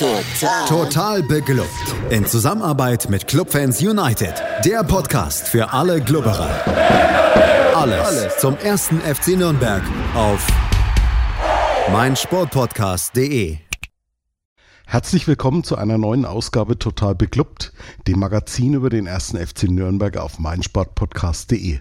Total. 0.00 0.66
Total 0.66 1.22
beglückt. 1.22 1.68
In 2.08 2.24
Zusammenarbeit 2.24 3.10
mit 3.10 3.26
Clubfans 3.26 3.82
United. 3.82 4.32
Der 4.64 4.82
Podcast 4.82 5.46
für 5.46 5.74
alle 5.74 6.00
Glubberer. 6.00 6.48
Alles, 7.76 8.06
Alles 8.06 8.38
zum 8.38 8.56
ersten 8.56 8.98
FC 9.02 9.36
Nürnberg 9.36 9.82
auf 10.14 10.46
meinsportpodcast.de. 11.92 13.58
Herzlich 14.86 15.26
willkommen 15.28 15.64
zu 15.64 15.76
einer 15.76 15.98
neuen 15.98 16.24
Ausgabe 16.24 16.78
Total 16.78 17.14
beglückt, 17.14 17.74
dem 18.08 18.20
Magazin 18.20 18.72
über 18.72 18.88
den 18.88 19.06
ersten 19.06 19.36
FC 19.36 19.64
Nürnberg 19.64 20.16
auf 20.16 20.38
meinsportpodcast.de. 20.38 21.80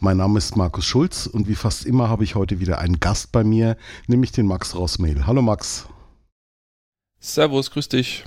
Mein 0.00 0.16
Name 0.16 0.38
ist 0.38 0.56
Markus 0.56 0.86
Schulz 0.86 1.28
und 1.28 1.46
wie 1.46 1.54
fast 1.54 1.86
immer 1.86 2.08
habe 2.08 2.24
ich 2.24 2.34
heute 2.34 2.58
wieder 2.58 2.80
einen 2.80 2.98
Gast 2.98 3.30
bei 3.30 3.44
mir, 3.44 3.76
nämlich 4.08 4.32
den 4.32 4.46
Max 4.46 4.74
Rossmehl. 4.74 5.24
Hallo 5.28 5.40
Max. 5.40 5.86
Servus, 7.22 7.70
grüß 7.70 7.90
dich. 7.90 8.24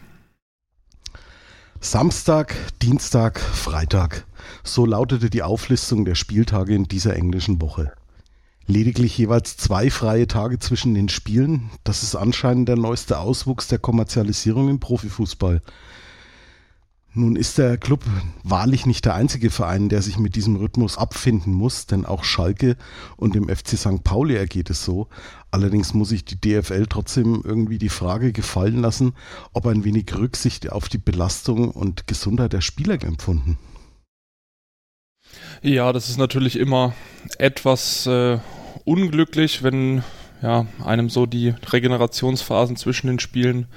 Samstag, 1.81 2.55
Dienstag, 2.84 3.40
Freitag. 3.40 4.26
So 4.63 4.85
lautete 4.85 5.31
die 5.31 5.41
Auflistung 5.41 6.05
der 6.05 6.13
Spieltage 6.13 6.76
in 6.76 6.84
dieser 6.84 7.16
englischen 7.16 7.59
Woche. 7.59 7.91
Lediglich 8.68 9.18
jeweils 9.18 9.58
zwei 9.58 9.90
freie 9.90 10.27
Tage 10.27 10.59
zwischen 10.59 10.94
den 10.94 11.09
Spielen. 11.09 11.71
Das 11.84 12.04
ist 12.04 12.16
anscheinend 12.16 12.70
der 12.70 12.76
neueste 12.76 13.18
Auswuchs 13.18 13.68
der 13.68 13.80
Kommerzialisierung 13.80 14.70
im 14.70 14.80
Profifußball. 14.80 15.63
Nun 17.16 17.35
ist 17.35 17.59
der 17.59 17.77
Club 17.77 18.03
wahrlich 18.44 18.88
nicht 18.88 19.05
der 19.05 19.13
einzige 19.13 19.52
Verein, 19.52 19.88
der 19.88 20.02
sich 20.02 20.17
mit 20.17 20.35
diesem 20.35 20.55
Rhythmus 20.55 20.98
abfinden 20.98 21.54
muss, 21.54 21.85
denn 21.85 22.08
auch 22.08 22.23
Schalke 22.23 22.76
und 23.17 23.35
dem 23.35 23.49
FC 23.49 23.77
St. 23.77 24.04
Pauli 24.04 24.35
ergeht 24.35 24.71
es 24.71 24.84
so. 24.84 25.08
Allerdings 25.52 25.94
muss 25.94 26.12
ich 26.12 26.26
die 26.26 26.41
DFL 26.41 26.88
trotzdem 26.88 27.44
irgendwie 27.45 27.77
die 27.77 27.90
Frage 27.90 28.31
gefallen 28.31 28.81
lassen, 28.81 29.13
ob 29.54 29.68
ein 29.68 29.84
wenig 29.84 30.16
Rücksicht 30.16 30.71
auf 30.71 30.90
die 30.90 30.98
Belastung 30.98 31.70
und 31.70 32.07
Gesundheit 32.07 32.54
der 32.54 32.62
Spieler 32.62 33.02
empfunden. 33.04 33.60
Ja, 35.62 35.93
das 35.93 36.10
ist 36.10 36.18
natürlich 36.18 36.57
immer 36.57 36.93
etwas 37.38 38.07
äh, 38.07 38.40
unglücklich, 38.85 39.62
wenn 39.62 40.04
ja, 40.41 40.66
einem 40.84 41.10
so 41.10 41.27
die 41.27 41.54
Regenerationsphasen 41.71 42.76
zwischen 42.76 43.07
den 43.07 43.20
Spielen 43.20 43.68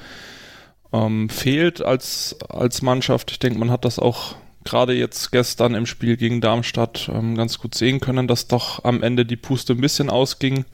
ähm, 0.97 1.29
fehlt 1.29 1.83
als, 1.83 2.37
als 2.49 2.83
Mannschaft. 2.83 3.31
Ich 3.31 3.39
denke, 3.39 3.59
man 3.59 3.71
hat 3.71 3.85
das 3.85 3.99
auch 3.99 4.37
gerade 4.65 4.95
jetzt 4.95 5.31
gestern 5.31 5.75
im 5.75 5.87
Spiel 5.87 6.17
gegen 6.17 6.41
Darmstadt 6.41 7.11
ähm, 7.13 7.37
ganz 7.37 7.59
gut 7.59 7.75
sehen 7.75 8.01
können, 8.01 8.27
dass 8.27 8.49
doch 8.49 8.85
am 8.85 9.03
Ende 9.03 9.25
die 9.25 9.37
Puste 9.37 9.75
ein 9.75 9.81
bisschen 9.81 10.11
ausging. 10.11 10.65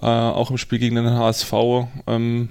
Äh, 0.00 0.06
auch 0.06 0.50
im 0.50 0.58
Spiel 0.58 0.78
gegen 0.78 0.96
den 0.96 1.10
HSV 1.10 1.52
ähm, 2.06 2.48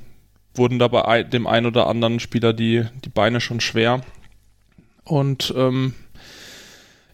wurden 0.53 0.79
da 0.79 0.87
bei 0.87 1.23
dem 1.23 1.47
einen 1.47 1.65
oder 1.65 1.87
anderen 1.87 2.19
Spieler 2.19 2.53
die, 2.53 2.85
die 3.03 3.09
Beine 3.09 3.41
schon 3.41 3.59
schwer. 3.59 4.01
Und 5.03 5.53
ähm, 5.57 5.93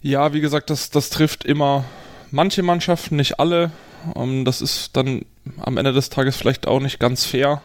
ja, 0.01 0.33
wie 0.33 0.41
gesagt, 0.41 0.69
das, 0.69 0.89
das 0.89 1.09
trifft 1.09 1.45
immer 1.45 1.85
manche 2.31 2.61
Mannschaften, 2.61 3.15
nicht 3.15 3.39
alle. 3.39 3.71
Ähm, 4.15 4.45
das 4.45 4.61
ist 4.61 4.95
dann 4.97 5.25
am 5.57 5.77
Ende 5.77 5.93
des 5.93 6.09
Tages 6.09 6.35
vielleicht 6.35 6.67
auch 6.67 6.79
nicht 6.79 6.99
ganz 6.99 7.25
fair. 7.25 7.61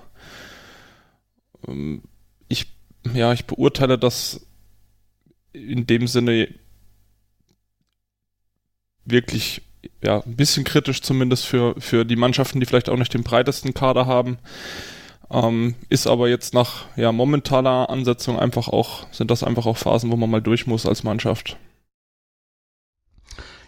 Ähm, 1.66 2.03
ich, 2.48 2.66
ja, 3.14 3.33
ich 3.33 3.47
beurteile 3.47 3.98
das 3.98 4.47
in 5.53 5.86
dem 5.86 6.06
Sinne 6.06 6.48
wirklich 9.05 9.62
ja, 10.02 10.20
ein 10.20 10.36
bisschen 10.36 10.64
kritisch 10.64 11.02
zumindest 11.02 11.47
für, 11.47 11.75
für 11.80 12.05
die 12.05 12.17
Mannschaften, 12.17 12.61
die 12.61 12.67
vielleicht 12.67 12.89
auch 12.89 12.97
nicht 12.97 13.14
den 13.14 13.25
breitesten 13.25 13.75
Kader 13.75 14.06
haben. 14.06 14.39
Ähm, 15.30 15.77
ist 15.89 16.06
aber 16.06 16.28
jetzt 16.28 16.55
nach 16.55 16.86
ja, 16.97 17.12
momentaner 17.12 17.89
Ansetzung 17.89 18.39
einfach 18.39 18.69
auch, 18.69 19.06
sind 19.12 19.30
das 19.30 19.45
einfach 19.45 19.67
auch 19.67 19.77
Phasen, 19.77 20.11
wo 20.11 20.17
man 20.17 20.30
mal 20.30 20.42
durch 20.42 20.67
muss 20.67 20.86
als 20.86 21.05
Mannschaft. 21.05 21.56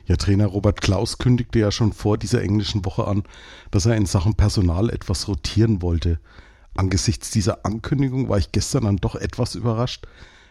Ja, 0.07 0.17
Trainer 0.17 0.47
Robert 0.47 0.81
Klaus 0.81 1.19
kündigte 1.19 1.61
ja 1.61 1.71
schon 1.71 1.93
vor 1.93 2.19
dieser 2.19 2.43
englischen 2.43 2.85
Woche 2.85 3.07
an, 3.07 3.23
dass 3.71 3.87
er 3.87 3.97
in 3.97 4.07
Sachen 4.07 4.35
Personal 4.35 4.91
etwas 4.91 5.29
rotieren 5.29 5.81
wollte. 5.81 6.19
Angesichts 6.75 7.31
dieser 7.31 7.65
Ankündigung 7.67 8.29
war 8.29 8.39
ich 8.39 8.53
gestern 8.53 8.85
dann 8.85 8.97
doch 8.97 9.15
etwas 9.15 9.55
überrascht, 9.55 10.07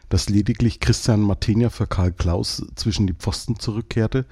dass 0.09 0.29
lediglich 0.29 0.79
Christian 0.79 1.21
Martenia 1.21 1.69
für 1.69 1.87
Karl 1.87 2.11
Klaus 2.11 2.65
zwischen 2.75 3.07
die 3.07 3.13
Pfosten 3.13 3.59
zurückkehrte. 3.59 4.25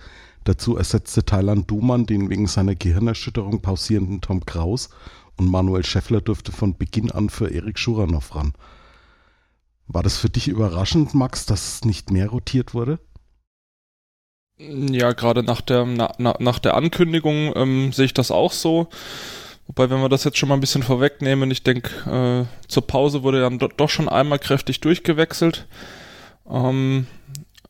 Dazu 0.43 0.77
ersetzte 0.77 1.25
Thailand 1.25 1.69
Dumann 1.69 2.05
den 2.05 2.29
wegen 2.29 2.47
seiner 2.47 2.75
Gehirnerschütterung 2.75 3.61
pausierenden 3.61 4.21
Tom 4.21 4.45
Kraus 4.45 4.89
und 5.37 5.49
Manuel 5.49 5.85
Scheffler 5.85 6.21
durfte 6.21 6.51
von 6.51 6.77
Beginn 6.77 7.11
an 7.11 7.29
für 7.29 7.49
Erik 7.49 7.79
Schuranov 7.79 8.35
ran. 8.35 8.53
War 9.87 10.03
das 10.03 10.17
für 10.17 10.29
dich 10.29 10.47
überraschend, 10.47 11.15
Max, 11.15 11.45
dass 11.45 11.75
es 11.75 11.85
nicht 11.85 12.11
mehr 12.11 12.29
rotiert 12.29 12.73
wurde? 12.73 12.99
Ja, 14.59 15.13
gerade 15.13 15.41
nach 15.41 15.61
der, 15.61 15.85
na, 15.85 16.13
nach 16.17 16.59
der 16.59 16.75
Ankündigung 16.75 17.53
ähm, 17.55 17.93
sehe 17.93 18.05
ich 18.05 18.13
das 18.13 18.29
auch 18.29 18.51
so. 18.51 18.89
Wobei, 19.79 19.91
wenn 19.91 20.01
wir 20.01 20.09
das 20.09 20.25
jetzt 20.25 20.37
schon 20.37 20.49
mal 20.49 20.55
ein 20.55 20.59
bisschen 20.59 20.83
vorwegnehmen, 20.83 21.49
ich 21.51 21.63
denke, 21.63 21.89
äh, 22.45 22.67
zur 22.67 22.85
Pause 22.85 23.23
wurde 23.23 23.39
dann 23.39 23.59
do 23.59 23.69
doch 23.69 23.87
schon 23.87 24.09
einmal 24.09 24.37
kräftig 24.37 24.81
durchgewechselt. 24.81 25.67
Ähm, 26.51 27.07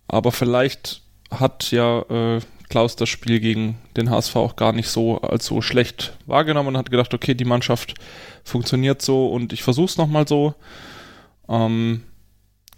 aber 0.08 0.32
vielleicht 0.32 1.04
hat 1.30 1.70
ja 1.70 2.00
äh, 2.10 2.40
Klaus 2.68 2.96
das 2.96 3.10
Spiel 3.10 3.40
gegen 3.40 3.78
den 3.96 4.10
HSV 4.10 4.36
auch 4.38 4.56
gar 4.56 4.74
nicht 4.74 4.90
so 4.90 5.22
als 5.22 5.46
so 5.46 5.62
schlecht 5.62 6.14
wahrgenommen 6.26 6.70
und 6.70 6.78
hat 6.78 6.90
gedacht, 6.90 7.14
okay, 7.14 7.36
die 7.36 7.46
Mannschaft 7.46 7.94
funktioniert 8.44 9.04
so 9.04 9.28
und 9.28 9.54
ich 9.54 9.62
versuche 9.62 9.86
es 9.86 9.98
nochmal 9.98 10.28
so. 10.28 10.56
Ähm, 11.48 12.02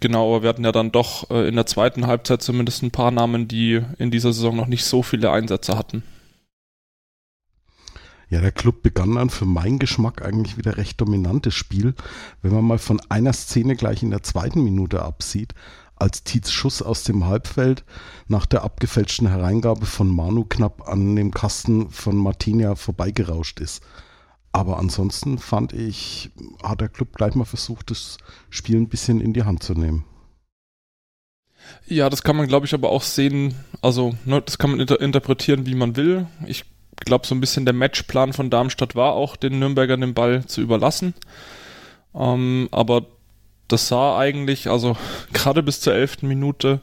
genau, 0.01 0.27
aber 0.27 0.43
wir 0.43 0.49
hatten 0.49 0.65
ja 0.65 0.73
dann 0.73 0.91
doch 0.91 1.29
äh, 1.29 1.47
in 1.47 1.55
der 1.55 1.67
zweiten 1.67 2.05
Halbzeit 2.05 2.41
zumindest 2.41 2.83
ein 2.83 2.91
paar 2.91 3.11
Namen, 3.11 3.47
die 3.47 3.81
in 3.97 4.11
dieser 4.11 4.33
Saison 4.33 4.57
noch 4.57 4.67
nicht 4.67 4.83
so 4.83 5.01
viele 5.03 5.31
Einsätze 5.31 5.77
hatten. 5.77 6.03
Ja, 8.31 8.39
der 8.39 8.53
Club 8.53 8.81
begann 8.81 9.15
dann 9.15 9.29
für 9.29 9.43
meinen 9.43 9.77
Geschmack 9.77 10.21
eigentlich 10.21 10.57
wieder 10.57 10.77
recht 10.77 11.01
dominantes 11.01 11.53
Spiel, 11.53 11.93
wenn 12.41 12.53
man 12.53 12.63
mal 12.63 12.77
von 12.77 13.01
einer 13.09 13.33
Szene 13.33 13.75
gleich 13.75 14.03
in 14.03 14.09
der 14.09 14.23
zweiten 14.23 14.63
Minute 14.63 15.03
absieht, 15.03 15.53
als 15.97 16.23
Tietz 16.23 16.49
Schuss 16.49 16.81
aus 16.81 17.03
dem 17.03 17.25
Halbfeld 17.25 17.83
nach 18.29 18.45
der 18.45 18.63
abgefälschten 18.63 19.27
Hereingabe 19.27 19.85
von 19.85 20.07
Manu 20.07 20.45
knapp 20.45 20.87
an 20.87 21.17
dem 21.17 21.31
Kasten 21.31 21.89
von 21.89 22.15
Martinia 22.15 22.75
vorbeigerauscht 22.75 23.59
ist. 23.59 23.83
Aber 24.53 24.79
ansonsten 24.79 25.37
fand 25.37 25.73
ich, 25.73 26.31
hat 26.63 26.79
der 26.79 26.89
Club 26.89 27.17
gleich 27.17 27.35
mal 27.35 27.43
versucht, 27.43 27.91
das 27.91 28.17
Spiel 28.49 28.77
ein 28.77 28.87
bisschen 28.87 29.19
in 29.19 29.33
die 29.33 29.43
Hand 29.43 29.61
zu 29.61 29.73
nehmen. 29.73 30.05
Ja, 31.85 32.09
das 32.09 32.23
kann 32.23 32.37
man, 32.37 32.47
glaube 32.47 32.65
ich, 32.65 32.73
aber 32.73 32.91
auch 32.91 33.03
sehen, 33.03 33.55
also 33.81 34.15
ne, 34.23 34.41
das 34.41 34.57
kann 34.57 34.71
man 34.71 34.79
inter 34.79 35.01
interpretieren, 35.01 35.65
wie 35.65 35.75
man 35.75 35.97
will. 35.97 36.27
Ich 36.47 36.63
glaube, 36.99 37.25
so 37.25 37.33
ein 37.35 37.41
bisschen 37.41 37.65
der 37.65 37.73
Matchplan 37.73 38.33
von 38.33 38.49
Darmstadt 38.49 38.95
war 38.95 39.13
auch, 39.13 39.35
den 39.35 39.59
Nürnbergern 39.59 40.01
den 40.01 40.13
Ball 40.13 40.45
zu 40.45 40.61
überlassen. 40.61 41.13
Ähm, 42.13 42.69
aber 42.71 43.05
das 43.67 43.87
sah 43.87 44.17
eigentlich, 44.17 44.69
also 44.69 44.97
gerade 45.33 45.63
bis 45.63 45.81
zur 45.81 45.93
elften 45.93 46.27
Minute, 46.27 46.79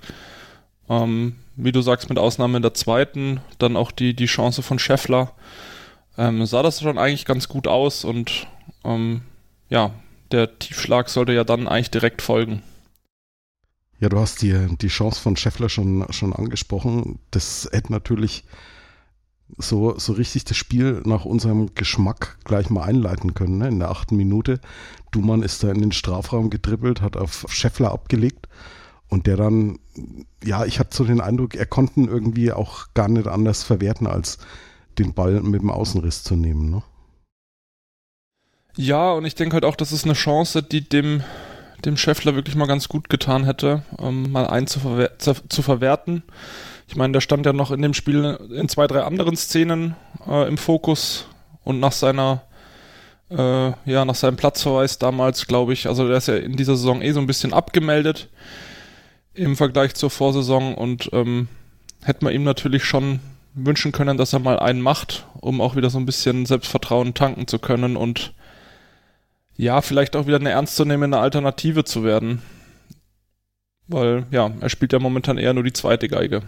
ähm, 0.89 1.37
wie 1.57 1.73
du 1.73 1.83
sagst, 1.83 2.09
mit 2.09 2.19
Ausnahme 2.19 2.61
der 2.61 2.75
zweiten, 2.75 3.41
dann 3.59 3.77
auch 3.77 3.91
die, 3.91 4.15
die 4.15 4.27
Chance 4.27 4.63
von 4.63 4.79
Scheffler, 4.79 5.33
ähm, 6.17 6.45
sah 6.47 6.63
das 6.63 6.81
schon 6.81 6.99
eigentlich 6.99 7.25
ganz 7.25 7.49
gut 7.49 7.67
aus 7.67 8.05
und 8.05 8.47
ähm, 8.85 9.23
ja, 9.69 9.93
der 10.33 10.59
Tiefschlag 10.59 11.09
sollte 11.09 11.33
ja 11.33 11.45
dann 11.45 11.69
eigentlich 11.69 11.91
direkt 11.91 12.23
folgen. 12.23 12.63
Ja, 14.01 14.09
du 14.09 14.19
hast 14.19 14.43
die, 14.43 14.77
die 14.77 14.89
Chance 14.89 15.21
von 15.21 15.37
Scheffler 15.37 15.69
schon, 15.69 16.07
schon 16.11 16.33
angesprochen. 16.33 17.19
Das 17.31 17.69
hätte 17.73 17.93
natürlich 17.93 18.45
so, 19.57 19.99
so 19.99 20.13
richtig 20.13 20.45
das 20.45 20.57
Spiel 20.57 21.03
nach 21.05 21.25
unserem 21.25 21.75
Geschmack 21.75 22.39
gleich 22.45 22.71
mal 22.71 22.83
einleiten 22.83 23.35
können. 23.35 23.59
Ne? 23.59 23.69
In 23.69 23.79
der 23.79 23.91
achten 23.91 24.17
Minute. 24.17 24.61
Dumann 25.11 25.43
ist 25.43 25.65
da 25.65 25.71
in 25.71 25.81
den 25.81 25.93
Strafraum 25.93 26.51
gedribbelt, 26.51 27.01
hat 27.01 27.17
auf 27.17 27.47
Scheffler 27.49 27.93
abgelegt 27.93 28.47
und 29.09 29.27
der 29.27 29.37
dann, 29.37 29.79
ja, 30.45 30.65
ich 30.65 30.79
hatte 30.79 30.95
so 30.95 31.05
den 31.05 31.21
Eindruck, 31.21 31.55
er 31.55 31.67
konnte 31.67 32.01
irgendwie 32.01 32.53
auch 32.53 32.89
gar 32.95 33.09
nicht 33.09 33.27
anders 33.27 33.63
verwerten, 33.63 34.07
als 34.07 34.39
den 34.99 35.15
Ball 35.15 35.41
mit 35.41 35.63
dem 35.63 35.71
Außenriss 35.71 36.25
zu 36.25 36.37
nehmen. 36.37 36.71
Ne? 36.71 36.83
Ja, 38.77 39.13
und 39.13 39.25
ich 39.25 39.35
denke 39.35 39.55
halt 39.55 39.65
auch, 39.65 39.77
das 39.77 39.93
ist 39.93 40.05
eine 40.05 40.15
Chance, 40.15 40.63
die 40.63 40.87
dem, 40.87 41.23
dem 41.85 41.97
Scheffler 41.97 42.35
wirklich 42.35 42.55
mal 42.55 42.67
ganz 42.67 42.89
gut 42.89 43.09
getan 43.09 43.45
hätte, 43.45 43.83
ähm, 43.99 44.31
mal 44.31 44.47
einen 44.47 44.67
zu, 44.67 44.81
verwer 44.81 45.19
zu 45.19 45.63
verwerten. 45.63 46.23
Ich 46.89 46.97
meine, 46.97 47.13
der 47.13 47.21
stand 47.21 47.45
ja 47.45 47.53
noch 47.53 47.71
in 47.71 47.83
dem 47.83 47.95
Spiel 47.95 48.39
in 48.51 48.69
zwei, 48.69 48.87
drei 48.87 49.03
anderen 49.03 49.37
Szenen 49.37 49.95
äh, 50.27 50.49
im 50.49 50.57
Fokus 50.57 51.29
und 51.63 51.81
nach 51.81 51.93
seiner 51.93 52.43
äh, 53.31 53.73
ja, 53.85 54.07
nach 54.07 54.15
seinem 54.15 54.37
Platzverweis 54.37 54.99
damals, 54.99 55.47
glaube 55.47 55.75
ich, 55.75 55.87
also 55.87 56.09
der 56.09 56.17
ist 56.17 56.29
ja 56.29 56.37
in 56.37 56.57
dieser 56.57 56.77
Saison 56.77 57.03
eh 57.03 57.13
so 57.13 57.21
ein 57.21 57.27
bisschen 57.27 57.53
abgemeldet 57.53 58.31
im 59.35 59.55
Vergleich 59.55 59.95
zur 59.95 60.09
Vorsaison 60.09 60.75
und 60.75 61.11
ähm, 61.13 61.49
hätte 62.03 62.25
man 62.25 62.33
ihm 62.33 62.45
natürlich 62.45 62.85
schon 62.85 63.21
wünschen 63.53 63.93
können, 63.93 64.17
dass 64.17 64.33
er 64.33 64.39
mal 64.39 64.59
einen 64.59 64.81
macht, 64.81 65.27
um 65.41 65.61
auch 65.61 65.77
wieder 65.77 65.91
so 65.91 65.99
ein 65.99 66.07
bisschen 66.07 66.47
Selbstvertrauen 66.47 67.13
tanken 67.13 67.47
zu 67.47 67.59
können 67.59 67.97
und 67.97 68.33
ja, 69.57 69.83
vielleicht 69.83 70.17
auch 70.17 70.27
wieder 70.27 70.39
eine 70.39 70.51
ernstzunehmende 70.51 71.19
Alternative 71.19 71.85
zu 71.85 72.05
werden. 72.05 72.41
Weil, 73.89 74.27
ja, 74.31 74.51
er 74.61 74.69
spielt 74.69 74.93
ja 74.93 75.01
momentan 75.01 75.37
eher 75.37 75.53
nur 75.53 75.65
die 75.65 75.73
zweite 75.73 76.09
Geige. 76.09 76.43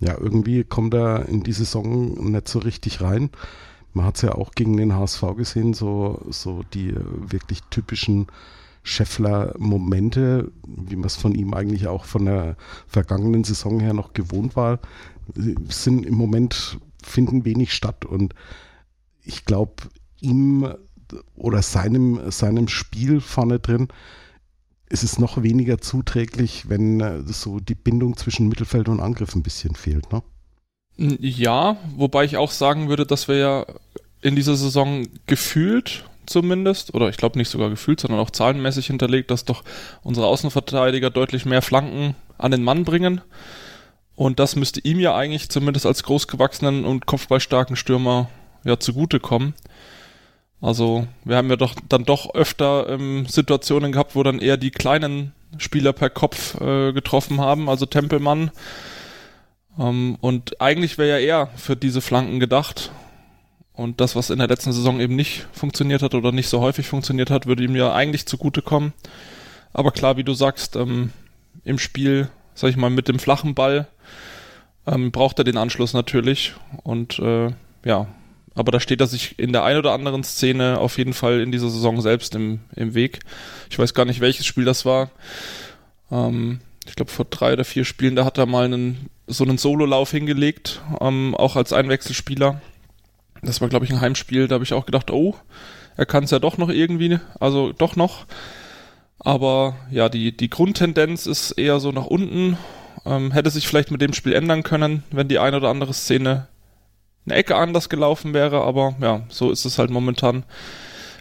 Ja, 0.00 0.18
irgendwie 0.18 0.64
kommt 0.64 0.94
er 0.94 1.28
in 1.28 1.42
die 1.42 1.52
Saison 1.52 2.30
nicht 2.30 2.48
so 2.48 2.58
richtig 2.58 3.00
rein. 3.00 3.30
Man 3.92 4.04
hat 4.04 4.16
es 4.16 4.22
ja 4.22 4.34
auch 4.34 4.52
gegen 4.52 4.76
den 4.76 4.94
HSV 4.94 5.22
gesehen, 5.36 5.72
so, 5.72 6.20
so 6.28 6.62
die 6.74 6.94
wirklich 6.96 7.62
typischen 7.70 8.26
Scheffler-Momente, 8.82 10.52
wie 10.66 10.96
man 10.96 11.06
es 11.06 11.16
von 11.16 11.34
ihm 11.34 11.54
eigentlich 11.54 11.86
auch 11.86 12.04
von 12.04 12.26
der 12.26 12.56
vergangenen 12.86 13.44
Saison 13.44 13.80
her 13.80 13.94
noch 13.94 14.12
gewohnt 14.12 14.56
war, 14.56 14.80
sind 15.68 16.04
im 16.04 16.14
Moment, 16.14 16.78
finden 17.02 17.44
wenig 17.44 17.72
statt. 17.72 18.04
Und 18.04 18.34
ich 19.22 19.44
glaube, 19.44 19.74
ihm 20.20 20.68
oder 21.36 21.62
seinem, 21.62 22.30
seinem 22.30 22.68
Spiel 22.68 23.20
vorne 23.20 23.58
drin 23.58 23.88
ist 24.88 25.02
es 25.02 25.18
noch 25.18 25.42
weniger 25.42 25.78
zuträglich, 25.78 26.68
wenn 26.68 27.00
äh, 27.00 27.22
so 27.24 27.60
die 27.60 27.74
Bindung 27.74 28.16
zwischen 28.16 28.48
Mittelfeld 28.48 28.88
und 28.88 29.00
Angriff 29.00 29.34
ein 29.34 29.42
bisschen 29.42 29.74
fehlt, 29.74 30.12
ne? 30.12 30.22
Ja, 30.96 31.76
wobei 31.96 32.24
ich 32.24 32.36
auch 32.36 32.52
sagen 32.52 32.88
würde, 32.88 33.04
dass 33.04 33.26
wir 33.26 33.36
ja 33.36 33.66
in 34.22 34.36
dieser 34.36 34.54
Saison 34.54 35.08
gefühlt 35.26 36.04
zumindest, 36.26 36.94
oder 36.94 37.08
ich 37.08 37.16
glaube 37.16 37.36
nicht 37.36 37.50
sogar 37.50 37.68
gefühlt, 37.68 38.00
sondern 38.00 38.20
auch 38.20 38.30
zahlenmäßig 38.30 38.86
hinterlegt, 38.86 39.30
dass 39.30 39.44
doch 39.44 39.64
unsere 40.02 40.26
Außenverteidiger 40.26 41.10
deutlich 41.10 41.44
mehr 41.44 41.62
Flanken 41.62 42.14
an 42.38 42.52
den 42.52 42.62
Mann 42.62 42.84
bringen. 42.84 43.20
Und 44.14 44.38
das 44.38 44.54
müsste 44.54 44.80
ihm 44.80 45.00
ja 45.00 45.16
eigentlich 45.16 45.48
zumindest 45.48 45.86
als 45.86 46.04
großgewachsenen 46.04 46.84
und 46.84 47.06
kopfballstarken 47.06 47.76
Stürmer 47.76 48.30
ja 48.64 48.78
zugutekommen. 48.78 49.54
Also 50.64 51.06
wir 51.24 51.36
haben 51.36 51.50
ja 51.50 51.56
doch 51.56 51.74
dann 51.90 52.06
doch 52.06 52.34
öfter 52.34 52.88
ähm, 52.88 53.26
Situationen 53.26 53.92
gehabt, 53.92 54.14
wo 54.14 54.22
dann 54.22 54.38
eher 54.38 54.56
die 54.56 54.70
kleinen 54.70 55.34
Spieler 55.58 55.92
per 55.92 56.08
Kopf 56.08 56.58
äh, 56.58 56.94
getroffen 56.94 57.38
haben, 57.38 57.68
also 57.68 57.84
Tempelmann. 57.84 58.50
Ähm, 59.78 60.16
und 60.22 60.62
eigentlich 60.62 60.96
wäre 60.96 61.10
ja 61.10 61.18
eher 61.18 61.50
für 61.54 61.76
diese 61.76 62.00
Flanken 62.00 62.40
gedacht. 62.40 62.92
Und 63.74 64.00
das, 64.00 64.16
was 64.16 64.30
in 64.30 64.38
der 64.38 64.48
letzten 64.48 64.72
Saison 64.72 65.00
eben 65.00 65.16
nicht 65.16 65.46
funktioniert 65.52 66.00
hat 66.00 66.14
oder 66.14 66.32
nicht 66.32 66.48
so 66.48 66.62
häufig 66.62 66.86
funktioniert 66.86 67.28
hat, 67.28 67.44
würde 67.44 67.62
ihm 67.62 67.76
ja 67.76 67.92
eigentlich 67.92 68.24
zugutekommen. 68.24 68.94
Aber 69.74 69.90
klar, 69.90 70.16
wie 70.16 70.24
du 70.24 70.32
sagst, 70.32 70.76
ähm, 70.76 71.12
im 71.64 71.78
Spiel, 71.78 72.30
sag 72.54 72.70
ich 72.70 72.78
mal, 72.78 72.88
mit 72.88 73.08
dem 73.08 73.18
flachen 73.18 73.54
Ball 73.54 73.86
ähm, 74.86 75.12
braucht 75.12 75.38
er 75.38 75.44
den 75.44 75.58
Anschluss 75.58 75.92
natürlich. 75.92 76.54
Und 76.84 77.18
äh, 77.18 77.50
ja, 77.84 78.06
aber 78.54 78.70
da 78.72 78.80
steht 78.80 79.00
er 79.00 79.06
sich 79.06 79.38
in 79.38 79.52
der 79.52 79.64
ein 79.64 79.76
oder 79.76 79.92
anderen 79.92 80.22
Szene 80.22 80.78
auf 80.78 80.98
jeden 80.98 81.12
Fall 81.12 81.40
in 81.40 81.52
dieser 81.52 81.70
Saison 81.70 82.00
selbst 82.00 82.34
im, 82.34 82.60
im 82.76 82.94
Weg. 82.94 83.20
Ich 83.70 83.78
weiß 83.78 83.94
gar 83.94 84.04
nicht, 84.04 84.20
welches 84.20 84.46
Spiel 84.46 84.64
das 84.64 84.84
war. 84.84 85.10
Ähm, 86.10 86.60
ich 86.86 86.94
glaube, 86.94 87.10
vor 87.10 87.24
drei 87.24 87.54
oder 87.54 87.64
vier 87.64 87.84
Spielen, 87.84 88.14
da 88.14 88.24
hat 88.24 88.38
er 88.38 88.46
mal 88.46 88.66
einen, 88.66 89.08
so 89.26 89.44
einen 89.44 89.58
Sololauf 89.58 90.10
hingelegt, 90.10 90.82
ähm, 91.00 91.34
auch 91.34 91.56
als 91.56 91.72
Einwechselspieler. 91.72 92.60
Das 93.42 93.60
war, 93.60 93.68
glaube 93.68 93.84
ich, 93.84 93.92
ein 93.92 94.00
Heimspiel, 94.00 94.48
da 94.48 94.54
habe 94.54 94.64
ich 94.64 94.72
auch 94.72 94.86
gedacht, 94.86 95.10
oh, 95.10 95.34
er 95.96 96.06
kann 96.06 96.24
es 96.24 96.30
ja 96.30 96.38
doch 96.38 96.58
noch 96.58 96.70
irgendwie, 96.70 97.18
also 97.40 97.72
doch 97.72 97.96
noch. 97.96 98.26
Aber 99.18 99.76
ja, 99.90 100.08
die, 100.08 100.36
die 100.36 100.50
Grundtendenz 100.50 101.26
ist 101.26 101.52
eher 101.52 101.80
so 101.80 101.92
nach 101.92 102.06
unten. 102.06 102.58
Ähm, 103.06 103.32
hätte 103.32 103.50
sich 103.50 103.66
vielleicht 103.66 103.90
mit 103.90 104.00
dem 104.00 104.12
Spiel 104.12 104.32
ändern 104.32 104.62
können, 104.62 105.02
wenn 105.10 105.28
die 105.28 105.38
eine 105.38 105.58
oder 105.58 105.68
andere 105.68 105.92
Szene 105.92 106.48
eine 107.26 107.34
Ecke 107.36 107.56
anders 107.56 107.88
gelaufen 107.88 108.34
wäre, 108.34 108.62
aber 108.62 108.96
ja, 109.00 109.22
so 109.28 109.50
ist 109.50 109.64
es 109.64 109.78
halt 109.78 109.90
momentan. 109.90 110.44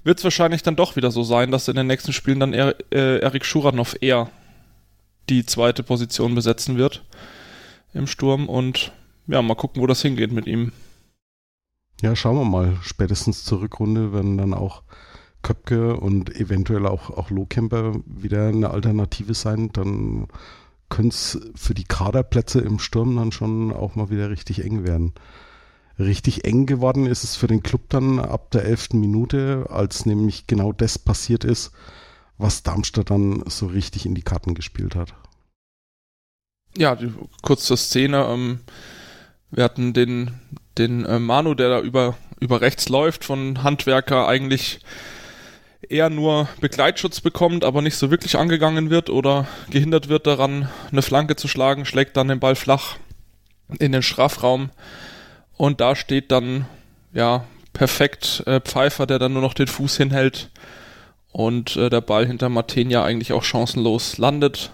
Wird 0.03 0.17
es 0.17 0.23
wahrscheinlich 0.23 0.63
dann 0.63 0.75
doch 0.75 0.95
wieder 0.95 1.11
so 1.11 1.23
sein, 1.23 1.51
dass 1.51 1.67
in 1.67 1.75
den 1.75 1.88
nächsten 1.88 2.11
Spielen 2.11 2.39
dann 2.39 2.53
er, 2.53 2.75
äh, 2.91 3.19
Erik 3.19 3.45
Schuranov 3.45 3.95
eher 4.01 4.29
die 5.29 5.45
zweite 5.45 5.83
Position 5.83 6.35
besetzen 6.35 6.77
wird 6.77 7.05
im 7.94 8.07
Sturm 8.07 8.50
und 8.50 8.91
ja, 9.27 9.41
mal 9.41 9.55
gucken, 9.55 9.81
wo 9.81 9.88
das 9.88 10.01
hingeht 10.01 10.33
mit 10.33 10.47
ihm. 10.47 10.73
Ja, 12.01 12.15
schauen 12.15 12.35
wir 12.35 12.44
mal. 12.44 12.77
Spätestens 12.81 13.45
zur 13.45 13.61
Rückrunde 13.61 14.11
werden 14.11 14.38
dann 14.38 14.53
auch 14.53 14.83
Köpke 15.41 15.95
und 15.95 16.35
eventuell 16.35 16.85
auch, 16.85 17.09
auch 17.09 17.29
Lohkemper 17.29 17.94
wieder 18.06 18.49
eine 18.49 18.71
Alternative 18.71 19.33
sein. 19.33 19.69
Dann 19.71 20.27
könnte 20.89 21.15
es 21.15 21.39
für 21.56 21.73
die 21.73 21.85
Kaderplätze 21.85 22.59
im 22.59 22.79
Sturm 22.79 23.15
dann 23.15 23.31
schon 23.31 23.71
auch 23.71 23.95
mal 23.95 24.09
wieder 24.09 24.29
richtig 24.29 24.63
eng 24.65 24.83
werden. 24.83 25.13
Richtig 26.00 26.45
eng 26.45 26.66
geworden 26.66 27.06
ist 27.06 27.24
es 27.24 27.36
für 27.36 27.48
den 27.48 27.62
Club 27.62 27.90
dann 27.90 28.19
ab 28.19 28.50
der 28.51 28.66
elften 28.66 29.00
Minute, 29.00 29.68
als 29.69 30.06
nämlich 30.06 30.48
genau 30.48 30.72
das 30.74 30.98
passiert 30.98 31.44
ist, 31.44 31.72
was 32.38 32.63
Darmstadt 32.63 33.12
dann 33.12 33.44
so 33.48 33.68
richtig 33.68 34.06
in 34.06 34.16
die 34.16 34.24
Karten 34.24 34.56
gespielt 34.56 34.95
hat. 34.95 35.13
Ja, 36.75 36.98
kurz 37.44 37.66
zur 37.66 37.78
Szene. 37.78 38.25
Ähm, 38.28 38.62
wir 39.51 39.63
hatten 39.63 39.94
den, 39.94 40.31
den 40.80 41.06
äh, 41.06 41.19
Manu, 41.19 41.54
der 41.54 41.69
da 41.69 41.81
über, 41.81 42.18
über 42.40 42.62
rechts 42.62 42.90
läuft, 42.90 43.24
von 43.24 43.62
Handwerker 43.62 44.28
eigentlich 44.28 44.80
eher 45.88 46.10
nur 46.10 46.50
Begleitschutz 46.60 47.22
bekommt, 47.22 47.63
aber 47.63 47.84
nicht 47.84 47.98
so 47.98 48.10
wirklich 48.10 48.38
angegangen 48.38 48.90
wird 48.90 49.12
oder 49.12 49.48
gehindert 49.69 50.10
wird 50.10 50.25
daran, 50.25 50.69
eine 50.92 51.04
Flanke 51.04 51.36
zu 51.36 51.48
schlagen, 51.48 51.86
schlägt 51.86 52.18
dann 52.18 52.30
den 52.30 52.40
Ball 52.40 52.56
flach 52.56 52.98
in 53.80 53.92
den 53.92 54.01
Strafraum. 54.01 54.72
Und 55.57 55.81
da 55.81 55.95
steht 55.95 56.31
dann, 56.31 56.65
ja, 57.13 57.45
perfekt 57.73 58.44
äh, 58.45 58.61
Pfeiffer, 58.61 59.05
der 59.05 59.19
dann 59.19 59.33
nur 59.33 59.41
noch 59.41 59.53
den 59.53 59.67
Fuß 59.67 59.97
hinhält 59.97 60.51
und 61.31 61.75
äh, 61.75 61.89
der 61.89 62.01
Ball 62.01 62.25
hinter 62.25 62.50
Martenia 62.50 63.03
eigentlich 63.03 63.33
auch 63.33 63.44
chancenlos 63.44 64.17
landet. 64.17 64.71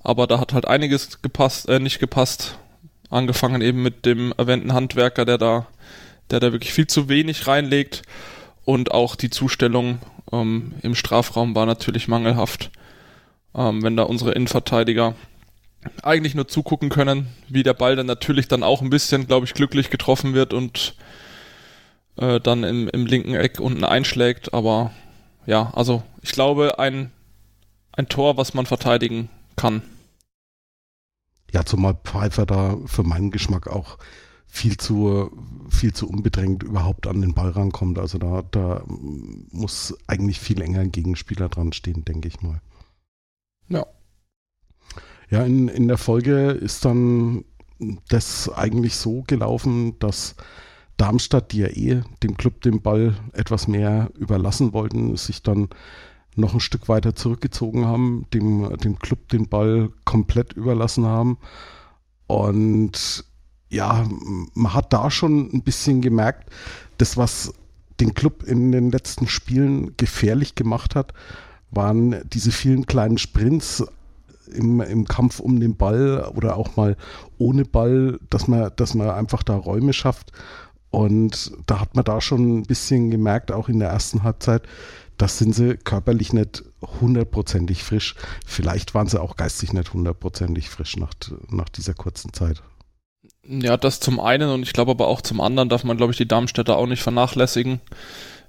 Aber 0.00 0.26
da 0.26 0.38
hat 0.38 0.52
halt 0.52 0.66
einiges 0.66 1.22
gepasst, 1.22 1.68
äh, 1.68 1.78
nicht 1.78 2.00
gepasst. 2.00 2.58
Angefangen 3.08 3.62
eben 3.62 3.82
mit 3.82 4.04
dem 4.04 4.34
erwähnten 4.36 4.72
Handwerker, 4.72 5.24
der 5.24 5.38
da, 5.38 5.66
der 6.30 6.40
da 6.40 6.52
wirklich 6.52 6.72
viel 6.72 6.88
zu 6.88 7.08
wenig 7.08 7.46
reinlegt. 7.46 8.02
Und 8.64 8.90
auch 8.90 9.14
die 9.14 9.30
Zustellung 9.30 10.00
ähm, 10.32 10.74
im 10.82 10.94
Strafraum 10.94 11.54
war 11.54 11.66
natürlich 11.66 12.08
mangelhaft. 12.08 12.70
Ähm, 13.54 13.82
wenn 13.82 13.96
da 13.96 14.02
unsere 14.02 14.32
Innenverteidiger 14.32 15.14
eigentlich 16.02 16.34
nur 16.34 16.48
zugucken 16.48 16.88
können, 16.88 17.28
wie 17.48 17.62
der 17.62 17.74
Ball 17.74 17.96
dann 17.96 18.06
natürlich 18.06 18.48
dann 18.48 18.62
auch 18.62 18.82
ein 18.82 18.90
bisschen, 18.90 19.26
glaube 19.26 19.46
ich, 19.46 19.54
glücklich 19.54 19.90
getroffen 19.90 20.34
wird 20.34 20.52
und 20.52 20.96
äh, 22.16 22.40
dann 22.40 22.64
im, 22.64 22.88
im 22.88 23.06
linken 23.06 23.34
Eck 23.34 23.60
unten 23.60 23.84
einschlägt. 23.84 24.54
Aber 24.54 24.92
ja, 25.46 25.70
also 25.74 26.02
ich 26.22 26.32
glaube, 26.32 26.78
ein, 26.78 27.10
ein 27.92 28.08
Tor, 28.08 28.36
was 28.36 28.54
man 28.54 28.66
verteidigen 28.66 29.28
kann. 29.56 29.82
Ja, 31.52 31.64
zumal 31.64 31.94
Pfeiffer 32.04 32.46
da 32.46 32.76
für 32.86 33.04
meinen 33.04 33.30
Geschmack 33.30 33.68
auch 33.68 33.98
viel 34.46 34.76
zu, 34.76 35.30
viel 35.68 35.92
zu 35.92 36.08
unbedrängt 36.08 36.62
überhaupt 36.62 37.06
an 37.06 37.20
den 37.20 37.34
Ball 37.34 37.50
rankommt. 37.50 37.98
Also 37.98 38.18
da, 38.18 38.42
da 38.50 38.84
muss 38.86 39.96
eigentlich 40.06 40.40
viel 40.40 40.60
enger 40.62 40.80
ein 40.80 40.92
Gegenspieler 40.92 41.48
dran 41.48 41.72
stehen, 41.72 42.04
denke 42.04 42.28
ich 42.28 42.40
mal. 42.40 42.60
Ja. 43.68 43.86
Ja, 45.30 45.42
in, 45.44 45.68
in 45.68 45.88
der 45.88 45.98
Folge 45.98 46.50
ist 46.50 46.84
dann 46.84 47.44
das 48.08 48.48
eigentlich 48.48 48.96
so 48.96 49.22
gelaufen, 49.26 49.98
dass 49.98 50.36
Darmstadt, 50.96 51.52
die 51.52 51.58
ja 51.58 51.68
eh 51.68 52.02
dem 52.22 52.36
Club 52.36 52.60
den 52.62 52.80
Ball 52.82 53.14
etwas 53.32 53.66
mehr 53.66 54.10
überlassen 54.16 54.72
wollten, 54.72 55.16
sich 55.16 55.42
dann 55.42 55.68
noch 56.36 56.54
ein 56.54 56.60
Stück 56.60 56.88
weiter 56.88 57.14
zurückgezogen 57.14 57.84
haben, 57.84 58.26
dem, 58.32 58.76
dem 58.78 58.98
Club 58.98 59.28
den 59.28 59.48
Ball 59.48 59.90
komplett 60.04 60.52
überlassen 60.52 61.04
haben. 61.04 61.38
Und 62.26 63.24
ja, 63.70 64.06
man 64.54 64.74
hat 64.74 64.92
da 64.92 65.10
schon 65.10 65.50
ein 65.52 65.62
bisschen 65.62 66.00
gemerkt, 66.00 66.50
das, 66.98 67.16
was 67.16 67.52
den 68.00 68.14
Club 68.14 68.42
in 68.44 68.72
den 68.72 68.90
letzten 68.90 69.26
Spielen 69.26 69.96
gefährlich 69.96 70.54
gemacht 70.54 70.94
hat, 70.94 71.12
waren 71.70 72.28
diese 72.30 72.52
vielen 72.52 72.86
kleinen 72.86 73.18
Sprints 73.18 73.84
im, 74.48 74.80
im 74.80 75.06
Kampf 75.06 75.40
um 75.40 75.60
den 75.60 75.76
Ball 75.76 76.30
oder 76.34 76.56
auch 76.56 76.76
mal 76.76 76.96
ohne 77.38 77.64
Ball, 77.64 78.18
dass 78.30 78.48
man, 78.48 78.70
dass 78.76 78.94
man 78.94 79.10
einfach 79.10 79.42
da 79.42 79.54
Räume 79.54 79.92
schafft. 79.92 80.32
Und 80.90 81.52
da 81.66 81.80
hat 81.80 81.96
man 81.96 82.04
da 82.04 82.20
schon 82.20 82.58
ein 82.58 82.62
bisschen 82.62 83.10
gemerkt, 83.10 83.50
auch 83.50 83.68
in 83.68 83.80
der 83.80 83.88
ersten 83.88 84.22
Halbzeit, 84.22 84.62
das 85.18 85.38
sind 85.38 85.54
sie 85.54 85.76
körperlich 85.76 86.32
nicht 86.32 86.64
hundertprozentig 87.00 87.82
frisch. 87.82 88.14
Vielleicht 88.46 88.94
waren 88.94 89.08
sie 89.08 89.20
auch 89.20 89.36
geistig 89.36 89.72
nicht 89.72 89.92
hundertprozentig 89.92 90.70
frisch 90.70 90.96
nach, 90.96 91.14
nach 91.50 91.68
dieser 91.68 91.94
kurzen 91.94 92.32
Zeit. 92.32 92.62
Ja, 93.46 93.76
das 93.76 94.00
zum 94.00 94.20
einen 94.20 94.50
und 94.50 94.62
ich 94.62 94.72
glaube 94.72 94.92
aber 94.92 95.06
auch 95.06 95.20
zum 95.20 95.40
anderen 95.40 95.68
darf 95.68 95.84
man, 95.84 95.96
glaube 95.96 96.12
ich, 96.12 96.16
die 96.16 96.28
Darmstädter 96.28 96.76
auch 96.76 96.86
nicht 96.86 97.02
vernachlässigen 97.02 97.80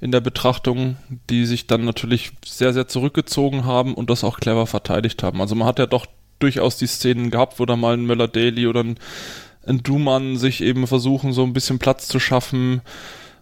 in 0.02 0.12
der 0.12 0.22
Betrachtung, 0.22 0.98
die 1.30 1.46
sich 1.46 1.68
dann 1.68 1.86
natürlich 1.86 2.32
sehr, 2.46 2.74
sehr 2.74 2.88
zurückgezogen 2.88 3.66
haben 3.66 3.94
und 3.94 4.10
das 4.10 4.24
auch 4.24 4.40
clever 4.40 4.68
verteidigt 4.68 5.24
haben. 5.24 5.42
Also 5.42 5.56
man 5.56 5.68
hat 5.68 5.80
ja 5.80 5.86
doch 5.86 6.06
durchaus 6.40 6.78
die 6.78 6.88
Szenen 6.88 7.32
gehabt, 7.32 7.60
wo 7.60 7.66
da 7.66 7.76
mal 7.76 7.94
ein 7.94 8.06
Möller-Daly 8.06 8.68
oder 8.68 8.84
ein, 8.84 8.98
ein 9.66 9.84
Dumann 9.84 10.38
sich 10.38 10.62
eben 10.62 10.86
versuchen, 10.86 11.34
so 11.34 11.44
ein 11.44 11.54
bisschen 11.54 11.80
Platz 11.80 12.08
zu 12.08 12.20
schaffen, 12.20 12.82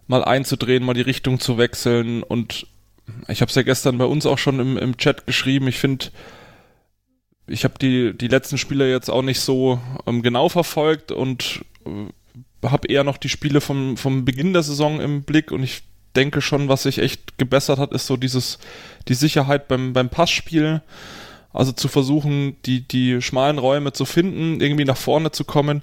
mal 0.08 0.24
einzudrehen, 0.24 0.84
mal 0.84 0.94
die 0.94 1.02
Richtung 1.02 1.40
zu 1.40 1.58
wechseln 1.58 2.24
und 2.24 2.68
ich 3.28 3.42
habe 3.42 3.50
es 3.50 3.56
ja 3.56 3.64
gestern 3.64 3.98
bei 3.98 4.06
uns 4.06 4.26
auch 4.26 4.38
schon 4.38 4.60
im, 4.60 4.78
im 4.78 4.98
Chat 4.98 5.26
geschrieben. 5.28 5.68
Ich 5.68 5.78
finde, 5.78 6.06
ich 7.48 7.64
habe 7.66 7.76
die, 7.80 8.18
die 8.18 8.28
letzten 8.28 8.58
Spiele 8.58 8.90
jetzt 8.90 9.10
auch 9.10 9.22
nicht 9.22 9.42
so 9.42 9.82
ähm, 10.08 10.22
genau 10.22 10.48
verfolgt 10.50 11.12
und 11.12 11.66
äh, 11.86 12.68
habe 12.68 12.88
eher 12.88 13.04
noch 13.04 13.18
die 13.18 13.30
Spiele 13.30 13.60
vom, 13.60 13.98
vom 13.98 14.24
Beginn 14.24 14.54
der 14.54 14.64
Saison 14.64 15.02
im 15.02 15.24
Blick 15.24 15.52
und 15.52 15.64
ich 15.64 15.84
denke 16.16 16.42
schon, 16.42 16.70
was 16.70 16.84
sich 16.84 17.00
echt 17.00 17.38
gebessert 17.38 17.80
hat, 17.80 17.92
ist 17.92 18.08
so 18.08 18.18
dieses, 18.18 18.60
die 19.08 19.14
Sicherheit 19.14 19.68
beim, 19.68 19.94
beim 19.94 20.10
Passspiel. 20.10 20.82
Also 21.52 21.72
zu 21.72 21.88
versuchen, 21.88 22.58
die, 22.66 22.88
die 22.88 23.22
schmalen 23.22 23.60
Räume 23.60 23.94
zu 23.94 24.06
finden, 24.06 24.60
irgendwie 24.60 24.86
nach 24.86 24.98
vorne 24.98 25.32
zu 25.32 25.46
kommen. 25.46 25.82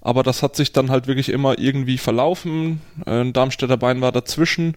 Aber 0.00 0.22
das 0.22 0.44
hat 0.44 0.54
sich 0.54 0.72
dann 0.72 0.90
halt 0.90 1.08
wirklich 1.08 1.28
immer 1.28 1.58
irgendwie 1.58 1.98
verlaufen. 1.98 2.80
Ein 3.04 3.32
Darmstädter 3.32 3.76
Bein 3.76 4.00
war 4.00 4.12
dazwischen. 4.12 4.76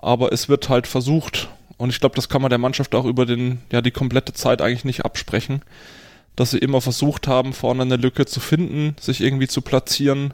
Aber 0.00 0.32
es 0.32 0.48
wird 0.48 0.70
halt 0.70 0.86
versucht. 0.86 1.48
Und 1.76 1.90
ich 1.90 2.00
glaube, 2.00 2.16
das 2.16 2.30
kann 2.30 2.40
man 2.40 2.48
der 2.48 2.58
Mannschaft 2.58 2.94
auch 2.94 3.04
über 3.04 3.26
den, 3.26 3.60
ja, 3.70 3.82
die 3.82 3.90
komplette 3.90 4.32
Zeit 4.32 4.62
eigentlich 4.62 4.84
nicht 4.86 5.04
absprechen. 5.04 5.62
Dass 6.34 6.52
sie 6.52 6.58
immer 6.58 6.80
versucht 6.80 7.28
haben, 7.28 7.52
vorne 7.52 7.82
eine 7.82 7.96
Lücke 7.96 8.24
zu 8.24 8.40
finden, 8.40 8.96
sich 8.98 9.20
irgendwie 9.20 9.48
zu 9.48 9.60
platzieren. 9.60 10.32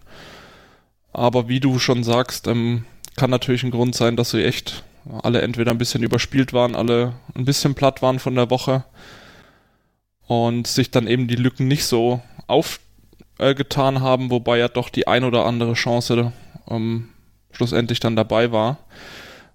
Aber 1.12 1.48
wie 1.48 1.60
du 1.60 1.78
schon 1.78 2.04
sagst, 2.04 2.46
ähm, 2.46 2.84
kann 3.16 3.30
natürlich 3.30 3.62
ein 3.62 3.70
Grund 3.70 3.94
sein, 3.94 4.16
dass 4.16 4.30
sie 4.30 4.44
echt 4.44 4.84
alle 5.22 5.42
entweder 5.42 5.70
ein 5.70 5.78
bisschen 5.78 6.02
überspielt 6.02 6.52
waren, 6.52 6.74
alle 6.74 7.14
ein 7.34 7.44
bisschen 7.44 7.74
platt 7.74 8.02
waren 8.02 8.18
von 8.18 8.34
der 8.34 8.50
Woche 8.50 8.84
und 10.26 10.66
sich 10.66 10.90
dann 10.90 11.06
eben 11.06 11.28
die 11.28 11.36
Lücken 11.36 11.68
nicht 11.68 11.84
so 11.84 12.22
aufgetan 12.46 13.96
äh, 13.96 14.00
haben, 14.00 14.30
wobei 14.30 14.58
ja 14.58 14.68
doch 14.68 14.88
die 14.88 15.06
ein 15.06 15.24
oder 15.24 15.44
andere 15.44 15.74
Chance 15.74 16.32
ähm, 16.68 17.08
schlussendlich 17.52 18.00
dann 18.00 18.16
dabei 18.16 18.52
war. 18.52 18.78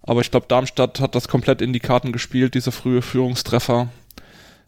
Aber 0.03 0.21
ich 0.21 0.31
glaube, 0.31 0.47
Darmstadt 0.47 0.99
hat 0.99 1.15
das 1.15 1.27
komplett 1.27 1.61
in 1.61 1.73
die 1.73 1.79
Karten 1.79 2.11
gespielt, 2.11 2.53
diese 2.55 2.71
frühe 2.71 3.01
Führungstreffer. 3.01 3.89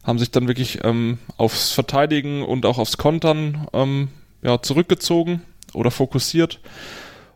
Haben 0.03 0.19
sich 0.19 0.31
dann 0.31 0.48
wirklich 0.48 0.83
ähm, 0.83 1.19
aufs 1.38 1.71
Verteidigen 1.71 2.43
und 2.43 2.65
auch 2.65 2.79
aufs 2.79 2.98
Kontern 2.98 3.67
ähm, 3.74 4.10
ja, 4.41 4.62
zurückgezogen 4.62 5.41
oder 5.74 5.91
fokussiert. 5.91 6.60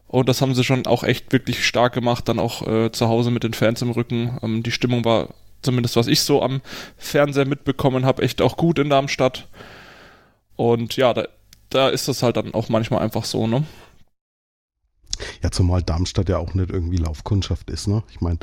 Und 0.08 0.30
das 0.30 0.42
haben 0.42 0.56
sie 0.56 0.64
schon 0.64 0.86
auch 0.86 1.04
echt 1.04 1.32
wirklich 1.32 1.66
stark 1.66 1.94
gemacht, 1.94 2.30
dann 2.30 2.40
auch 2.40 2.66
äh, 2.68 2.92
zu 2.92 3.08
Hause 3.08 3.32
mit 3.32 3.44
den 3.44 3.54
Fans 3.54 3.82
im 3.82 3.92
Rücken. 3.92 4.38
Ähm, 4.42 4.64
die 4.64 4.72
Stimmung 4.72 5.04
war 5.04 5.30
zumindest 5.66 5.96
was 5.98 6.08
ich 6.08 6.22
so 6.22 6.42
am 6.42 6.62
Fernseher 6.98 7.46
mitbekommen 7.46 8.06
habe, 8.06 8.22
echt 8.22 8.42
auch 8.42 8.56
gut 8.56 8.80
in 8.80 8.90
Darmstadt. 8.90 9.50
Und 10.56 10.96
ja, 10.96 11.14
da, 11.14 11.28
da 11.70 11.90
ist 11.90 12.08
das 12.08 12.24
halt 12.24 12.38
dann 12.38 12.54
auch 12.54 12.70
manchmal 12.70 13.02
einfach 13.02 13.26
so, 13.26 13.48
ne? 13.48 13.66
Ja, 15.42 15.52
zumal 15.52 15.82
Darmstadt 15.82 16.30
ja 16.30 16.38
auch 16.38 16.54
nicht 16.54 16.70
irgendwie 16.70 16.98
Laufkundschaft 16.98 17.70
ist, 17.70 17.88
ne? 17.88 18.04
Ich 18.12 18.22
meine, 18.22 18.40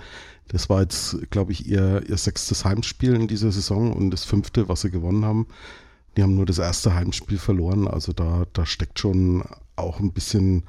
das 0.49 0.69
war 0.69 0.83
jetzt, 0.83 1.31
glaube 1.31 1.52
ich, 1.52 1.66
ihr, 1.66 2.02
ihr 2.07 2.16
sechstes 2.19 2.64
Heimspiel 2.64 3.14
in 3.14 3.28
dieser 3.28 3.52
Saison 3.52 3.92
und 3.92 4.11
das 4.11 4.25
fünfte, 4.25 4.69
was 4.69 4.83
sie 4.83 4.90
gewonnen 4.90 5.25
haben. 5.25 5.47
Die 6.16 6.23
haben 6.23 6.35
nur 6.35 6.45
das 6.45 6.59
erste 6.59 6.95
Heimspiel 6.95 7.38
verloren, 7.38 7.88
also 7.88 8.12
da, 8.12 8.45
da 8.52 8.66
steckt 8.66 8.99
schon 8.99 9.45
auch 9.76 9.99
ein 9.99 10.12
bisschen 10.12 10.64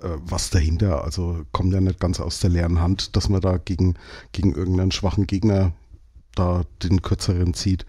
was 0.00 0.50
dahinter. 0.50 1.04
Also 1.04 1.44
kommt 1.52 1.72
ja 1.72 1.80
nicht 1.80 2.00
ganz 2.00 2.20
aus 2.20 2.40
der 2.40 2.50
leeren 2.50 2.80
Hand, 2.80 3.16
dass 3.16 3.28
man 3.28 3.40
da 3.40 3.58
gegen, 3.58 3.94
gegen 4.32 4.54
irgendeinen 4.54 4.92
schwachen 4.92 5.26
Gegner 5.26 5.72
da 6.34 6.62
den 6.82 7.02
kürzeren 7.02 7.54
zieht. 7.54 7.84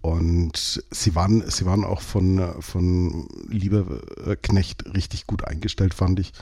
Und 0.00 0.84
sie 0.90 1.14
waren, 1.16 1.42
sie 1.50 1.66
waren 1.66 1.84
auch 1.84 2.00
von, 2.00 2.40
von 2.60 3.28
Lieberknecht 3.48 4.94
richtig 4.94 5.26
gut 5.26 5.44
eingestellt, 5.44 5.94
fand 5.94 6.20
ich. 6.20 6.32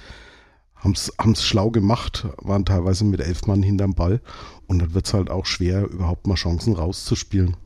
Haben 0.75 0.93
es 1.33 1.43
schlau 1.43 1.71
gemacht, 1.71 2.27
waren 2.37 2.67
teilweise 2.67 3.05
mit 3.05 3.23
elf 3.23 3.47
Mann 3.47 3.63
hinterm 3.63 3.95
Ball. 3.95 4.21
Und 4.67 4.81
dann 4.81 4.93
wird 4.93 5.07
es 5.07 5.15
halt 5.15 5.31
auch 5.31 5.47
schwer, 5.47 5.89
überhaupt 5.89 6.27
mal 6.27 6.35
Chancen 6.35 6.75
rauszuspielen. 6.75 7.57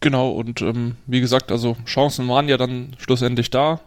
Genau, 0.00 0.30
und 0.30 0.62
ähm, 0.62 0.94
wie 1.06 1.20
gesagt, 1.20 1.50
also 1.50 1.76
Chancen 1.84 2.28
waren 2.28 2.48
ja 2.48 2.56
dann 2.56 2.94
schlussendlich 2.98 3.50
da. 3.50 3.80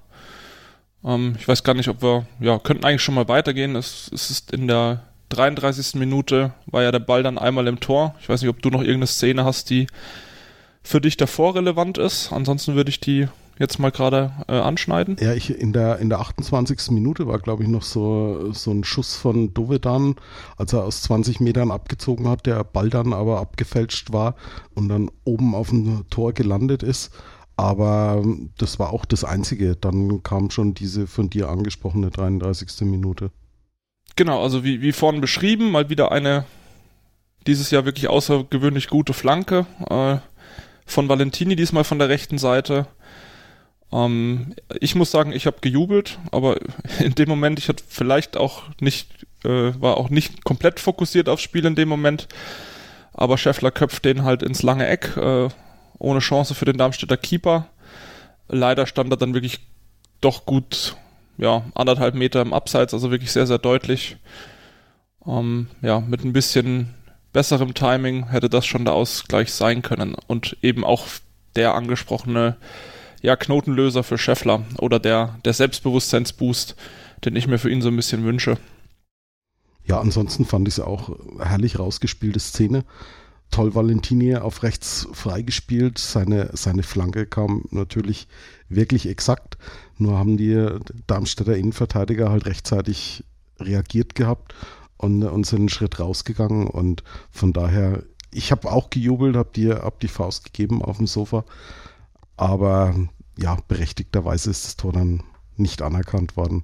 Ähm, 1.04 1.36
ich 1.38 1.48
weiß 1.48 1.64
gar 1.64 1.74
nicht, 1.74 1.90
ob 1.90 2.02
wir, 2.02 2.26
ja, 2.40 2.60
könnten 2.60 2.86
eigentlich 2.86 3.02
schon 3.02 3.16
mal 3.16 3.28
weitergehen. 3.28 3.76
Es, 3.76 4.10
es 4.14 4.30
ist 4.30 4.52
in 4.52 4.68
der 4.68 5.04
33. 5.30 5.96
Minute, 5.96 6.54
war 6.66 6.84
ja 6.84 6.92
der 6.92 7.00
Ball 7.00 7.24
dann 7.24 7.38
einmal 7.38 7.68
im 7.68 7.80
Tor. 7.80 8.16
Ich 8.22 8.30
weiß 8.30 8.42
nicht, 8.42 8.50
ob 8.50 8.62
du 8.62 8.70
noch 8.70 8.82
irgendeine 8.82 9.08
Szene 9.08 9.46
hast, 9.46 9.70
die 9.70 9.88
für 10.84 11.02
dich 11.02 11.18
davor 11.18 11.56
relevant 11.56 11.98
ist. 11.98 12.32
Ansonsten 12.32 12.76
würde 12.76 12.90
ich 12.90 13.00
die 13.00 13.28
jetzt 13.60 13.80
mal 13.80 13.92
gerade 13.92 14.32
äh, 14.48 14.54
anschneiden. 14.54 15.18
Ja, 15.20 15.34
ich 15.34 15.56
in 15.58 15.72
der 15.72 16.00
in 16.00 16.10
der 16.10 16.20
28. 16.20 16.90
Minute 16.92 17.28
war 17.28 17.38
glaube 17.38 17.64
ich 17.64 17.70
noch 17.70 17.84
so 17.84 18.52
so 18.52 18.72
ein 18.72 18.84
Schuss 18.84 19.16
von 19.16 19.54
Dovedan, 19.54 20.16
als 20.58 20.74
er 20.74 20.84
aus 20.84 21.04
20 21.04 21.40
Metern 21.40 21.70
abgezogen 21.70 22.28
hat, 22.28 22.48
der 22.48 22.64
Ball 22.64 22.90
dann 22.90 23.14
aber 23.14 23.40
abgefälscht 23.40 24.12
war 24.12 24.36
und 24.74 24.90
dann 24.90 25.12
oben 25.24 25.54
auf 25.54 25.70
dem 25.70 26.06
Tor 26.10 26.34
gelandet 26.34 26.82
ist. 26.82 27.12
Aber 27.62 28.26
das 28.58 28.80
war 28.80 28.92
auch 28.92 29.06
das 29.06 29.24
Einzige. 29.24 29.76
Dann 29.76 30.24
kam 30.24 30.50
schon 30.50 30.74
diese 30.74 31.06
von 31.06 31.30
dir 31.30 31.48
angesprochene 31.48 32.10
33. 32.10 32.82
Minute. 32.88 33.30
Genau, 34.16 34.42
also 34.42 34.64
wie, 34.64 34.82
wie 34.82 34.92
vorhin 34.92 35.22
beschrieben, 35.22 35.70
mal 35.70 35.88
wieder 35.88 36.12
eine 36.12 36.46
dieses 37.46 37.70
Jahr 37.70 37.86
wirklich 37.86 38.08
außergewöhnlich 38.08 38.88
gute 38.88 39.14
Flanke 39.14 39.68
äh, 39.92 40.18
von 40.88 41.08
Valentini, 41.08 41.56
diesmal 41.56 41.84
von 41.84 42.00
der 42.00 42.10
rechten 42.10 42.40
Seite. 42.40 42.88
Ähm, 43.92 44.56
ich 44.80 44.96
muss 44.96 45.12
sagen, 45.12 45.32
ich 45.32 45.46
habe 45.46 45.58
gejubelt, 45.62 46.18
aber 46.32 46.58
in 47.00 47.14
dem 47.14 47.30
Moment, 47.30 47.60
ich 47.60 47.70
hatte 47.70 47.84
vielleicht 47.88 48.38
auch 48.38 48.64
nicht, 48.80 49.28
äh, 49.44 49.80
war 49.80 49.98
auch 49.98 50.10
nicht 50.10 50.44
komplett 50.44 50.80
fokussiert 50.80 51.30
aufs 51.30 51.44
Spiel 51.44 51.68
in 51.68 51.76
dem 51.76 51.90
Moment. 51.90 52.28
Aber 53.14 53.38
Scheffler 53.38 53.70
köpft 53.70 54.06
den 54.06 54.24
halt 54.24 54.42
ins 54.42 54.64
lange 54.64 54.88
Eck. 54.88 55.16
Äh, 55.16 55.50
ohne 56.02 56.20
Chance 56.20 56.56
für 56.56 56.66
den 56.66 56.78
Darmstädter 56.78 57.18
Keeper. 57.18 57.68
Leider 58.48 58.86
stand 58.86 59.12
er 59.12 59.18
dann 59.18 59.34
wirklich 59.34 59.60
doch 60.20 60.46
gut, 60.46 60.96
ja, 61.38 61.64
anderthalb 61.74 62.16
Meter 62.16 62.42
im 62.42 62.54
Abseits, 62.54 62.94
also 62.94 63.12
wirklich 63.12 63.32
sehr, 63.32 63.48
sehr 63.48 63.58
deutlich. 63.60 64.18
Ähm, 65.26 65.68
ja, 65.82 66.00
mit 66.00 66.24
ein 66.24 66.34
bisschen 66.34 66.94
besserem 67.34 67.74
Timing 67.74 68.30
hätte 68.30 68.50
das 68.50 68.66
schon 68.66 68.86
der 68.86 68.94
Ausgleich 68.94 69.54
sein 69.54 69.82
können 69.82 70.16
und 70.28 70.58
eben 70.62 70.84
auch 70.84 71.08
der 71.56 71.76
angesprochene 71.76 72.58
ja, 73.22 73.36
Knotenlöser 73.36 74.04
für 74.04 74.18
Scheffler 74.18 74.64
oder 74.80 75.00
der, 75.00 75.40
der 75.46 75.54
Selbstbewusstseinsboost, 75.54 76.76
den 77.24 77.36
ich 77.36 77.48
mir 77.48 77.60
für 77.60 77.70
ihn 77.70 77.82
so 77.82 77.90
ein 77.90 77.96
bisschen 77.96 78.24
wünsche. 78.24 78.58
Ja, 79.86 80.00
ansonsten 80.00 80.46
fand 80.46 80.68
ich 80.68 80.76
es 80.76 80.80
auch 80.80 81.18
herrlich 81.40 81.80
rausgespielte 81.80 82.40
Szene 82.40 82.84
toll 83.52 83.76
Valentini 83.76 84.36
auf 84.36 84.64
rechts 84.64 85.08
freigespielt. 85.12 85.98
Seine, 85.98 86.50
seine 86.54 86.84
Flanke 86.84 87.26
kam 87.26 87.66
natürlich 87.70 88.28
wirklich 88.70 89.08
exakt. 89.08 89.58
Nur 89.98 90.18
haben 90.18 90.38
die 90.38 90.68
Darmstädter 91.08 91.56
Innenverteidiger 91.56 92.30
halt 92.30 92.46
rechtzeitig 92.46 93.24
reagiert 93.60 94.16
gehabt 94.16 94.56
und, 94.98 95.24
und 95.24 95.46
sind 95.46 95.60
einen 95.60 95.70
Schritt 95.70 96.00
rausgegangen. 96.00 96.68
Und 96.68 97.04
von 97.30 97.54
daher, 97.54 98.04
ich 98.32 98.52
habe 98.52 98.72
auch 98.72 98.90
gejubelt, 98.90 99.36
habe 99.36 99.52
dir 99.54 99.82
hab 99.84 100.00
die 100.00 100.08
Faust 100.08 100.46
gegeben 100.46 100.82
auf 100.82 100.98
dem 100.98 101.08
Sofa. 101.08 101.44
Aber 102.38 102.96
ja, 103.38 103.58
berechtigterweise 103.68 104.50
ist 104.50 104.66
das 104.66 104.76
Tor 104.78 104.94
dann 104.94 105.24
nicht 105.58 105.82
anerkannt 105.82 106.38
worden. 106.38 106.64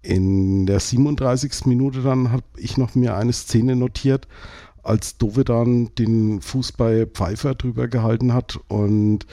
In 0.00 0.66
der 0.66 0.80
37. 0.80 1.66
Minute 1.66 2.02
dann 2.02 2.30
habe 2.30 2.44
ich 2.56 2.76
noch 2.76 2.94
mir 2.94 3.16
eine 3.16 3.32
Szene 3.32 3.74
notiert, 3.74 4.28
als 4.82 5.18
Dovedan 5.18 5.94
den 5.96 6.40
Fuß 6.40 6.72
bei 6.72 7.06
Pfeiffer 7.06 7.54
drüber 7.54 7.88
gehalten 7.88 8.32
hat. 8.32 8.58
Und 8.68 9.26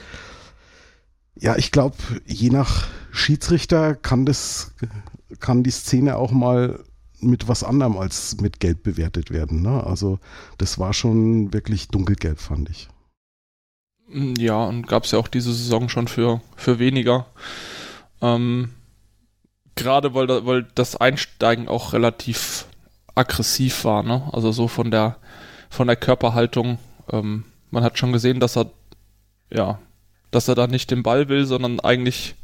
ja, 1.38 1.56
ich 1.56 1.72
glaube, 1.72 1.96
je 2.24 2.50
nach 2.50 2.86
Schiedsrichter 3.10 3.94
kann 3.94 4.26
das, 4.26 4.72
kann 5.40 5.62
die 5.62 5.70
Szene 5.70 6.16
auch 6.16 6.32
mal 6.32 6.84
mit 7.20 7.48
was 7.48 7.64
anderem 7.64 7.96
als 7.96 8.40
mit 8.40 8.60
Gelb 8.60 8.82
bewertet 8.82 9.30
werden. 9.30 9.62
Ne? 9.62 9.84
Also 9.84 10.18
das 10.58 10.78
war 10.78 10.92
schon 10.92 11.52
wirklich 11.52 11.88
dunkelgelb, 11.88 12.38
fand 12.38 12.70
ich. 12.70 12.88
Ja, 14.08 14.64
und 14.64 14.86
gab 14.86 15.04
es 15.04 15.10
ja 15.10 15.18
auch 15.18 15.28
diese 15.28 15.52
Saison 15.52 15.88
schon 15.88 16.08
für, 16.08 16.40
für 16.56 16.78
weniger. 16.78 17.26
Ähm, 18.20 18.70
Gerade 19.74 20.14
weil, 20.14 20.28
weil 20.46 20.66
das 20.74 20.96
Einsteigen 20.96 21.68
auch 21.68 21.92
relativ 21.92 22.65
aggressiv 23.16 23.84
war, 23.84 24.04
ne? 24.04 24.28
Also 24.32 24.52
so 24.52 24.68
von 24.68 24.92
der 24.92 25.16
von 25.68 25.88
der 25.88 25.96
Körperhaltung. 25.96 26.78
Ähm, 27.10 27.44
man 27.70 27.82
hat 27.82 27.98
schon 27.98 28.12
gesehen, 28.12 28.40
dass 28.40 28.56
er, 28.56 28.70
ja, 29.52 29.78
dass 30.30 30.48
er 30.48 30.54
da 30.54 30.66
nicht 30.66 30.90
den 30.90 31.02
Ball 31.02 31.28
will, 31.28 31.44
sondern 31.44 31.80
eigentlich 31.80 32.36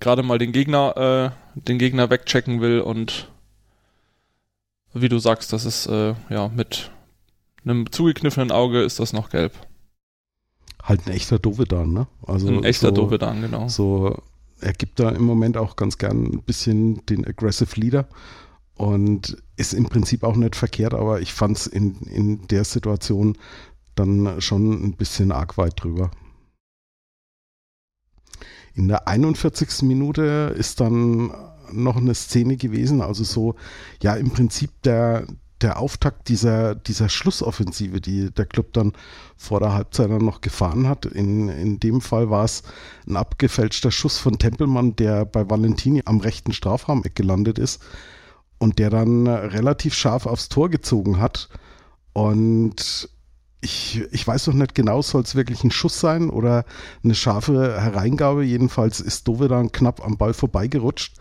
gerade 0.00 0.22
mal 0.22 0.38
den 0.38 0.52
Gegner, 0.52 1.34
äh, 1.56 1.60
den 1.60 1.78
Gegner 1.78 2.10
wegchecken 2.10 2.60
will 2.60 2.80
und 2.80 3.28
wie 4.94 5.08
du 5.08 5.18
sagst, 5.18 5.52
das 5.52 5.64
ist 5.64 5.86
äh, 5.86 6.14
ja 6.30 6.48
mit 6.48 6.90
einem 7.64 7.90
zugekniffenen 7.92 8.50
Auge 8.50 8.82
ist 8.82 9.00
das 9.00 9.12
noch 9.12 9.30
gelb. 9.30 9.52
Halt 10.82 11.06
ein 11.06 11.12
echter 11.12 11.38
Dovedan, 11.38 11.92
ne? 11.92 12.06
Also 12.26 12.48
ein 12.48 12.64
echter 12.64 12.88
so, 12.88 12.94
Dovedan, 12.94 13.42
genau. 13.42 13.68
So, 13.68 14.22
er 14.60 14.72
gibt 14.72 15.00
da 15.00 15.10
im 15.10 15.24
Moment 15.24 15.56
auch 15.56 15.76
ganz 15.76 15.98
gern 15.98 16.24
ein 16.24 16.42
bisschen 16.42 17.04
den 17.06 17.26
Aggressive 17.26 17.78
Leader 17.78 18.08
und 18.74 19.36
ist 19.58 19.74
im 19.74 19.88
Prinzip 19.88 20.22
auch 20.22 20.36
nicht 20.36 20.56
verkehrt, 20.56 20.94
aber 20.94 21.20
ich 21.20 21.32
fand 21.34 21.56
es 21.56 21.66
in, 21.66 21.96
in 22.02 22.46
der 22.48 22.64
Situation 22.64 23.36
dann 23.96 24.40
schon 24.40 24.84
ein 24.84 24.92
bisschen 24.92 25.32
arg 25.32 25.58
weit 25.58 25.82
drüber. 25.82 26.10
In 28.74 28.86
der 28.86 29.08
41. 29.08 29.82
Minute 29.82 30.54
ist 30.56 30.80
dann 30.80 31.32
noch 31.72 31.96
eine 31.96 32.14
Szene 32.14 32.56
gewesen, 32.56 33.02
also 33.02 33.24
so, 33.24 33.56
ja, 34.00 34.14
im 34.14 34.30
Prinzip 34.30 34.70
der, 34.82 35.26
der 35.60 35.80
Auftakt 35.80 36.28
dieser, 36.28 36.76
dieser 36.76 37.08
Schlussoffensive, 37.08 38.00
die 38.00 38.30
der 38.30 38.46
Club 38.46 38.72
dann 38.74 38.92
vor 39.36 39.58
der 39.58 39.72
Halbzeit 39.72 40.08
dann 40.08 40.24
noch 40.24 40.40
gefahren 40.40 40.88
hat. 40.88 41.04
In, 41.04 41.48
in 41.48 41.80
dem 41.80 42.00
Fall 42.00 42.30
war 42.30 42.44
es 42.44 42.62
ein 43.08 43.16
abgefälschter 43.16 43.90
Schuss 43.90 44.18
von 44.18 44.38
Tempelmann, 44.38 44.94
der 44.94 45.24
bei 45.24 45.50
Valentini 45.50 46.02
am 46.04 46.20
rechten 46.20 46.52
Strafraumeck 46.52 47.16
gelandet 47.16 47.58
ist 47.58 47.82
und 48.58 48.78
der 48.78 48.90
dann 48.90 49.26
relativ 49.26 49.94
scharf 49.94 50.26
aufs 50.26 50.48
Tor 50.48 50.68
gezogen 50.68 51.20
hat. 51.20 51.48
Und 52.12 53.08
ich, 53.60 54.02
ich 54.12 54.26
weiß 54.26 54.48
noch 54.48 54.54
nicht 54.54 54.74
genau, 54.74 55.02
soll 55.02 55.22
es 55.22 55.34
wirklich 55.34 55.64
ein 55.64 55.70
Schuss 55.70 56.00
sein 56.00 56.30
oder 56.30 56.64
eine 57.02 57.14
scharfe 57.14 57.80
Hereingabe. 57.80 58.44
Jedenfalls 58.44 59.00
ist 59.00 59.26
Dove 59.26 59.48
dann 59.48 59.72
knapp 59.72 60.04
am 60.04 60.16
Ball 60.16 60.34
vorbeigerutscht 60.34 61.16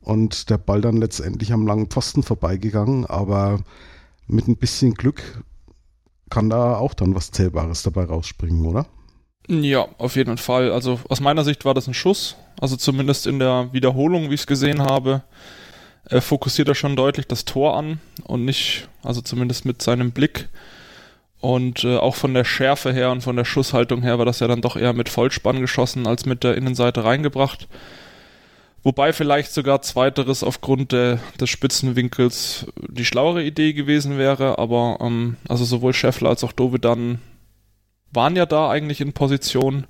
und 0.00 0.50
der 0.50 0.58
Ball 0.58 0.80
dann 0.80 0.96
letztendlich 0.96 1.52
am 1.52 1.66
langen 1.66 1.88
Pfosten 1.88 2.22
vorbeigegangen. 2.22 3.06
Aber 3.06 3.60
mit 4.26 4.48
ein 4.48 4.56
bisschen 4.56 4.94
Glück 4.94 5.42
kann 6.30 6.50
da 6.50 6.76
auch 6.76 6.94
dann 6.94 7.14
was 7.14 7.30
Zählbares 7.30 7.82
dabei 7.82 8.04
rausspringen, 8.04 8.66
oder? 8.66 8.86
Ja, 9.48 9.88
auf 9.96 10.16
jeden 10.16 10.36
Fall. 10.36 10.72
Also 10.72 11.00
aus 11.08 11.20
meiner 11.20 11.44
Sicht 11.44 11.64
war 11.64 11.74
das 11.74 11.88
ein 11.88 11.94
Schuss. 11.94 12.36
Also 12.60 12.76
zumindest 12.76 13.26
in 13.26 13.38
der 13.38 13.72
Wiederholung, 13.72 14.30
wie 14.30 14.34
ich 14.34 14.40
es 14.40 14.46
gesehen 14.46 14.82
habe, 14.82 15.22
äh, 16.10 16.20
fokussiert 16.20 16.68
er 16.68 16.74
schon 16.74 16.96
deutlich 16.96 17.26
das 17.26 17.44
Tor 17.44 17.76
an 17.76 18.00
und 18.24 18.44
nicht, 18.44 18.88
also 19.02 19.20
zumindest 19.20 19.64
mit 19.64 19.82
seinem 19.82 20.12
Blick 20.12 20.48
und 21.40 21.84
äh, 21.84 21.96
auch 21.96 22.14
von 22.14 22.34
der 22.34 22.44
Schärfe 22.44 22.92
her 22.92 23.10
und 23.10 23.22
von 23.22 23.36
der 23.36 23.44
Schusshaltung 23.44 24.02
her 24.02 24.18
war 24.18 24.24
das 24.24 24.40
ja 24.40 24.48
dann 24.48 24.60
doch 24.60 24.76
eher 24.76 24.92
mit 24.92 25.08
Vollspann 25.08 25.60
geschossen 25.60 26.06
als 26.06 26.26
mit 26.26 26.44
der 26.44 26.56
Innenseite 26.56 27.04
reingebracht. 27.04 27.68
Wobei 28.82 29.12
vielleicht 29.12 29.52
sogar 29.52 29.82
zweiteres 29.82 30.42
aufgrund 30.42 30.92
der, 30.92 31.18
des 31.40 31.50
Spitzenwinkels 31.50 32.66
die 32.88 33.04
schlauere 33.04 33.42
Idee 33.42 33.72
gewesen 33.72 34.18
wäre, 34.18 34.58
aber 34.58 34.98
ähm, 35.00 35.36
also 35.48 35.64
sowohl 35.64 35.92
Scheffler 35.92 36.30
als 36.30 36.44
auch 36.44 36.52
Dovedan 36.52 37.20
waren 38.12 38.36
ja 38.36 38.46
da 38.46 38.70
eigentlich 38.70 39.00
in 39.00 39.12
Position. 39.12 39.86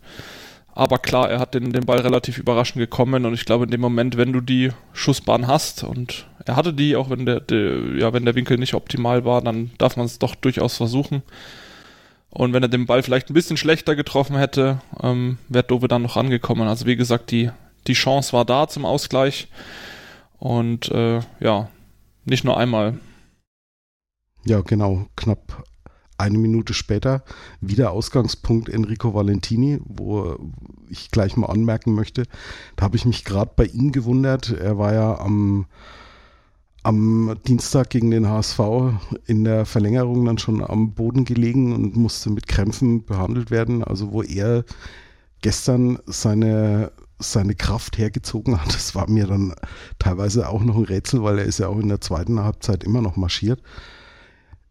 Aber 0.78 0.98
klar, 0.98 1.28
er 1.28 1.40
hat 1.40 1.54
den, 1.54 1.72
den 1.72 1.86
Ball 1.86 1.98
relativ 1.98 2.38
überraschend 2.38 2.78
gekommen 2.78 3.26
und 3.26 3.34
ich 3.34 3.44
glaube 3.44 3.64
in 3.64 3.72
dem 3.72 3.80
Moment, 3.80 4.16
wenn 4.16 4.32
du 4.32 4.40
die 4.40 4.70
Schussbahn 4.92 5.48
hast 5.48 5.82
und 5.82 6.28
er 6.44 6.54
hatte 6.54 6.72
die, 6.72 6.94
auch 6.94 7.10
wenn 7.10 7.26
der, 7.26 7.40
der 7.40 7.96
ja, 7.96 8.12
wenn 8.12 8.24
der 8.24 8.36
Winkel 8.36 8.58
nicht 8.58 8.74
optimal 8.74 9.24
war, 9.24 9.42
dann 9.42 9.72
darf 9.78 9.96
man 9.96 10.06
es 10.06 10.20
doch 10.20 10.36
durchaus 10.36 10.76
versuchen. 10.76 11.22
Und 12.30 12.52
wenn 12.52 12.62
er 12.62 12.68
den 12.68 12.86
Ball 12.86 13.02
vielleicht 13.02 13.28
ein 13.28 13.34
bisschen 13.34 13.56
schlechter 13.56 13.96
getroffen 13.96 14.36
hätte, 14.36 14.80
ähm, 15.02 15.38
wäre 15.48 15.64
Dove 15.64 15.88
dann 15.88 16.02
noch 16.02 16.16
angekommen. 16.16 16.68
Also 16.68 16.86
wie 16.86 16.94
gesagt, 16.94 17.32
die, 17.32 17.50
die 17.88 17.94
Chance 17.94 18.32
war 18.32 18.44
da 18.44 18.68
zum 18.68 18.84
Ausgleich. 18.84 19.48
Und 20.38 20.92
äh, 20.92 21.22
ja, 21.40 21.70
nicht 22.24 22.44
nur 22.44 22.56
einmal. 22.56 23.00
Ja, 24.44 24.60
genau. 24.60 25.08
Knapp 25.16 25.64
eine 26.18 26.38
Minute 26.38 26.74
später 26.74 27.22
wieder 27.60 27.92
Ausgangspunkt 27.92 28.68
Enrico 28.68 29.14
Valentini, 29.14 29.80
wo 29.84 30.36
ich 30.90 31.10
gleich 31.10 31.36
mal 31.36 31.46
anmerken 31.46 31.94
möchte, 31.94 32.24
da 32.76 32.84
habe 32.84 32.96
ich 32.96 33.04
mich 33.04 33.24
gerade 33.24 33.52
bei 33.56 33.64
ihm 33.64 33.92
gewundert. 33.92 34.50
Er 34.50 34.78
war 34.78 34.92
ja 34.92 35.18
am 35.18 35.66
am 36.82 37.36
Dienstag 37.46 37.90
gegen 37.90 38.10
den 38.10 38.28
HSV 38.28 38.60
in 39.26 39.44
der 39.44 39.66
Verlängerung 39.66 40.24
dann 40.24 40.38
schon 40.38 40.64
am 40.64 40.92
Boden 40.92 41.24
gelegen 41.24 41.74
und 41.74 41.96
musste 41.96 42.30
mit 42.30 42.48
Krämpfen 42.48 43.04
behandelt 43.04 43.50
werden. 43.50 43.84
Also 43.84 44.12
wo 44.12 44.22
er 44.22 44.64
gestern 45.42 45.98
seine, 46.06 46.92
seine 47.18 47.54
Kraft 47.54 47.98
hergezogen 47.98 48.60
hat, 48.60 48.74
das 48.74 48.94
war 48.94 49.10
mir 49.10 49.26
dann 49.26 49.54
teilweise 49.98 50.48
auch 50.48 50.62
noch 50.62 50.76
ein 50.76 50.84
Rätsel, 50.84 51.22
weil 51.22 51.38
er 51.38 51.44
ist 51.44 51.58
ja 51.58 51.68
auch 51.68 51.78
in 51.78 51.88
der 51.88 52.00
zweiten 52.00 52.40
Halbzeit 52.40 52.84
immer 52.84 53.02
noch 53.02 53.16
marschiert. 53.16 53.60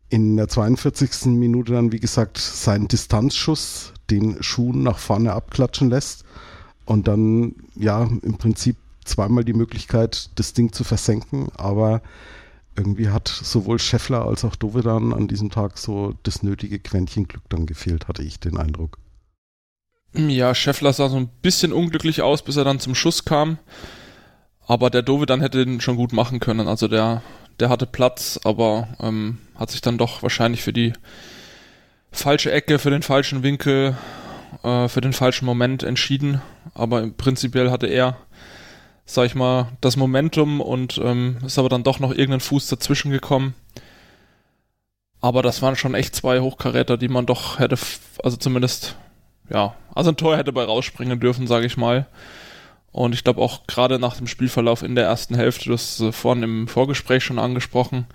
In 0.09 0.37
der 0.37 0.47
42. 0.47 1.27
Minute 1.27 1.73
dann, 1.73 1.91
wie 1.91 1.99
gesagt, 1.99 2.37
sein 2.37 2.87
Distanzschuss, 2.87 3.93
den 4.09 4.41
Schuhen 4.41 4.83
nach 4.83 4.99
vorne 4.99 5.33
abklatschen 5.33 5.89
lässt 5.89 6.23
und 6.85 7.07
dann 7.07 7.55
ja 7.75 8.03
im 8.03 8.37
Prinzip 8.37 8.77
zweimal 9.03 9.43
die 9.43 9.53
Möglichkeit, 9.53 10.29
das 10.35 10.53
Ding 10.53 10.71
zu 10.71 10.83
versenken, 10.83 11.49
aber 11.55 12.01
irgendwie 12.75 13.09
hat 13.09 13.27
sowohl 13.27 13.79
Scheffler 13.79 14.25
als 14.25 14.45
auch 14.45 14.55
Dovedan 14.55 15.13
an 15.13 15.27
diesem 15.27 15.49
Tag 15.49 15.77
so 15.77 16.13
das 16.23 16.43
nötige 16.43 16.79
Quäntchen 16.79 17.27
Glück 17.27 17.43
dann 17.49 17.65
gefehlt, 17.65 18.07
hatte 18.07 18.23
ich 18.23 18.39
den 18.39 18.57
Eindruck. 18.57 18.99
Ja, 20.13 20.55
Scheffler 20.55 20.93
sah 20.93 21.09
so 21.09 21.17
ein 21.17 21.29
bisschen 21.41 21.73
unglücklich 21.73 22.21
aus, 22.21 22.43
bis 22.43 22.55
er 22.55 22.63
dann 22.63 22.79
zum 22.79 22.95
Schuss 22.95 23.25
kam. 23.25 23.57
Aber 24.67 24.89
der 24.89 25.01
Dovedan 25.01 25.41
hätte 25.41 25.63
den 25.65 25.81
schon 25.81 25.95
gut 25.95 26.13
machen 26.13 26.39
können. 26.39 26.67
Also 26.67 26.87
der, 26.87 27.21
der 27.59 27.69
hatte 27.69 27.85
Platz, 27.85 28.39
aber 28.43 28.89
ähm, 29.01 29.39
hat 29.55 29.71
sich 29.71 29.81
dann 29.81 29.97
doch 29.97 30.21
wahrscheinlich 30.21 30.61
für 30.61 30.73
die 30.73 30.93
falsche 32.11 32.51
Ecke, 32.51 32.77
für 32.77 32.91
den 32.91 33.01
falschen 33.01 33.43
Winkel, 33.43 33.97
äh, 34.63 34.87
für 34.87 35.01
den 35.01 35.13
falschen 35.13 35.45
Moment 35.45 35.83
entschieden. 35.83 36.41
Aber 36.73 37.07
prinzipiell 37.07 37.71
hatte 37.71 37.87
er 37.87 38.17
sag 39.07 39.25
ich 39.25 39.35
mal, 39.35 39.69
das 39.79 39.95
Momentum 39.95 40.59
und 40.59 40.99
ähm, 41.01 41.37
ist 41.45 41.57
aber 41.57 41.69
dann 41.69 41.83
doch 41.83 41.99
noch 41.99 42.11
irgendein 42.11 42.41
Fuß 42.41 42.67
dazwischen 42.67 43.09
gekommen. 43.09 43.55
Aber 45.21 45.41
das 45.41 45.61
waren 45.61 45.77
schon 45.77 45.95
echt 45.95 46.13
zwei 46.13 46.41
Hochkaräter, 46.41 46.97
die 46.97 47.07
man 47.07 47.25
doch 47.25 47.57
hätte, 47.57 47.77
also 48.21 48.37
zumindest, 48.37 48.97
ja, 49.49 49.73
also 49.95 50.11
ein 50.11 50.17
Tor 50.17 50.37
hätte 50.37 50.51
bei 50.51 50.63
rausspringen 50.63 51.19
dürfen, 51.19 51.47
sage 51.47 51.65
ich 51.65 51.77
mal. 51.77 52.05
Und 52.97 53.13
ich 53.13 53.23
glaube 53.23 53.41
auch 53.41 53.67
gerade 53.67 53.99
nach 53.99 54.17
dem 54.17 54.25
Spielverlauf 54.25 54.81
in 54.81 54.95
der 54.95 55.05
ersten 55.05 55.35
Hälfte, 55.35 55.65
du 55.65 55.73
hast 55.73 55.99
äh, 55.99 56.11
vorhin 56.11 56.41
im 56.41 56.67
Vorgespräch 56.67 57.23
schon 57.23 57.37
angesprochen, 57.37 58.07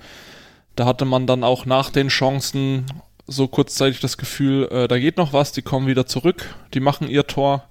da 0.75 0.87
hatte 0.87 1.05
man 1.05 1.29
dann 1.29 1.45
auch 1.45 1.67
nach 1.67 1.91
den 1.91 2.09
Chancen 2.09 2.87
so 3.29 3.47
kurzzeitig 3.47 4.01
das 4.01 4.19
Gefühl, 4.19 4.69
äh, 4.73 4.89
da 4.89 4.99
geht 4.99 5.19
noch 5.19 5.33
was, 5.33 5.53
die 5.53 5.63
kommen 5.63 5.87
wieder 5.87 6.07
zurück, 6.07 6.57
die 6.75 6.81
machen 6.81 7.07
ihr 7.07 7.29
Tor. 7.29 7.69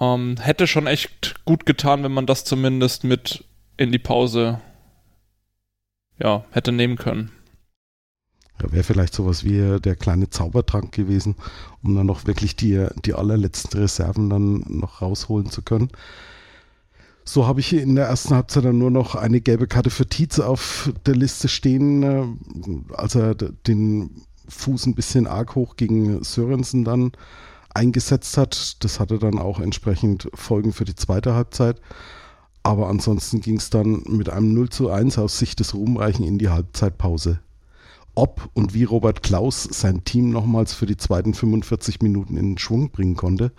Ähm, 0.00 0.34
hätte 0.40 0.66
schon 0.66 0.88
echt 0.88 1.44
gut 1.44 1.64
getan, 1.64 2.02
wenn 2.02 2.12
man 2.12 2.26
das 2.26 2.42
zumindest 2.42 3.04
mit 3.04 3.44
in 3.76 3.92
die 3.92 4.00
Pause 4.00 4.60
ja, 6.18 6.44
hätte 6.50 6.72
nehmen 6.72 6.96
können. 6.96 7.30
Ja, 8.62 8.72
Wäre 8.72 8.84
vielleicht 8.84 9.14
sowas 9.14 9.44
wie 9.44 9.80
der 9.80 9.96
kleine 9.96 10.30
Zaubertrank 10.30 10.92
gewesen, 10.92 11.36
um 11.82 11.94
dann 11.94 12.06
noch 12.06 12.26
wirklich 12.26 12.56
die, 12.56 12.86
die 13.04 13.14
allerletzten 13.14 13.80
Reserven 13.80 14.30
dann 14.30 14.64
noch 14.68 15.02
rausholen 15.02 15.50
zu 15.50 15.62
können. 15.62 15.90
So 17.24 17.46
habe 17.46 17.60
ich 17.60 17.72
in 17.72 17.94
der 17.94 18.06
ersten 18.06 18.34
Halbzeit 18.34 18.64
dann 18.64 18.78
nur 18.78 18.90
noch 18.90 19.14
eine 19.14 19.40
gelbe 19.40 19.68
Karte 19.68 19.90
für 19.90 20.06
Tietz 20.06 20.40
auf 20.40 20.92
der 21.06 21.14
Liste 21.14 21.48
stehen, 21.48 22.02
äh, 22.02 22.24
als 22.94 23.14
er 23.14 23.34
den 23.34 24.22
Fuß 24.48 24.86
ein 24.86 24.94
bisschen 24.94 25.26
arg 25.26 25.54
hoch 25.54 25.76
gegen 25.76 26.22
Sörensen 26.24 26.84
dann 26.84 27.12
eingesetzt 27.74 28.36
hat. 28.36 28.84
Das 28.84 28.98
hatte 28.98 29.18
dann 29.18 29.38
auch 29.38 29.60
entsprechend 29.60 30.28
Folgen 30.34 30.72
für 30.72 30.84
die 30.84 30.96
zweite 30.96 31.34
Halbzeit. 31.34 31.80
Aber 32.64 32.88
ansonsten 32.88 33.40
ging 33.40 33.56
es 33.56 33.70
dann 33.70 34.02
mit 34.08 34.28
einem 34.28 34.52
0 34.54 34.68
zu 34.70 34.90
1 34.90 35.18
aus 35.18 35.38
Sicht 35.38 35.60
des 35.60 35.74
Ruhmreichen 35.74 36.24
in 36.24 36.38
die 36.38 36.48
Halbzeitpause. 36.48 37.40
Ob 38.14 38.50
und 38.52 38.74
wie 38.74 38.84
Robert 38.84 39.22
Klaus 39.22 39.62
sein 39.62 40.04
Team 40.04 40.30
nochmals 40.30 40.74
für 40.74 40.84
die 40.84 40.98
zweiten 40.98 41.32
45 41.32 42.02
Minuten 42.02 42.36
in 42.36 42.58
Schwung 42.58 42.90
bringen 42.90 43.16
konnte, 43.16 43.52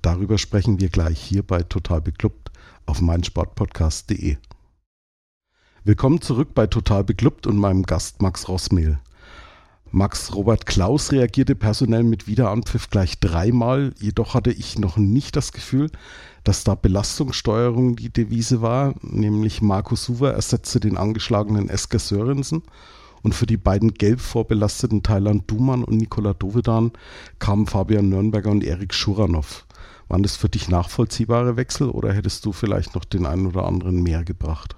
darüber 0.00 0.38
sprechen 0.38 0.80
wir 0.80 0.88
gleich 0.88 1.20
hier 1.20 1.42
bei 1.42 1.62
Total 1.62 2.00
Beklubbt 2.00 2.50
auf 2.86 3.02
meinsportpodcast.de. 3.02 4.38
Willkommen 5.84 6.22
zurück 6.22 6.54
bei 6.54 6.66
Total 6.66 7.04
Beklubbt 7.04 7.46
und 7.46 7.58
meinem 7.58 7.82
Gast 7.82 8.22
Max 8.22 8.48
Rossmehl. 8.48 8.98
Max 9.90 10.34
Robert 10.34 10.64
Klaus 10.64 11.12
reagierte 11.12 11.54
personell 11.54 12.02
mit 12.02 12.26
Wiederanpfiff 12.26 12.88
gleich 12.88 13.20
dreimal, 13.20 13.92
jedoch 13.98 14.32
hatte 14.32 14.52
ich 14.52 14.78
noch 14.78 14.96
nicht 14.96 15.36
das 15.36 15.52
Gefühl, 15.52 15.90
dass 16.44 16.64
da 16.64 16.74
Belastungssteuerung 16.74 17.96
die 17.96 18.12
Devise 18.12 18.62
war, 18.62 18.94
nämlich 19.02 19.60
Markus 19.60 20.04
Suver 20.04 20.32
ersetzte 20.32 20.80
den 20.80 20.96
angeschlagenen 20.96 21.68
Esker 21.68 21.98
Sörensen 21.98 22.62
und 23.28 23.34
für 23.34 23.44
die 23.44 23.58
beiden 23.58 23.92
gelb 23.92 24.22
vorbelasteten 24.22 25.02
Thailand 25.02 25.50
Duman 25.50 25.84
und 25.84 25.98
Nikola 25.98 26.32
Dovedan 26.32 26.92
kamen 27.38 27.66
Fabian 27.66 28.08
Nürnberger 28.08 28.50
und 28.50 28.64
Erik 28.64 28.94
Schuranov. 28.94 29.66
Waren 30.08 30.22
das 30.22 30.34
für 30.34 30.48
dich 30.48 30.70
nachvollziehbare 30.70 31.58
Wechsel 31.58 31.90
oder 31.90 32.14
hättest 32.14 32.46
du 32.46 32.52
vielleicht 32.52 32.94
noch 32.94 33.04
den 33.04 33.26
einen 33.26 33.46
oder 33.46 33.66
anderen 33.66 34.02
mehr 34.02 34.24
gebracht? 34.24 34.76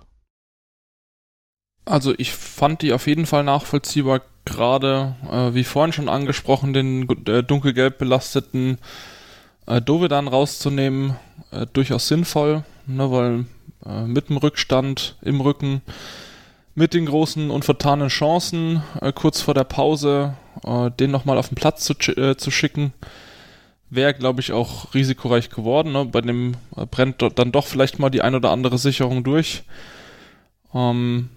Also 1.85 2.13
ich 2.19 2.33
fand 2.33 2.83
die 2.83 2.93
auf 2.93 3.07
jeden 3.07 3.25
Fall 3.25 3.45
nachvollziehbar, 3.45 4.23
gerade 4.45 5.15
äh, 5.31 5.55
wie 5.55 5.63
vorhin 5.63 5.93
schon 5.93 6.09
angesprochen, 6.09 6.73
den 6.73 7.09
äh, 7.29 7.45
dunkelgelb 7.45 7.99
belasteten 7.99 8.79
äh, 9.67 9.81
Dovedan 9.81 10.27
rauszunehmen, 10.27 11.15
äh, 11.53 11.67
durchaus 11.73 12.09
sinnvoll, 12.09 12.65
ne, 12.89 13.13
weil 13.13 13.45
äh, 13.87 14.09
mit 14.09 14.29
dem 14.29 14.39
Rückstand 14.39 15.17
im 15.23 15.41
Rücken 15.41 15.83
mit 16.75 16.95
den 16.95 17.07
großen 17.07 17.51
und 17.51 17.65
vertanen 17.65 18.09
Chancen 18.09 18.83
äh, 19.01 19.13
kurz 19.13 19.41
vor 19.41 19.55
der 19.55 19.65
Pause 19.65 20.35
äh, 20.65 20.91
den 20.91 21.11
nochmal 21.11 21.39
auf 21.39 21.49
den 21.49 21.57
Platz 21.57 21.85
zu, 21.85 21.95
äh, 21.95 22.37
zu 22.37 22.51
schicken. 22.51 22.93
Wäre, 23.89 24.15
glaube 24.15 24.41
ich, 24.41 24.53
auch 24.53 24.95
risikoreich 24.95 25.51
geworden. 25.51 25.93
Ne? 25.93 26.05
Bei 26.05 26.21
dem 26.21 26.55
äh, 26.77 26.87
brennt 26.87 27.23
dann 27.37 27.53
doch 27.53 27.67
vielleicht 27.67 27.99
mal 27.99 28.11
die 28.11 28.23
ein 28.23 28.35
oder 28.35 28.51
andere 28.51 28.79
Sicherung 28.79 29.25
durch. 29.25 29.65
Ähm, 30.75 31.29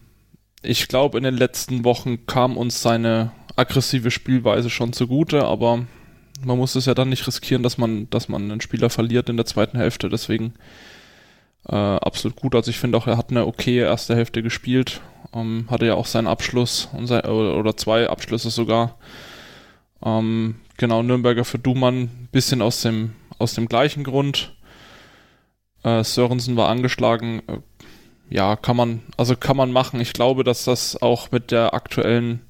ich 0.62 0.88
glaube, 0.88 1.18
in 1.18 1.24
den 1.24 1.38
letzten 1.38 1.84
Wochen 1.84 2.26
kam 2.26 2.56
uns 2.56 2.82
seine 2.82 3.32
aggressive 3.56 4.12
Spielweise 4.12 4.70
schon 4.70 4.94
zugute, 4.94 5.46
aber 5.46 5.86
man 6.44 6.58
muss 6.58 6.76
es 6.76 6.86
ja 6.86 6.94
dann 6.94 7.10
nicht 7.10 7.28
riskieren, 7.28 7.64
dass 7.64 7.78
man, 7.78 8.10
dass 8.10 8.30
man 8.30 8.50
einen 8.50 8.62
Spieler 8.62 8.90
verliert 8.90 9.30
in 9.30 9.38
der 9.38 9.46
zweiten 9.46 9.78
Hälfte. 9.78 10.10
Deswegen 10.10 10.54
äh, 11.68 11.76
absolut 11.76 12.36
gut. 12.36 12.56
Also 12.56 12.70
ich 12.70 12.80
finde 12.80 12.98
auch, 12.98 13.08
er 13.08 13.18
hat 13.18 13.32
eine 13.32 13.46
okay 13.46 13.80
erste 13.80 14.16
Hälfte 14.16 14.44
gespielt. 14.44 15.02
Ähm, 15.34 15.68
hatte 15.70 15.86
ja 15.86 15.96
auch 15.96 16.06
seinen 16.06 16.28
Abschluss 16.28 16.90
sein, 17.04 17.26
oder 17.26 17.76
zwei 17.78 18.10
Abschlüsse 18.10 18.50
sogar. 18.50 18.98
Ähm, 20.04 20.56
genau, 20.78 21.02
Nürnberger 21.02 21.46
für 21.46 21.60
Dumann, 21.60 22.28
bisschen 22.32 22.62
aus 22.62 22.82
dem, 22.82 23.16
aus 23.40 23.54
dem 23.54 23.68
gleichen 23.68 24.04
Grund. 24.04 24.54
Äh, 25.84 26.04
Sörensen 26.04 26.56
war 26.58 26.70
angeschlagen. 26.70 27.42
Äh, 27.48 27.58
ja, 28.30 28.56
kann 28.56 28.76
man, 28.76 29.02
also 29.18 29.36
kann 29.36 29.58
man 29.58 29.72
machen. 29.72 30.00
Ich 30.00 30.14
glaube, 30.14 30.44
dass 30.44 30.66
das 30.66 31.02
auch 31.02 31.32
mit 31.32 31.52
der 31.52 31.74
aktuellen 31.74 32.42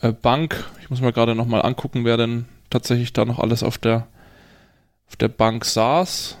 äh, 0.00 0.12
Bank, 0.12 0.64
ich 0.80 0.90
muss 0.90 1.00
mir 1.00 1.12
gerade 1.12 1.34
nochmal 1.34 1.62
angucken, 1.62 2.04
wer 2.04 2.16
denn 2.16 2.46
tatsächlich 2.70 3.12
da 3.12 3.24
noch 3.24 3.38
alles 3.38 3.62
auf 3.62 3.78
der, 3.78 4.06
auf 5.08 5.16
der 5.16 5.28
Bank 5.28 5.64
saß. 5.64 6.38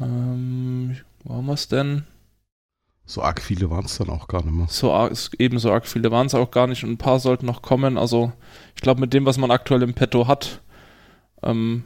Ähm, 0.00 0.96
wo 1.24 1.34
haben 1.34 1.46
wir 1.46 1.54
es 1.54 1.68
denn? 1.68 2.04
So 3.04 3.22
arg 3.22 3.40
viele 3.40 3.70
waren 3.70 3.84
es 3.84 3.98
dann 3.98 4.08
auch 4.08 4.28
gar 4.28 4.44
nicht 4.44 4.54
mehr. 4.54 4.68
So 4.68 4.92
arg, 4.92 5.12
ebenso 5.38 5.72
arg 5.72 5.86
viele 5.86 6.10
waren 6.10 6.26
es 6.26 6.34
auch 6.34 6.50
gar 6.50 6.66
nicht 6.66 6.84
und 6.84 6.92
ein 6.92 6.98
paar 6.98 7.18
sollten 7.18 7.46
noch 7.46 7.60
kommen. 7.60 7.98
Also 7.98 8.32
ich 8.76 8.82
glaube, 8.82 9.00
mit 9.00 9.12
dem, 9.12 9.26
was 9.26 9.36
man 9.36 9.50
aktuell 9.50 9.82
im 9.82 9.94
Petto 9.94 10.28
hat, 10.28 10.60
ähm, 11.42 11.84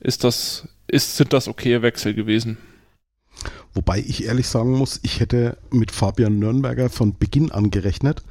ist 0.00 0.22
das, 0.22 0.68
ist, 0.86 1.16
sind 1.16 1.32
das 1.32 1.48
okaye 1.48 1.82
Wechsel 1.82 2.14
gewesen. 2.14 2.58
Wobei 3.72 3.98
ich 3.98 4.24
ehrlich 4.24 4.46
sagen 4.46 4.72
muss, 4.72 5.00
ich 5.02 5.18
hätte 5.18 5.58
mit 5.70 5.90
Fabian 5.90 6.38
Nürnberger 6.38 6.88
von 6.88 7.18
Beginn 7.18 7.50
an 7.50 7.70
gerechnet. 7.70 8.22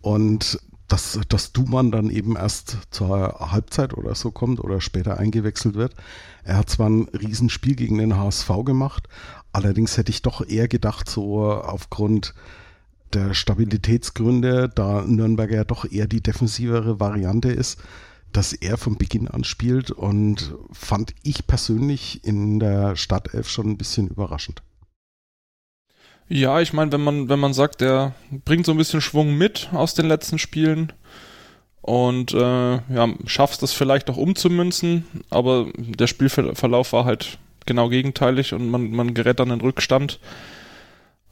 Und 0.00 0.58
dass, 0.88 1.20
dass 1.28 1.52
Dumann 1.52 1.90
dann 1.90 2.10
eben 2.10 2.36
erst 2.36 2.78
zur 2.90 3.52
Halbzeit 3.52 3.94
oder 3.94 4.14
so 4.14 4.30
kommt 4.30 4.60
oder 4.60 4.80
später 4.80 5.18
eingewechselt 5.18 5.74
wird. 5.74 5.94
Er 6.44 6.56
hat 6.56 6.70
zwar 6.70 6.88
ein 6.88 7.08
Riesenspiel 7.08 7.76
gegen 7.76 7.98
den 7.98 8.16
HSV 8.16 8.50
gemacht, 8.64 9.08
allerdings 9.52 9.96
hätte 9.96 10.10
ich 10.10 10.22
doch 10.22 10.46
eher 10.46 10.66
gedacht, 10.66 11.08
so 11.08 11.42
aufgrund 11.44 12.34
der 13.12 13.34
Stabilitätsgründe, 13.34 14.70
da 14.74 15.02
Nürnberger 15.02 15.56
ja 15.56 15.64
doch 15.64 15.90
eher 15.90 16.06
die 16.06 16.22
defensivere 16.22 17.00
Variante 17.00 17.50
ist, 17.50 17.78
dass 18.32 18.52
er 18.52 18.76
von 18.76 18.96
Beginn 18.96 19.28
an 19.28 19.44
spielt 19.44 19.90
und 19.90 20.54
fand 20.72 21.14
ich 21.22 21.46
persönlich 21.46 22.24
in 22.24 22.60
der 22.60 22.96
Startelf 22.96 23.48
schon 23.48 23.68
ein 23.68 23.78
bisschen 23.78 24.08
überraschend. 24.08 24.62
Ja, 26.28 26.60
ich 26.60 26.74
meine, 26.74 26.92
wenn 26.92 27.00
man, 27.00 27.28
wenn 27.28 27.38
man 27.38 27.54
sagt, 27.54 27.80
er 27.80 28.14
bringt 28.44 28.66
so 28.66 28.72
ein 28.72 28.78
bisschen 28.78 29.00
Schwung 29.00 29.36
mit 29.36 29.70
aus 29.72 29.94
den 29.94 30.06
letzten 30.06 30.38
Spielen 30.38 30.92
und 31.80 32.34
äh, 32.34 32.74
ja, 32.74 33.08
schafft 33.24 33.62
es 33.62 33.72
vielleicht 33.72 34.10
auch 34.10 34.18
umzumünzen, 34.18 35.06
aber 35.30 35.68
der 35.74 36.06
Spielverlauf 36.06 36.92
war 36.92 37.06
halt 37.06 37.38
genau 37.64 37.88
gegenteilig 37.88 38.52
und 38.52 38.70
man, 38.70 38.90
man 38.90 39.14
gerät 39.14 39.40
dann 39.40 39.50
in 39.50 39.62
Rückstand. 39.62 40.20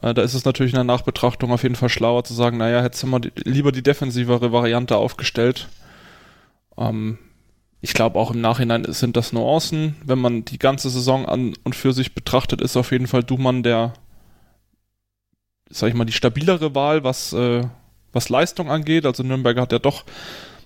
Äh, 0.01 0.15
da 0.15 0.23
ist 0.23 0.33
es 0.33 0.47
natürlich 0.47 0.73
in 0.73 0.77
der 0.77 0.85
Nachbetrachtung 0.85 1.53
auf 1.53 1.63
jeden 1.63 1.77
Fall 1.77 1.91
schlauer 1.91 2.25
zu 2.25 2.33
sagen, 2.33 2.57
naja, 2.57 2.81
hättest 2.81 3.03
du 3.03 3.07
mal 3.07 3.19
die, 3.19 3.33
lieber 3.45 3.73
die 3.73 3.83
defensivere 3.83 4.51
Variante 4.51 4.97
aufgestellt. 4.97 5.69
Ähm, 6.79 7.19
ich 7.83 7.93
glaube 7.93 8.19
auch 8.19 8.31
im 8.31 8.41
Nachhinein 8.41 8.91
sind 8.93 9.17
das 9.19 9.35
Nuancen. 9.35 9.97
Wenn 10.05 10.19
man 10.19 10.47
die 10.47 10.59
ganze 10.59 10.89
Saison 10.89 11.27
an 11.27 11.53
und 11.65 11.77
für 11.77 11.93
sich 11.93 12.15
betrachtet, 12.15 12.63
ist 12.63 12.79
auf 12.79 12.93
jeden 12.93 13.07
Fall 13.07 13.23
Dumann 13.23 13.63
der 13.63 13.93
sag 15.69 15.89
ich 15.89 15.95
mal, 15.95 16.05
die 16.05 16.13
stabilere 16.13 16.75
Wahl, 16.75 17.05
was, 17.05 17.33
äh, 17.33 17.63
was 18.13 18.29
Leistung 18.29 18.71
angeht. 18.71 19.07
Also 19.07 19.23
Nürnberg 19.23 19.59
hat 19.59 19.73
ja 19.73 19.79
doch 19.79 20.05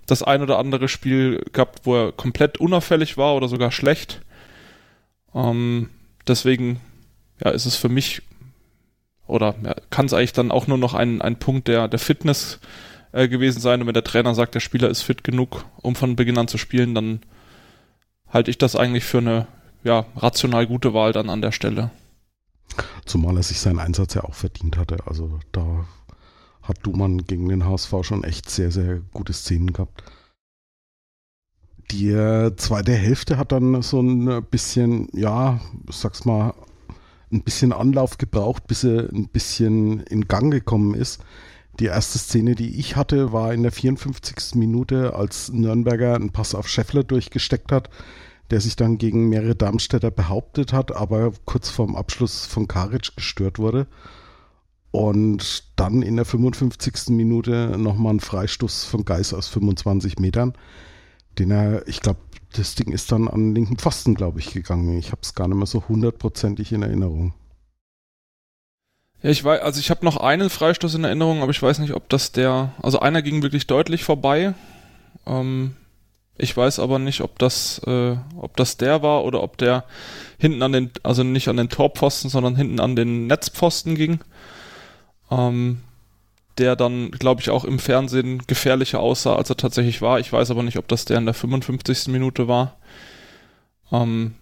das 0.07 0.23
ein 0.23 0.43
oder 0.43 0.59
andere 0.59 0.89
Spiel 0.89 1.45
gehabt, 1.53 1.81
wo 1.85 1.97
er 1.97 2.13
komplett 2.13 2.59
unauffällig 2.59 3.17
war 3.17 3.35
oder 3.35 3.49
sogar 3.49 3.71
schlecht. 3.71 4.21
Ähm, 5.35 5.91
deswegen 6.27 6.81
ja, 7.43 7.51
ist 7.51 7.67
es 7.67 7.77
für 7.77 7.89
mich 7.89 8.23
oder 9.27 9.55
ja, 9.63 9.75
kann 9.91 10.07
es 10.07 10.13
eigentlich 10.13 10.33
dann 10.33 10.51
auch 10.51 10.67
nur 10.67 10.79
noch 10.79 10.95
ein, 10.95 11.23
ein 11.23 11.39
Punkt 11.39 11.69
der, 11.69 11.87
der 11.89 12.01
Fitness 12.01 12.59
äh, 13.13 13.29
gewesen 13.29 13.61
sein. 13.61 13.81
Und 13.81 13.87
wenn 13.87 13.95
der 13.95 14.05
Trainer 14.05 14.35
sagt, 14.35 14.55
der 14.55 14.61
Spieler 14.61 14.89
ist 14.89 15.03
fit 15.03 15.25
genug, 15.25 15.65
um 15.83 15.95
von 15.95 16.17
Beginn 16.17 16.39
an 16.39 16.49
zu 16.49 16.59
spielen, 16.59 16.95
dann 16.95 17.21
halte 18.29 18.51
ich 18.51 18.59
das 18.59 18.77
eigentlich 18.77 19.05
für 19.05 19.19
eine 19.19 19.47
ja, 19.85 20.07
rational 20.17 20.67
gute 20.67 20.93
Wahl 20.95 21.13
dann 21.13 21.31
an 21.31 21.43
der 21.43 21.53
Stelle. 21.53 21.91
Zumal 23.05 23.37
er 23.37 23.43
sich 23.43 23.61
seinen 23.61 23.79
Einsatz 23.79 24.15
ja 24.15 24.25
auch 24.25 24.35
verdient 24.35 24.77
hatte. 24.77 24.99
Also 25.07 25.41
da 25.53 25.85
hat 26.63 26.79
Dumann 26.83 27.25
gegen 27.25 27.49
den 27.49 27.65
HSV 27.65 27.95
schon 28.03 28.25
echt 28.25 28.51
sehr, 28.51 28.71
sehr 28.71 29.01
gute 29.13 29.33
Szenen 29.33 29.73
gehabt. 29.73 30.05
Die 31.91 32.11
äh, 32.11 32.55
zweite 32.57 32.93
Hälfte 32.93 33.37
hat 33.37 33.53
dann 33.53 33.83
so 33.83 34.01
ein 34.01 34.45
bisschen, 34.45 35.09
ja, 35.13 35.61
sag's 35.91 36.25
mal, 36.25 36.55
ein 37.33 37.43
bisschen 37.43 37.73
Anlauf 37.73 38.19
gebraucht, 38.19 38.67
bis 38.67 38.85
er 38.85 39.09
ein 39.13 39.29
bisschen 39.29 40.01
in 40.01 40.29
Gang 40.29 40.53
gekommen 40.53 40.95
ist. 40.95 41.21
Die 41.79 41.87
erste 41.87 42.19
Szene, 42.19 42.55
die 42.55 42.79
ich 42.79 42.97
hatte, 42.97 43.33
war 43.33 43.55
in 43.55 43.63
der 43.63 43.73
54. 43.73 44.55
Minute, 44.55 45.15
als 45.15 45.51
Nürnberger 45.51 46.15
einen 46.15 46.31
Pass 46.31 46.55
auf 46.55 46.69
Scheffler 46.69 47.05
durchgesteckt 47.05 47.73
hat 47.73 47.91
der 48.51 48.61
sich 48.61 48.77
dann 48.77 48.99
gegen 48.99 49.29
mehrere 49.29 49.55
Darmstädter 49.55 50.11
behauptet 50.11 50.73
hat, 50.73 50.95
aber 50.95 51.33
kurz 51.45 51.71
vorm 51.71 51.97
Abschluss 51.97 52.47
von 52.47 52.69
Karic 52.69 53.15
gestört 53.17 53.59
wurde. 53.59 53.87
Und 54.91 55.65
dann 55.77 56.03
in 56.03 56.17
der 56.17 56.25
55. 56.25 57.11
Minute 57.11 57.77
nochmal 57.79 58.15
ein 58.15 58.21
Freistoß 58.21 58.85
von 58.85 59.05
Geis 59.05 59.33
aus 59.33 59.47
25 59.49 60.19
Metern, 60.19 60.55
den 61.39 61.53
er, 61.53 61.87
ich 61.87 62.01
glaube, 62.01 62.19
das 62.53 62.75
Ding 62.75 62.93
ist 62.93 63.13
dann 63.13 63.29
an 63.29 63.41
den 63.41 63.55
linken 63.55 63.77
Pfosten, 63.77 64.17
glaube 64.17 64.41
ich, 64.41 64.53
gegangen. 64.53 64.99
Ich 64.99 65.13
habe 65.13 65.21
es 65.23 65.35
gar 65.35 65.47
nicht 65.47 65.57
mehr 65.57 65.67
so 65.67 65.85
hundertprozentig 65.89 66.73
in 66.73 66.83
Erinnerung. 66.83 67.35
Ja, 69.23 69.31
ich 69.31 69.45
weiß, 69.45 69.61
also 69.61 69.79
ich 69.79 69.91
habe 69.91 70.05
noch 70.05 70.17
einen 70.17 70.51
Freistoß 70.51 70.95
in 70.95 71.05
Erinnerung, 71.05 71.43
aber 71.43 71.51
ich 71.51 71.63
weiß 71.63 71.79
nicht, 71.79 71.95
ob 71.95 72.09
das 72.09 72.33
der, 72.33 72.73
also 72.83 72.99
einer 72.99 73.23
ging 73.23 73.43
wirklich 73.43 73.69
deutlich 73.69 74.03
vorbei. 74.03 74.55
Ähm, 75.27 75.77
ich 76.39 76.57
weiß 76.57 76.79
aber 76.79 76.99
nicht, 76.99 77.21
ob 77.21 77.39
das, 77.39 77.81
äh, 77.87 78.17
ob 78.37 78.57
das 78.57 78.77
der 78.77 79.03
war 79.03 79.25
oder 79.25 79.43
ob 79.43 79.59
der 79.59 79.85
hinten 80.39 80.63
an 80.63 80.73
den, 80.73 80.91
also 81.03 81.23
nicht 81.23 81.49
an 81.49 81.57
den 81.57 81.69
Torpfosten, 81.69 82.31
sondern 82.31 82.57
hinten 82.57 82.81
an 82.81 82.97
den 82.97 83.27
Netzpfosten 83.27 83.95
ging. 83.95 84.21
Ähm, 85.31 85.83
der 86.59 86.77
dann, 86.77 87.11
glaube 87.11 87.41
ich, 87.41 87.51
auch 87.51 87.65
im 87.65 87.79
Fernsehen 87.79 88.43
gefährlicher 88.47 89.01
aussah, 89.01 89.37
als 89.37 89.49
er 89.51 89.57
tatsächlich 89.57 90.03
war. 90.03 90.21
Ich 90.21 90.33
weiß 90.33 90.51
aber 90.51 90.63
nicht, 90.63 90.77
ob 90.77 90.89
das 90.89 91.07
der 91.07 91.19
in 91.19 91.25
der 91.25 91.35
55. 91.35 92.09
Minute 92.09 92.49
war. 92.49 92.77
Ähm, 93.91 94.35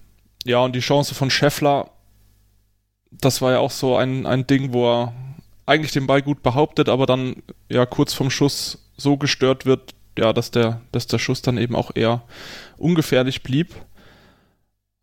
ja, 0.44 0.58
und 0.58 0.74
die 0.74 0.80
Chance 0.80 1.14
von 1.14 1.30
Scheffler, 1.30 1.90
das 3.10 3.40
war 3.40 3.52
ja 3.52 3.58
auch 3.58 3.70
so 3.70 3.96
ein, 3.96 4.26
ein 4.26 4.46
Ding, 4.46 4.72
wo 4.72 4.90
er 4.90 5.12
eigentlich 5.66 5.92
den 5.92 6.06
Ball 6.06 6.22
gut 6.22 6.42
behauptet, 6.42 6.88
aber 6.88 7.06
dann 7.06 7.42
ja 7.68 7.86
kurz 7.86 8.14
vom 8.14 8.30
Schuss 8.30 8.90
so 8.96 9.16
gestört 9.16 9.66
wird, 9.66 9.94
ja, 10.18 10.32
dass 10.32 10.50
der, 10.50 10.82
dass 10.92 11.06
der 11.06 11.18
Schuss 11.18 11.42
dann 11.42 11.58
eben 11.58 11.76
auch 11.76 11.92
eher 11.94 12.22
ungefährlich 12.76 13.42
blieb. 13.42 13.74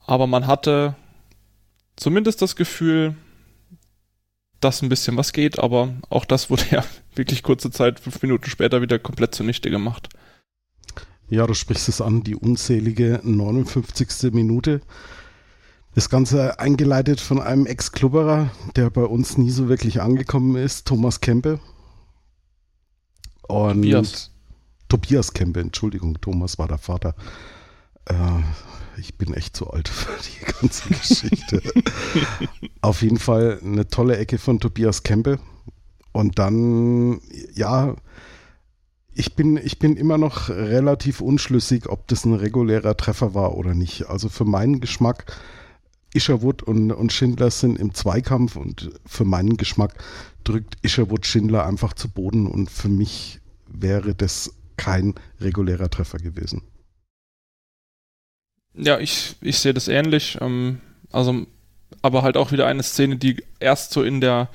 Aber 0.05 0.27
man 0.27 0.45
hatte 0.45 0.95
zumindest 1.95 2.41
das 2.41 2.55
Gefühl, 2.55 3.15
dass 4.59 4.81
ein 4.81 4.89
bisschen 4.89 5.17
was 5.17 5.31
geht, 5.31 5.57
aber 5.57 5.93
auch 6.09 6.25
das 6.25 6.49
wurde 6.49 6.65
ja 6.71 6.83
wirklich 7.15 7.43
kurze 7.43 7.71
Zeit, 7.71 7.99
fünf 7.99 8.21
Minuten 8.21 8.49
später 8.49 8.81
wieder 8.81 8.99
komplett 8.99 9.33
zunichte 9.33 9.69
gemacht. 9.69 10.09
Ja, 11.29 11.47
du 11.47 11.53
sprichst 11.53 11.89
es 11.89 12.01
an, 12.01 12.21
die 12.21 12.35
unzählige 12.35 13.19
59. 13.23 14.33
Minute. 14.33 14.81
Das 15.95 16.09
Ganze 16.09 16.59
eingeleitet 16.59 17.21
von 17.21 17.41
einem 17.41 17.65
Ex-Klubberer, 17.65 18.51
der 18.75 18.89
bei 18.89 19.03
uns 19.03 19.37
nie 19.37 19.49
so 19.49 19.69
wirklich 19.69 20.01
angekommen 20.01 20.57
ist, 20.57 20.85
Thomas 20.85 21.21
Kempe. 21.21 21.59
Und 23.47 23.81
Tobias. 23.81 24.34
Tobias 24.89 25.33
Kempe, 25.33 25.59
Entschuldigung, 25.59 26.19
Thomas 26.21 26.57
war 26.57 26.67
der 26.67 26.77
Vater. 26.77 27.15
Äh, 28.05 28.13
ich 28.97 29.17
bin 29.17 29.33
echt 29.33 29.55
zu 29.55 29.69
alt 29.69 29.87
für 29.89 30.11
die 30.21 30.45
ganze 30.45 30.89
Geschichte. 30.89 31.61
Auf 32.81 33.01
jeden 33.01 33.19
Fall 33.19 33.59
eine 33.63 33.87
tolle 33.87 34.17
Ecke 34.17 34.37
von 34.37 34.59
Tobias 34.59 35.03
Kempe. 35.03 35.39
Und 36.11 36.39
dann, 36.39 37.19
ja, 37.53 37.95
ich 39.13 39.35
bin, 39.35 39.57
ich 39.57 39.79
bin 39.79 39.97
immer 39.97 40.17
noch 40.17 40.49
relativ 40.49 41.21
unschlüssig, 41.21 41.89
ob 41.89 42.07
das 42.07 42.25
ein 42.25 42.33
regulärer 42.33 42.95
Treffer 42.95 43.33
war 43.33 43.57
oder 43.57 43.73
nicht. 43.73 44.07
Also 44.07 44.29
für 44.29 44.45
meinen 44.45 44.79
Geschmack 44.79 45.25
Isherwood 46.13 46.63
und, 46.63 46.91
und 46.91 47.11
Schindler 47.11 47.51
sind 47.51 47.77
im 47.77 47.93
Zweikampf 47.93 48.55
und 48.55 48.91
für 49.05 49.25
meinen 49.25 49.57
Geschmack 49.57 49.95
drückt 50.45 50.77
Isherwood 50.81 51.25
Schindler 51.25 51.65
einfach 51.65 51.93
zu 51.93 52.09
Boden 52.09 52.47
und 52.47 52.69
für 52.69 52.87
mich 52.87 53.41
wäre 53.67 54.15
das 54.15 54.53
kein 54.77 55.15
regulärer 55.39 55.89
Treffer 55.89 56.17
gewesen. 56.17 56.63
Ja, 58.73 58.99
ich, 58.99 59.35
ich 59.41 59.59
sehe 59.59 59.73
das 59.73 59.87
ähnlich. 59.87 60.37
Ähm, 60.41 60.81
also, 61.11 61.45
aber 62.01 62.23
halt 62.23 62.37
auch 62.37 62.51
wieder 62.51 62.67
eine 62.67 62.83
Szene, 62.83 63.17
die 63.17 63.43
erst 63.59 63.91
so 63.91 64.03
in 64.03 64.21
der 64.21 64.49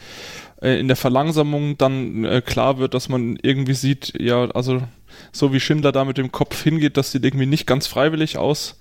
äh, 0.60 0.78
in 0.78 0.88
der 0.88 0.96
Verlangsamung 0.96 1.78
dann 1.78 2.24
äh, 2.24 2.42
klar 2.42 2.78
wird, 2.78 2.94
dass 2.94 3.08
man 3.08 3.38
irgendwie 3.42 3.74
sieht, 3.74 4.12
ja, 4.20 4.50
also 4.50 4.82
so 5.32 5.52
wie 5.52 5.60
Schindler 5.60 5.92
da 5.92 6.04
mit 6.04 6.18
dem 6.18 6.32
Kopf 6.32 6.62
hingeht, 6.62 6.96
das 6.96 7.12
sieht 7.12 7.24
irgendwie 7.24 7.46
nicht 7.46 7.66
ganz 7.66 7.86
freiwillig 7.86 8.38
aus. 8.38 8.78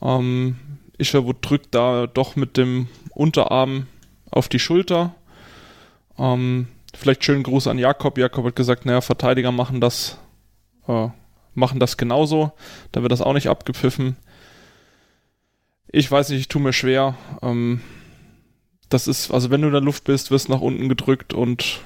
Ähm, 0.00 0.56
Isherwood 0.98 1.38
drückt 1.42 1.74
da 1.74 2.06
doch 2.06 2.36
mit 2.36 2.56
dem 2.56 2.88
Unterarm 3.10 3.86
auf 4.30 4.48
die 4.48 4.58
Schulter. 4.58 5.14
Ähm, 6.18 6.68
vielleicht 6.94 7.24
schönen 7.24 7.42
Gruß 7.42 7.66
an 7.66 7.78
Jakob. 7.78 8.18
Jakob 8.18 8.46
hat 8.46 8.56
gesagt, 8.56 8.86
naja, 8.86 9.00
Verteidiger 9.00 9.52
machen 9.52 9.80
das, 9.80 10.18
äh, 10.88 11.08
machen 11.54 11.80
das 11.80 11.96
genauso. 11.96 12.52
Da 12.92 13.02
wird 13.02 13.12
das 13.12 13.22
auch 13.22 13.32
nicht 13.32 13.48
abgepfiffen. 13.48 14.16
Ich 15.88 16.10
weiß 16.10 16.28
nicht, 16.30 16.40
ich 16.40 16.48
tue 16.48 16.62
mir 16.62 16.72
schwer. 16.72 17.16
Ähm, 17.42 17.80
das 18.88 19.08
ist, 19.08 19.30
also 19.30 19.50
wenn 19.50 19.62
du 19.62 19.68
in 19.68 19.72
der 19.72 19.82
Luft 19.82 20.04
bist, 20.04 20.30
wirst 20.30 20.48
du 20.48 20.52
nach 20.52 20.60
unten 20.60 20.88
gedrückt 20.88 21.34
und 21.34 21.80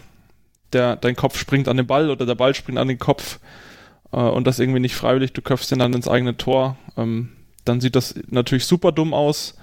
der, 0.73 0.97
dein 0.97 1.17
Kopf 1.17 1.39
springt 1.39 1.69
an 1.69 1.77
den 1.77 1.87
Ball 1.87 2.11
oder 2.11 2.27
der 2.27 2.35
Ball 2.35 2.55
springt 2.55 2.79
an 2.79 2.89
den 2.89 2.99
Kopf 2.99 3.41
äh, 4.13 4.17
und 4.17 4.47
das 4.47 4.59
irgendwie 4.59 4.81
nicht 4.81 4.95
freiwillig, 4.95 5.33
du 5.33 5.43
köpfst 5.43 5.73
ihn 5.73 5.79
dann 5.79 5.93
ins 5.93 6.09
eigene 6.09 6.37
Tor. 6.37 6.77
Ähm, 6.97 7.31
dann 7.65 7.81
sieht 7.81 7.97
das 7.97 8.15
natürlich 8.29 8.67
super 8.67 8.93
dumm 8.93 9.15
aus. 9.15 9.55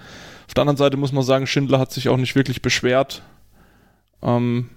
Auf 0.47 0.53
der 0.53 0.61
anderen 0.61 0.77
Seite 0.77 0.97
muss 0.97 1.11
man 1.11 1.23
sagen, 1.23 1.47
Schindler 1.47 1.79
hat 1.79 1.91
sich 1.91 2.09
auch 2.09 2.17
nicht 2.17 2.35
wirklich 2.35 2.61
beschwert. 2.61 3.21
Ähm, 4.21 4.69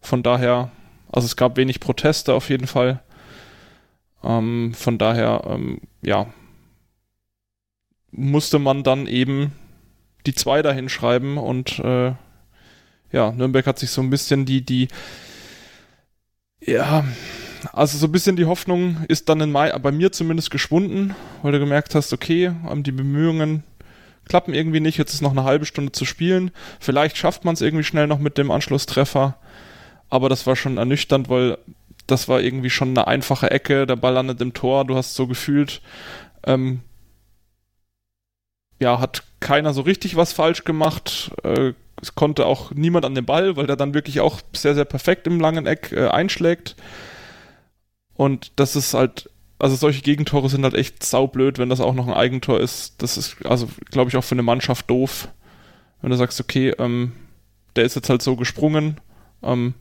von 0.00 0.22
daher, 0.22 0.70
also 1.10 1.26
es 1.26 1.36
gab 1.36 1.56
wenig 1.56 1.80
Proteste 1.80 2.34
auf 2.34 2.50
jeden 2.50 2.66
Fall. 2.66 3.02
Ähm, 4.24 4.72
von 4.74 4.98
daher, 4.98 5.42
ähm, 5.46 5.80
ja, 6.02 6.26
musste 8.10 8.58
man 8.58 8.82
dann 8.82 9.06
eben 9.06 9.52
die 10.26 10.34
zwei 10.34 10.62
dahin 10.62 10.88
schreiben 10.88 11.36
und 11.36 11.78
äh, 11.80 12.12
ja, 13.12 13.32
Nürnberg 13.32 13.66
hat 13.66 13.78
sich 13.78 13.90
so 13.90 14.00
ein 14.00 14.10
bisschen 14.10 14.46
die, 14.46 14.64
die, 14.64 14.88
ja, 16.60 17.04
also 17.72 17.98
so 17.98 18.06
ein 18.06 18.12
bisschen 18.12 18.36
die 18.36 18.46
Hoffnung 18.46 19.04
ist 19.08 19.28
dann 19.28 19.40
in 19.40 19.52
Mai, 19.52 19.76
bei 19.78 19.92
mir 19.92 20.12
zumindest 20.12 20.50
geschwunden, 20.50 21.14
weil 21.42 21.52
du 21.52 21.58
gemerkt 21.58 21.94
hast, 21.94 22.12
okay, 22.12 22.52
die 22.76 22.92
Bemühungen 22.92 23.62
klappen 24.26 24.54
irgendwie 24.54 24.80
nicht, 24.80 24.96
jetzt 24.96 25.12
ist 25.12 25.20
noch 25.20 25.32
eine 25.32 25.44
halbe 25.44 25.66
Stunde 25.66 25.92
zu 25.92 26.04
spielen, 26.04 26.50
vielleicht 26.80 27.16
schafft 27.16 27.44
man 27.44 27.54
es 27.54 27.60
irgendwie 27.60 27.84
schnell 27.84 28.06
noch 28.06 28.18
mit 28.18 28.38
dem 28.38 28.50
Anschlusstreffer, 28.50 29.38
aber 30.08 30.28
das 30.28 30.46
war 30.46 30.56
schon 30.56 30.78
ernüchternd, 30.78 31.28
weil 31.28 31.58
das 32.06 32.28
war 32.28 32.40
irgendwie 32.40 32.70
schon 32.70 32.90
eine 32.90 33.06
einfache 33.06 33.50
Ecke, 33.50 33.86
der 33.86 33.96
Ball 33.96 34.14
landet 34.14 34.40
im 34.40 34.54
Tor, 34.54 34.84
du 34.84 34.96
hast 34.96 35.14
so 35.14 35.26
gefühlt, 35.26 35.80
ähm, 36.46 36.80
ja, 38.80 39.00
hat 39.00 39.22
keiner 39.40 39.72
so 39.72 39.82
richtig 39.82 40.16
was 40.16 40.32
falsch 40.32 40.64
gemacht. 40.64 41.32
Äh, 41.42 41.72
es 42.02 42.14
konnte 42.14 42.46
auch 42.46 42.72
niemand 42.72 43.04
an 43.04 43.14
den 43.14 43.24
Ball, 43.24 43.56
weil 43.56 43.66
der 43.66 43.76
dann 43.76 43.94
wirklich 43.94 44.20
auch 44.20 44.40
sehr, 44.54 44.74
sehr 44.74 44.84
perfekt 44.84 45.26
im 45.26 45.40
langen 45.40 45.66
Eck 45.66 45.92
äh, 45.92 46.08
einschlägt. 46.08 46.76
Und 48.14 48.52
das 48.56 48.76
ist 48.76 48.94
halt, 48.94 49.30
also 49.58 49.76
solche 49.76 50.02
Gegentore 50.02 50.48
sind 50.48 50.64
halt 50.64 50.74
echt 50.74 51.02
saublöd, 51.02 51.58
wenn 51.58 51.68
das 51.68 51.80
auch 51.80 51.94
noch 51.94 52.06
ein 52.06 52.14
Eigentor 52.14 52.60
ist. 52.60 53.02
Das 53.02 53.16
ist, 53.16 53.44
also 53.46 53.68
glaube 53.90 54.10
ich, 54.10 54.16
auch 54.16 54.24
für 54.24 54.34
eine 54.34 54.42
Mannschaft 54.42 54.90
doof. 54.90 55.28
Wenn 56.02 56.10
du 56.10 56.16
sagst, 56.16 56.40
okay, 56.40 56.70
ähm, 56.78 57.12
der 57.76 57.84
ist 57.84 57.96
jetzt 57.96 58.10
halt 58.10 58.22
so 58.22 58.36
gesprungen. 58.36 59.00
Ähm, 59.42 59.74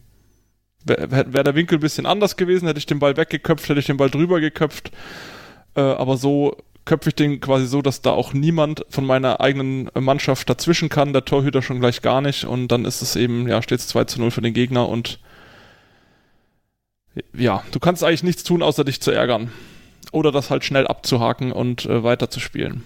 Wäre 0.86 1.34
wär 1.34 1.44
der 1.44 1.56
Winkel 1.56 1.78
ein 1.78 1.82
bisschen 1.82 2.06
anders 2.06 2.36
gewesen, 2.36 2.68
hätte 2.68 2.80
ich 2.80 2.86
den 2.86 3.00
Ball 3.00 3.16
weggeköpft, 3.16 3.70
hätte 3.70 3.80
ich 3.80 3.86
den 3.86 3.98
Ball 3.98 4.10
drüber 4.10 4.40
geköpft. 4.40 4.92
Äh, 5.76 5.82
aber 5.82 6.18
so 6.18 6.58
köpfe 6.86 7.10
ich 7.10 7.16
den 7.16 7.40
quasi 7.40 7.66
so, 7.66 7.82
dass 7.82 8.02
da 8.02 8.12
auch 8.12 8.34
niemand 8.34 8.86
von 8.90 9.06
meiner 9.06 9.40
eigenen 9.40 9.90
Mannschaft 9.94 10.50
dazwischen 10.50 10.90
kann, 10.90 11.14
der 11.14 11.26
Torhüter 11.26 11.62
schon 11.62 11.80
gleich 11.80 12.02
gar 12.02 12.22
nicht 12.22 12.46
und 12.46 12.68
dann 12.68 12.86
ist 12.86 13.02
es 13.02 13.16
eben, 13.16 13.48
ja, 13.48 13.62
steht 13.62 13.80
es 13.80 13.88
2 13.88 14.04
zu 14.06 14.20
0 14.20 14.32
für 14.32 14.42
den 14.42 14.54
Gegner 14.54 14.90
und 14.90 15.20
ja, 17.34 17.64
du 17.72 17.80
kannst 17.80 18.04
eigentlich 18.04 18.24
nichts 18.24 18.44
tun, 18.44 18.62
außer 18.62 18.84
dich 18.84 19.02
zu 19.02 19.12
ärgern. 19.12 19.52
Oder 20.12 20.32
das 20.32 20.50
halt 20.50 20.64
schnell 20.64 20.88
abzuhaken 20.88 21.52
und 21.52 21.86
äh, 21.86 22.04
weiterzuspielen. 22.04 22.84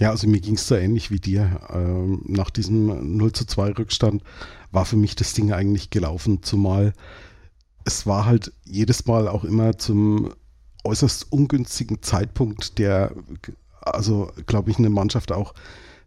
Ja, 0.00 0.10
also 0.10 0.26
mir 0.26 0.40
ging 0.40 0.54
es 0.54 0.66
da 0.66 0.78
ähnlich 0.78 1.10
wie 1.10 1.20
dir. 1.20 1.60
Ähm, 1.68 2.22
nach 2.26 2.48
diesem 2.48 3.18
0 3.18 3.32
zu 3.32 3.44
2 3.44 3.72
Rückstand 3.72 4.22
war 4.72 4.86
für 4.86 4.96
mich 4.96 5.14
das 5.14 5.34
Ding 5.34 5.52
eigentlich 5.52 5.90
gelaufen, 5.90 6.42
zumal 6.42 6.94
es 7.84 8.06
war 8.06 8.24
halt 8.24 8.52
jedes 8.64 9.06
Mal 9.06 9.28
auch 9.28 9.44
immer 9.44 9.76
zum 9.78 10.32
äußerst 10.84 11.30
ungünstigen 11.30 12.02
Zeitpunkt, 12.02 12.78
der, 12.78 13.12
also 13.82 14.30
glaube 14.46 14.70
ich, 14.70 14.78
eine 14.78 14.90
Mannschaft 14.90 15.32
auch 15.32 15.54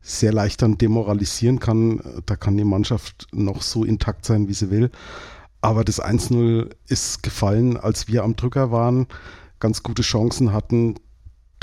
sehr 0.02 0.34
leicht 0.34 0.62
dann 0.62 0.78
demoralisieren 0.78 1.60
kann. 1.60 2.02
Da 2.26 2.36
kann 2.36 2.58
die 2.58 2.64
Mannschaft 2.64 3.28
noch 3.32 3.62
so 3.62 3.84
intakt 3.84 4.26
sein, 4.26 4.48
wie 4.48 4.54
sie 4.54 4.72
will. 4.72 4.92
Aber 5.62 5.84
das 5.84 6.02
1-0 6.02 6.70
ist 6.88 7.24
gefallen, 7.24 7.78
als 7.78 8.08
wir 8.08 8.24
am 8.24 8.36
Drücker 8.36 8.72
waren, 8.72 9.08
ganz 9.60 9.84
gute 9.84 10.02
Chancen 10.02 10.52
hatten. 10.52 10.96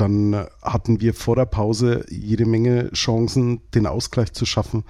Dann 0.01 0.47
hatten 0.63 1.01
wir 1.01 1.15
vor 1.15 1.37
der 1.37 1.47
Pause 1.47 2.07
jede 2.09 2.47
Menge 2.47 2.91
Chancen, 2.93 3.61
den 3.75 3.87
Ausgleich 3.87 4.33
zu 4.33 4.47
schaffen. 4.47 4.85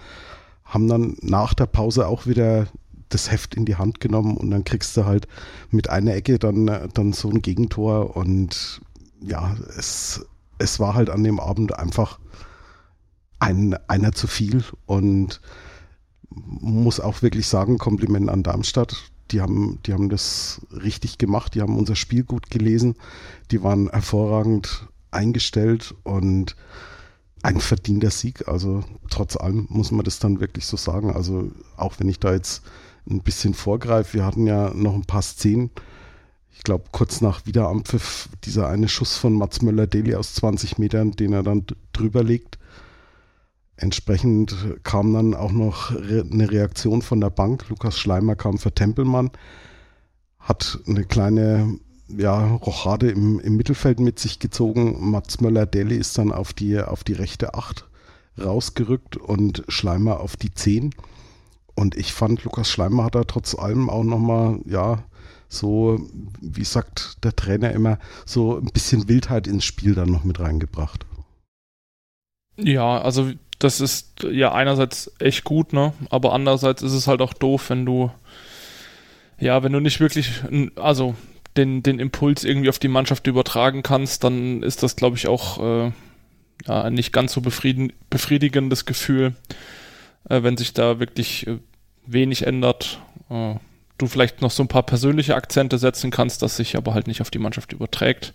Haben 0.65 0.89
dann 0.89 1.17
nach 1.21 1.55
der 1.55 1.67
Pause 1.67 2.07
auch 2.07 2.27
wieder 2.27 2.69
das 3.09 3.31
Heft 3.31 3.57
in 3.57 3.65
die 3.65 3.77
Hand 3.77 4.01
genommen 4.01 4.37
und 4.37 4.51
dann 4.51 4.65
kriegst 4.65 4.97
du 4.97 5.05
halt 5.05 5.27
mit 5.71 5.91
einer 5.91 6.15
Ecke 6.15 6.39
dann, 6.39 6.89
dann 6.95 7.13
so 7.13 7.29
ein 7.29 7.43
Gegentor 7.43 8.17
und 8.17 8.81
ja, 9.21 9.57
es, 9.77 10.25
es 10.59 10.81
war 10.81 10.95
halt 10.95 11.11
an 11.11 11.25
dem 11.25 11.41
Abend 11.41 11.77
einfach 11.77 12.21
ein, 13.41 13.77
einer 13.89 14.13
zu 14.13 14.27
viel 14.27 14.65
und 14.87 15.41
muss 16.31 17.01
auch 17.01 17.23
wirklich 17.23 17.49
sagen, 17.49 17.79
Kompliment 17.79 18.29
an 18.29 18.43
Darmstadt. 18.43 19.11
Die 19.33 19.41
haben, 19.41 19.79
die 19.87 19.93
haben 19.93 20.09
das 20.09 20.61
richtig 20.71 21.19
gemacht, 21.19 21.55
die 21.55 21.63
haben 21.63 21.77
unser 21.77 21.97
Spiel 21.97 22.25
gut 22.25 22.51
gelesen, 22.51 22.97
die 23.51 23.63
waren 23.63 23.89
hervorragend 23.91 24.89
eingestellt 25.11 25.95
und 26.03 26.57
ein 27.43 27.61
verdienter 27.61 28.11
Sieg. 28.11 28.49
Also 28.49 28.85
trotz 29.09 29.37
allem 29.37 29.67
muss 29.69 29.91
man 29.91 30.05
das 30.05 30.19
dann 30.19 30.41
wirklich 30.41 30.67
so 30.67 30.77
sagen. 30.77 31.11
Also 31.11 31.51
auch 31.77 31.95
wenn 31.99 32.09
ich 32.09 32.19
da 32.19 32.33
jetzt 32.33 32.63
ein 33.09 33.23
bisschen 33.23 33.55
vorgreife. 33.55 34.15
Wir 34.15 34.27
hatten 34.27 34.47
ja 34.47 34.73
noch 34.75 34.95
ein 34.95 35.05
paar 35.05 35.23
Szenen. 35.23 35.71
Ich 36.53 36.63
glaube, 36.63 36.85
kurz 36.93 37.21
nach 37.21 37.47
Wiederanpfiff, 37.47 38.29
dieser 38.45 38.69
eine 38.69 38.89
Schuss 38.89 39.17
von 39.17 39.33
Mats 39.33 39.63
Möller-Deli 39.63 40.15
aus 40.15 40.35
20 40.35 40.79
Metern, 40.79 41.13
den 41.13 41.33
er 41.33 41.43
dann 41.43 41.65
drüber 41.93 42.23
legt. 42.23 42.59
Entsprechend 43.77 44.55
kam 44.83 45.15
dann 45.15 45.35
auch 45.35 45.53
noch 45.53 45.91
eine 45.91 46.51
Reaktion 46.51 47.01
von 47.01 47.21
der 47.21 47.31
Bank. 47.31 47.71
Lukas 47.71 47.99
Schleimer 47.99 48.37
kam 48.37 48.59
für 48.59 48.75
Tempelmann, 48.75 49.31
hat 50.39 50.81
eine 50.87 51.05
kleine 51.05 51.79
ja, 52.17 52.55
Rochade 52.57 53.11
im, 53.11 53.41
im 53.41 53.57
Mittelfeld 53.57 54.01
mit 54.01 54.19
sich 54.19 54.39
gezogen. 54.39 55.11
Mats 55.11 55.41
Möller-Deli 55.41 55.97
ist 55.97 56.17
dann 56.19 56.33
auf 56.33 56.53
die, 56.53 56.81
auf 56.81 57.05
die 57.05 57.13
rechte 57.13 57.55
Acht 57.55 57.87
rausgerückt 58.39 59.17
und 59.17 59.65
Schleimer 59.69 60.21
auf 60.21 60.37
die 60.37 60.55
10. 60.55 60.95
Und 61.75 61.97
ich 61.97 62.13
fand, 62.13 62.45
Lukas 62.45 62.69
Schleimer 62.69 63.05
hat 63.05 63.15
da 63.15 63.25
trotz 63.25 63.55
allem 63.55 63.89
auch 63.89 64.05
nochmal, 64.05 64.61
ja, 64.67 65.05
so, 65.49 66.01
wie 66.41 66.65
sagt 66.65 67.25
der 67.25 67.35
Trainer 67.35 67.73
immer, 67.73 67.99
so 68.25 68.59
ein 68.59 68.71
bisschen 68.73 69.09
Wildheit 69.09 69.47
ins 69.47 69.65
Spiel 69.65 69.95
dann 69.95 70.11
noch 70.11 70.25
mit 70.25 70.39
reingebracht. 70.39 71.07
Ja, 72.57 73.01
also 73.01 73.33
das 73.59 73.81
ist 73.81 74.25
ja 74.31 74.53
einerseits 74.53 75.13
echt 75.19 75.45
gut, 75.45 75.73
ne? 75.73 75.93
Aber 76.09 76.33
andererseits 76.33 76.83
ist 76.83 76.93
es 76.93 77.07
halt 77.07 77.21
auch 77.21 77.35
doof, 77.35 77.71
wenn 77.71 77.85
du, 77.85 78.11
ja, 79.39 79.63
wenn 79.63 79.73
du 79.73 79.81
nicht 79.81 80.01
wirklich, 80.01 80.43
also 80.77 81.15
den, 81.57 81.83
den 81.83 81.99
Impuls 81.99 82.45
irgendwie 82.45 82.69
auf 82.69 82.79
die 82.79 82.89
Mannschaft 82.89 83.27
übertragen 83.27 83.83
kannst, 83.83 84.25
dann 84.25 84.63
ist 84.63 84.83
das, 84.83 84.97
glaube 84.97 85.17
ich, 85.17 85.29
auch 85.29 85.87
äh, 85.87 85.93
ja, 86.67 86.91
nicht 86.91 87.13
ganz 87.13 87.33
so 87.33 87.41
befriedigendes 87.41 88.85
Gefühl, 88.85 89.35
äh, 90.29 90.43
wenn 90.43 90.57
sich 90.57 90.73
da 90.73 91.01
wirklich 91.01 91.47
äh, 91.47 91.59
wenig 92.07 92.47
ändert. 92.47 93.01
Äh, 93.29 93.55
du 93.99 94.07
vielleicht 94.07 94.41
noch 94.43 94.51
so 94.51 94.63
ein 94.63 94.69
paar 94.69 94.85
persönliche 94.85 95.35
Akzente 95.35 95.79
setzen 95.79 96.11
kannst, 96.11 96.43
das 96.43 96.57
sich 96.57 96.77
aber 96.77 96.95
halt 96.95 97.07
nicht 97.07 97.21
auf 97.21 97.31
die 97.31 97.39
Mannschaft 97.39 97.73
überträgt. 97.73 98.33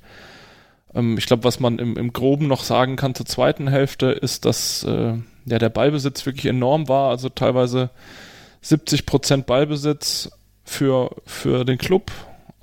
Ähm, 0.93 1.17
ich 1.17 1.25
glaube, 1.25 1.43
was 1.43 1.60
man 1.60 1.80
im, 1.80 1.97
im 1.97 2.13
Groben 2.13 2.47
noch 2.47 2.63
sagen 2.63 2.95
kann 2.95 3.15
zur 3.15 3.25
zweiten 3.25 3.67
Hälfte, 3.67 4.08
ist, 4.08 4.45
dass 4.45 4.84
äh, 4.84 5.13
ja, 5.45 5.60
der 5.60 5.69
Ballbesitz 5.69 6.25
wirklich 6.25 6.45
enorm 6.45 6.88
war. 6.88 7.10
Also 7.10 7.30
teilweise 7.30 7.89
70 8.62 9.06
Prozent 9.06 9.45
Ballbesitz 9.45 10.32
für, 10.63 11.15
für 11.25 11.65
den 11.65 11.78
Club. 11.78 12.12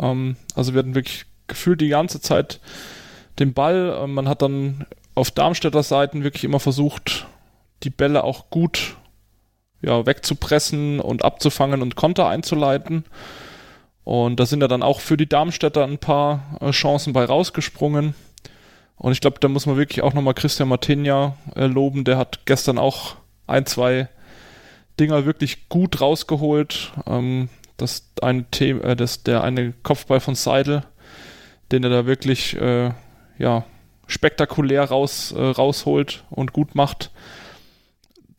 Ähm, 0.03 0.37
also 0.55 0.75
wir 0.75 0.81
hatten 0.81 0.95
wirklich 0.95 1.25
gefühlt 1.47 1.81
die 1.81 1.89
ganze 1.89 2.21
Zeit 2.21 2.61
den 3.39 3.55
Ball. 3.55 3.99
Ähm, 4.03 4.15
man 4.15 4.29
hat 4.29 4.43
dann 4.43 4.87
auf 5.15 5.31
Darmstädter 5.31 5.83
Seiten 5.83 6.25
wirklich 6.25 6.45
immer 6.45 6.61
versucht, 6.61 7.27
die 7.83 7.91
Bälle 7.91 8.25
auch 8.25 8.51
gut 8.51 8.97
ja, 9.81 10.07
wegzupressen 10.07 11.01
und 11.01 11.25
abzufangen 11.25 11.83
und 11.83 11.97
Konter 11.97 12.29
einzuleiten. 12.29 13.05
Und 14.05 14.41
da 14.41 14.47
sind 14.47 14.61
ja 14.61 14.69
dann 14.69 14.83
auch 14.83 15.01
für 15.01 15.17
die 15.17 15.29
Darmstädter 15.29 15.85
ein 15.85 15.99
paar 15.99 16.59
äh, 16.61 16.71
Chancen 16.71 17.13
bei 17.13 17.25
rausgesprungen. 17.25 18.15
Und 18.97 19.13
ich 19.13 19.21
glaube, 19.21 19.39
da 19.41 19.49
muss 19.49 19.67
man 19.67 19.77
wirklich 19.77 20.03
auch 20.03 20.15
nochmal 20.15 20.35
Christian 20.35 20.69
Martinia 20.69 21.37
äh, 21.55 21.67
loben. 21.67 22.05
Der 22.05 22.19
hat 22.19 22.41
gestern 22.47 22.79
auch 22.79 23.17
ein, 23.47 23.67
zwei 23.67 24.09
Dinger 24.99 25.25
wirklich 25.25 25.69
gut 25.69 26.01
rausgeholt. 26.01 26.93
Ähm, 27.07 27.49
das 27.77 28.11
eine 28.21 28.45
Thema, 28.51 28.85
äh, 28.85 28.97
das, 28.97 29.23
der 29.23 29.43
eine 29.43 29.73
Kopfball 29.83 30.21
von 30.21 30.35
Seidel, 30.35 30.85
den 31.71 31.85
er 31.85 31.91
da 31.91 32.07
wirklich 32.07 32.57
äh, 32.61 32.91
ja, 33.39 33.65
spektakulär 34.07 34.85
raus, 34.85 35.33
äh, 35.33 35.41
rausholt 35.41 36.25
und 36.31 36.53
gut 36.53 36.75
macht. 36.75 37.11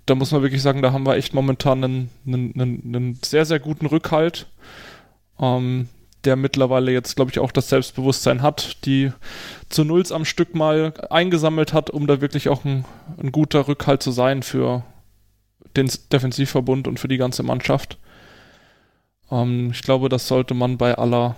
Da 0.06 0.16
muss 0.16 0.32
man 0.32 0.42
wirklich 0.42 0.62
sagen, 0.62 0.82
da 0.82 0.92
haben 0.92 1.06
wir 1.06 1.16
echt 1.16 1.34
momentan 1.34 1.84
einen, 1.84 2.10
einen, 2.28 2.54
einen 2.86 3.20
sehr, 3.24 3.46
sehr 3.46 3.60
guten 3.60 3.86
Rückhalt, 3.86 4.48
ähm, 5.40 5.88
der 6.26 6.36
mittlerweile 6.36 6.92
jetzt, 6.92 7.16
glaube 7.16 7.32
ich, 7.32 7.40
auch 7.40 7.52
das 7.52 7.70
Selbstbewusstsein 7.70 8.42
hat, 8.42 8.86
die 8.86 9.12
zu 9.70 9.84
Nulls 9.84 10.12
am 10.12 10.26
Stück 10.26 10.56
mal 10.56 10.94
eingesammelt 11.10 11.74
hat, 11.74 11.90
um 11.90 12.08
da 12.08 12.22
wirklich 12.22 12.50
auch 12.50 12.64
ein, 12.64 12.86
ein 13.18 13.32
guter 13.32 13.68
Rückhalt 13.68 14.04
zu 14.04 14.12
sein 14.12 14.44
für 14.44 14.84
den 15.76 15.90
Defensivverbund 16.12 16.88
und 16.88 17.00
für 17.00 17.08
die 17.08 17.18
ganze 17.18 17.44
Mannschaft. 17.44 17.98
Ähm, 19.34 19.72
ich 19.72 19.82
glaube, 19.82 20.10
das 20.10 20.28
sollte 20.28 20.54
man 20.54 20.78
bei 20.78 20.96
aller, 20.96 21.36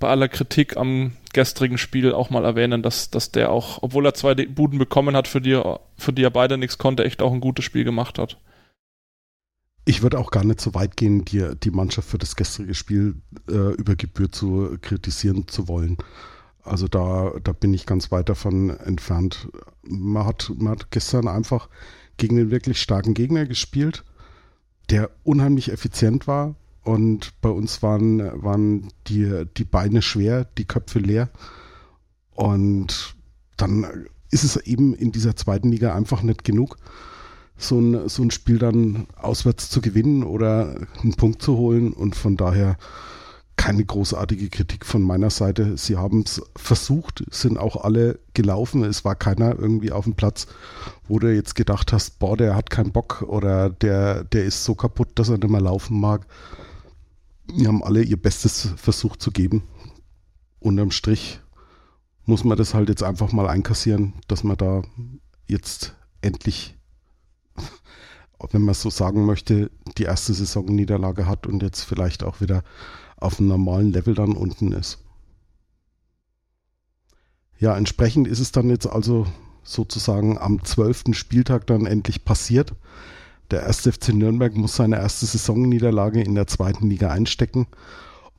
bei 0.00 0.08
aller 0.08 0.28
Kritik 0.28 0.76
am 0.76 1.12
gestrigen 1.32 1.78
Spiel 1.78 2.12
auch 2.12 2.30
mal 2.30 2.44
erwähnen, 2.44 2.82
dass, 2.82 3.10
dass 3.10 3.30
der 3.30 3.50
auch, 3.50 3.82
obwohl 3.82 4.06
er 4.06 4.14
zwei 4.14 4.34
Buden 4.34 4.78
bekommen 4.78 5.16
hat, 5.16 5.28
für 5.28 5.40
die, 5.40 5.60
für 5.96 6.12
die 6.12 6.24
er 6.24 6.30
beide 6.30 6.58
nichts 6.58 6.78
konnte, 6.78 7.04
echt 7.04 7.22
auch 7.22 7.32
ein 7.32 7.40
gutes 7.40 7.64
Spiel 7.64 7.84
gemacht 7.84 8.18
hat. 8.18 8.38
Ich 9.84 10.02
würde 10.02 10.18
auch 10.18 10.30
gar 10.30 10.44
nicht 10.44 10.60
so 10.60 10.74
weit 10.74 10.96
gehen, 10.96 11.24
die, 11.24 11.44
die 11.60 11.70
Mannschaft 11.70 12.08
für 12.08 12.18
das 12.18 12.36
gestrige 12.36 12.74
Spiel 12.74 13.16
äh, 13.48 13.74
über 13.74 13.96
Gebühr 13.96 14.30
zu 14.30 14.78
kritisieren 14.80 15.48
zu 15.48 15.66
wollen. 15.66 15.96
Also 16.62 16.86
da, 16.86 17.32
da 17.42 17.52
bin 17.52 17.74
ich 17.74 17.86
ganz 17.86 18.12
weit 18.12 18.28
davon 18.28 18.70
entfernt. 18.70 19.48
Man 19.82 20.24
hat, 20.24 20.52
man 20.56 20.74
hat 20.74 20.92
gestern 20.92 21.26
einfach 21.26 21.68
gegen 22.16 22.38
einen 22.38 22.52
wirklich 22.52 22.80
starken 22.80 23.14
Gegner 23.14 23.46
gespielt, 23.46 24.04
der 24.90 25.10
unheimlich 25.24 25.72
effizient 25.72 26.28
war, 26.28 26.54
und 26.84 27.40
bei 27.40 27.48
uns 27.48 27.82
waren, 27.82 28.18
waren 28.42 28.88
die, 29.06 29.44
die 29.56 29.64
Beine 29.64 30.02
schwer, 30.02 30.44
die 30.58 30.64
Köpfe 30.64 30.98
leer. 30.98 31.30
Und 32.34 33.14
dann 33.56 34.06
ist 34.30 34.44
es 34.44 34.56
eben 34.56 34.94
in 34.94 35.12
dieser 35.12 35.36
zweiten 35.36 35.70
Liga 35.70 35.94
einfach 35.94 36.22
nicht 36.22 36.42
genug, 36.42 36.78
so 37.56 37.78
ein, 37.78 38.08
so 38.08 38.22
ein 38.22 38.32
Spiel 38.32 38.58
dann 38.58 39.06
auswärts 39.16 39.70
zu 39.70 39.80
gewinnen 39.80 40.24
oder 40.24 40.74
einen 41.02 41.14
Punkt 41.14 41.42
zu 41.42 41.56
holen. 41.56 41.92
Und 41.92 42.16
von 42.16 42.36
daher 42.36 42.76
keine 43.54 43.84
großartige 43.84 44.48
Kritik 44.48 44.84
von 44.84 45.02
meiner 45.02 45.30
Seite. 45.30 45.76
Sie 45.76 45.96
haben 45.96 46.22
es 46.22 46.42
versucht, 46.56 47.22
sind 47.30 47.58
auch 47.58 47.84
alle 47.84 48.18
gelaufen. 48.34 48.82
Es 48.82 49.04
war 49.04 49.14
keiner 49.14 49.56
irgendwie 49.56 49.92
auf 49.92 50.04
dem 50.04 50.14
Platz, 50.14 50.48
wo 51.06 51.20
du 51.20 51.32
jetzt 51.32 51.54
gedacht 51.54 51.92
hast, 51.92 52.18
boah, 52.18 52.36
der 52.36 52.56
hat 52.56 52.70
keinen 52.70 52.90
Bock 52.90 53.22
oder 53.22 53.70
der, 53.70 54.24
der 54.24 54.46
ist 54.46 54.64
so 54.64 54.74
kaputt, 54.74 55.10
dass 55.14 55.28
er 55.28 55.38
nicht 55.38 55.48
mehr 55.48 55.60
laufen 55.60 56.00
mag 56.00 56.26
die 57.50 57.66
haben 57.66 57.82
alle 57.82 58.02
ihr 58.02 58.20
Bestes 58.20 58.70
versucht 58.76 59.22
zu 59.22 59.30
geben. 59.30 59.62
Unterm 60.60 60.90
Strich 60.90 61.40
muss 62.24 62.44
man 62.44 62.56
das 62.56 62.74
halt 62.74 62.88
jetzt 62.88 63.02
einfach 63.02 63.32
mal 63.32 63.48
einkassieren, 63.48 64.14
dass 64.28 64.44
man 64.44 64.56
da 64.56 64.82
jetzt 65.48 65.94
endlich, 66.20 66.76
wenn 68.50 68.62
man 68.62 68.74
so 68.74 68.90
sagen 68.90 69.26
möchte, 69.26 69.70
die 69.98 70.04
erste 70.04 70.32
Saisonniederlage 70.32 71.26
hat 71.26 71.46
und 71.46 71.62
jetzt 71.62 71.82
vielleicht 71.82 72.22
auch 72.22 72.40
wieder 72.40 72.62
auf 73.16 73.38
einem 73.38 73.48
normalen 73.48 73.92
Level 73.92 74.14
dann 74.14 74.32
unten 74.32 74.72
ist. 74.72 74.98
Ja, 77.58 77.76
entsprechend 77.76 78.26
ist 78.26 78.40
es 78.40 78.50
dann 78.50 78.68
jetzt 78.70 78.86
also 78.86 79.26
sozusagen 79.62 80.38
am 80.38 80.64
zwölften 80.64 81.14
Spieltag 81.14 81.66
dann 81.66 81.86
endlich 81.86 82.24
passiert. 82.24 82.74
Der 83.52 83.66
1. 83.66 83.80
FC 83.82 84.14
Nürnberg 84.14 84.56
muss 84.56 84.76
seine 84.76 84.96
erste 84.96 85.26
Saisonniederlage 85.26 86.22
in 86.22 86.34
der 86.34 86.46
zweiten 86.46 86.88
Liga 86.88 87.10
einstecken. 87.10 87.66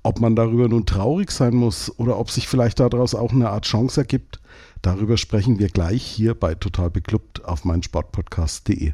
Ob 0.01 0.19
man 0.19 0.35
darüber 0.35 0.67
nun 0.67 0.87
traurig 0.87 1.29
sein 1.29 1.53
muss 1.53 1.93
oder 1.99 2.17
ob 2.17 2.31
sich 2.31 2.47
vielleicht 2.47 2.79
daraus 2.79 3.13
auch 3.13 3.31
eine 3.31 3.51
Art 3.51 3.65
Chance 3.65 4.01
ergibt, 4.01 4.41
darüber 4.81 5.17
sprechen 5.17 5.59
wir 5.59 5.69
gleich 5.69 6.01
hier 6.03 6.33
bei 6.33 6.55
Total 6.55 6.89
Beklubbt 6.89 7.45
auf 7.45 7.63
meinsportpodcast.de. 7.63 8.93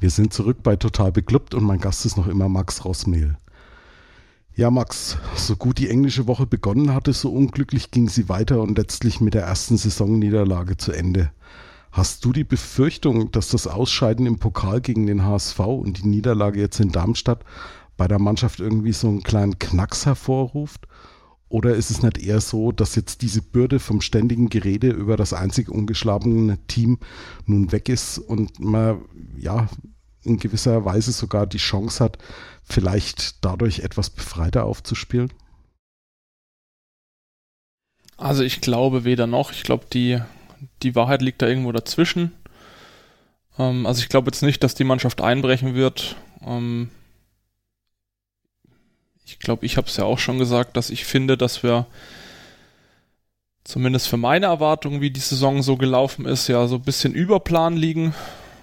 Wir 0.00 0.08
sind 0.08 0.32
zurück 0.32 0.62
bei 0.62 0.76
Total 0.76 1.12
Beklubbt 1.12 1.52
und 1.54 1.62
mein 1.62 1.78
Gast 1.78 2.06
ist 2.06 2.16
noch 2.16 2.26
immer 2.26 2.48
Max 2.48 2.86
Rossmehl. 2.86 3.36
Ja, 4.56 4.70
Max, 4.70 5.18
so 5.36 5.56
gut 5.56 5.76
die 5.76 5.90
englische 5.90 6.26
Woche 6.26 6.46
begonnen 6.46 6.94
hatte, 6.94 7.12
so 7.12 7.30
unglücklich 7.30 7.90
ging 7.90 8.08
sie 8.08 8.30
weiter 8.30 8.62
und 8.62 8.78
letztlich 8.78 9.20
mit 9.20 9.34
der 9.34 9.42
ersten 9.42 9.76
Saisonniederlage 9.76 10.78
zu 10.78 10.92
Ende. 10.92 11.30
Hast 11.92 12.24
du 12.24 12.32
die 12.32 12.44
Befürchtung, 12.44 13.30
dass 13.30 13.48
das 13.48 13.66
Ausscheiden 13.66 14.24
im 14.24 14.38
Pokal 14.38 14.80
gegen 14.80 15.06
den 15.06 15.22
HSV 15.22 15.58
und 15.58 15.98
die 15.98 16.08
Niederlage 16.08 16.60
jetzt 16.60 16.80
in 16.80 16.92
Darmstadt 16.92 17.44
bei 17.98 18.08
der 18.08 18.18
Mannschaft 18.18 18.58
irgendwie 18.58 18.92
so 18.92 19.06
einen 19.06 19.22
kleinen 19.22 19.58
Knacks 19.58 20.06
hervorruft? 20.06 20.88
Oder 21.50 21.74
ist 21.74 21.90
es 21.90 22.02
nicht 22.02 22.18
eher 22.18 22.40
so, 22.40 22.70
dass 22.70 22.94
jetzt 22.94 23.22
diese 23.22 23.42
Bürde 23.42 23.80
vom 23.80 24.00
ständigen 24.00 24.48
Gerede 24.50 24.90
über 24.90 25.16
das 25.16 25.32
einzig 25.32 25.68
ungeschlagene 25.68 26.64
Team 26.68 27.00
nun 27.44 27.72
weg 27.72 27.88
ist 27.88 28.18
und 28.18 28.60
man 28.60 29.02
ja 29.36 29.68
in 30.22 30.38
gewisser 30.38 30.84
Weise 30.84 31.10
sogar 31.10 31.48
die 31.48 31.58
Chance 31.58 32.04
hat, 32.04 32.18
vielleicht 32.62 33.44
dadurch 33.44 33.80
etwas 33.80 34.10
befreiter 34.10 34.64
aufzuspielen? 34.64 35.32
Also 38.16 38.44
ich 38.44 38.60
glaube 38.60 39.02
weder 39.02 39.26
noch. 39.26 39.50
Ich 39.50 39.64
glaube, 39.64 39.86
die, 39.92 40.20
die 40.84 40.94
Wahrheit 40.94 41.20
liegt 41.20 41.42
da 41.42 41.48
irgendwo 41.48 41.72
dazwischen. 41.72 42.30
Ähm, 43.58 43.86
also 43.86 44.02
ich 44.02 44.08
glaube 44.08 44.28
jetzt 44.28 44.42
nicht, 44.42 44.62
dass 44.62 44.76
die 44.76 44.84
Mannschaft 44.84 45.20
einbrechen 45.20 45.74
wird. 45.74 46.14
Ähm, 46.46 46.90
ich 49.30 49.38
glaube, 49.38 49.64
ich 49.64 49.76
habe 49.76 49.86
es 49.86 49.96
ja 49.96 50.04
auch 50.04 50.18
schon 50.18 50.38
gesagt, 50.38 50.76
dass 50.76 50.90
ich 50.90 51.04
finde, 51.04 51.36
dass 51.36 51.62
wir 51.62 51.86
zumindest 53.64 54.08
für 54.08 54.16
meine 54.16 54.46
Erwartungen, 54.46 55.00
wie 55.00 55.10
die 55.10 55.20
Saison 55.20 55.62
so 55.62 55.76
gelaufen 55.76 56.26
ist, 56.26 56.48
ja 56.48 56.66
so 56.66 56.76
ein 56.76 56.82
bisschen 56.82 57.14
über 57.14 57.40
Plan 57.40 57.76
liegen. 57.76 58.14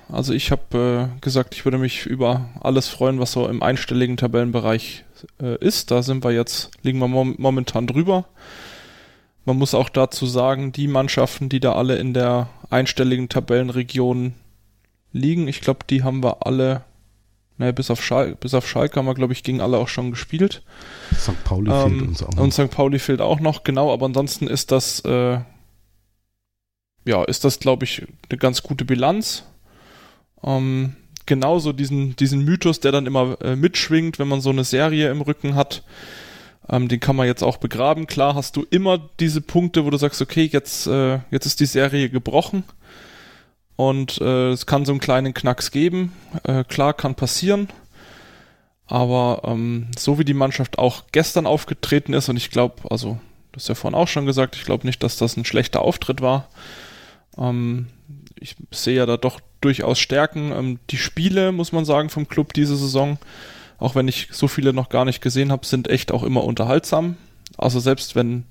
Also 0.10 0.34
ich 0.34 0.52
habe 0.52 1.12
äh, 1.16 1.20
gesagt, 1.22 1.56
ich 1.56 1.66
würde 1.66 1.78
mich 1.78 2.06
über 2.06 2.50
alles 2.62 2.88
freuen, 2.88 3.20
was 3.20 3.32
so 3.32 3.48
im 3.48 3.64
einstelligen 3.64 4.18
Tabellenbereich 4.18 5.06
äh, 5.42 5.58
ist. 5.64 5.92
Da 5.92 6.04
sind 6.04 6.24
wir 6.24 6.32
jetzt, 6.32 6.72
liegen 6.82 7.00
wir 7.00 7.08
mom 7.08 7.36
momentan 7.38 7.88
drüber. 7.88 8.26
Man 9.46 9.58
muss 9.58 9.74
auch 9.74 9.90
dazu 9.90 10.26
sagen, 10.26 10.74
die 10.74 10.88
Mannschaften, 10.88 11.48
die 11.50 11.62
da 11.62 11.74
alle 11.74 11.98
in 11.98 12.14
der 12.14 12.50
einstelligen 12.70 13.30
Tabellenregion 13.30 14.34
liegen, 15.14 15.48
ich 15.48 15.62
glaube, 15.62 15.80
die 15.90 16.04
haben 16.04 16.22
wir 16.22 16.46
alle 16.46 16.84
naja, 17.58 17.72
bis 17.72 17.90
auf, 17.90 18.04
Schal 18.04 18.36
bis 18.36 18.54
auf 18.54 18.68
Schalke 18.68 18.98
haben 18.98 19.08
wir, 19.08 19.16
glaube 19.16 19.34
ich, 19.34 19.44
gegen 19.44 19.62
alle 19.62 19.78
auch 19.78 19.88
schon 19.88 20.12
gespielt. 20.12 20.62
St. 21.16 21.44
Pauli 21.44 21.72
ähm, 21.72 21.90
fehlt 21.90 22.10
uns 22.10 22.24
auch 22.24 22.34
noch. 22.34 22.44
Und 22.44 22.54
St. 22.54 22.70
Pauli 22.70 23.00
fehlt 23.00 23.22
auch 23.22 23.40
noch, 23.40 23.64
genau, 23.64 23.92
aber 23.92 24.06
ansonsten 24.06 24.48
ist 24.48 24.72
das, 24.72 25.00
äh, 25.02 25.40
ja, 27.06 27.24
ist 27.24 27.44
das, 27.44 27.60
glaube 27.60 27.86
ich, 27.86 28.06
eine 28.30 28.38
ganz 28.38 28.62
gute 28.62 28.86
Bilanz. 28.86 29.44
Ähm, 30.44 30.96
genauso 31.26 31.74
diesen, 31.74 32.16
diesen 32.16 32.46
Mythos, 32.46 32.80
der 32.80 32.92
dann 32.92 33.08
immer 33.08 33.42
äh, 33.42 33.56
mitschwingt, 33.56 34.20
wenn 34.20 34.28
man 34.28 34.42
so 34.42 34.52
eine 34.52 34.64
Serie 34.64 35.10
im 35.10 35.22
Rücken 35.22 35.56
hat, 35.56 35.84
ähm, 36.70 36.88
den 36.88 37.00
kann 37.00 37.16
man 37.16 37.26
jetzt 37.26 37.44
auch 37.44 37.58
begraben. 37.58 38.06
Klar 38.06 38.36
hast 38.36 38.56
du 38.56 38.66
immer 38.70 39.10
diese 39.20 39.42
Punkte, 39.42 39.84
wo 39.84 39.90
du 39.90 39.98
sagst, 39.98 40.22
okay, 40.22 40.48
jetzt, 40.52 40.86
äh, 40.86 41.20
jetzt 41.32 41.48
ist 41.48 41.60
die 41.60 41.66
Serie 41.66 42.10
gebrochen 42.10 42.64
und 43.78 44.20
äh, 44.20 44.50
es 44.50 44.66
kann 44.66 44.86
so 44.86 44.92
einen 44.92 45.00
kleinen 45.00 45.34
Knacks 45.34 45.72
geben. 45.72 46.12
Äh, 46.44 46.64
klar, 46.66 46.94
kann 46.94 47.16
passieren. 47.16 47.70
Aber 48.88 49.42
ähm, 49.46 49.88
so 49.98 50.18
wie 50.18 50.26
die 50.26 50.34
Mannschaft 50.34 50.80
auch 50.80 51.04
gestern 51.12 51.46
aufgetreten 51.46 52.14
ist, 52.14 52.28
und 52.28 52.38
ich 52.38 52.50
glaube, 52.50 52.90
also, 52.90 53.20
das 53.52 53.64
ist 53.64 53.70
ja 53.70 53.76
vorhin 53.76 53.98
auch 53.98 54.08
schon 54.08 54.26
gesagt, 54.26 54.56
ich 54.56 54.66
glaube 54.66 54.88
nicht, 54.88 55.04
dass 55.04 55.18
das 55.18 55.38
ein 55.38 55.46
schlechter 55.46 55.82
Auftritt 55.82 56.22
war. 56.22 56.50
Ähm, 57.38 57.88
ich 58.40 58.56
sehe 58.72 58.98
ja 58.98 59.06
da 59.06 59.16
doch 59.16 59.40
durchaus 59.62 60.00
Stärken. 60.00 60.52
Ähm, 60.52 60.80
die 60.90 60.98
Spiele, 60.98 61.52
muss 61.52 61.72
man 61.72 61.86
sagen, 61.86 62.10
vom 62.10 62.28
Club 62.28 62.54
diese 62.54 62.78
Saison, 62.78 63.20
auch 63.78 63.94
wenn 63.94 64.08
ich 64.08 64.30
so 64.32 64.48
viele 64.48 64.74
noch 64.74 64.90
gar 64.90 65.06
nicht 65.06 65.22
gesehen 65.22 65.52
habe, 65.52 65.68
sind 65.68 65.88
echt 65.88 66.12
auch 66.12 66.24
immer 66.24 66.44
unterhaltsam. 66.44 67.16
Also 67.58 67.80
selbst 67.80 68.16
wenn, 68.16 68.46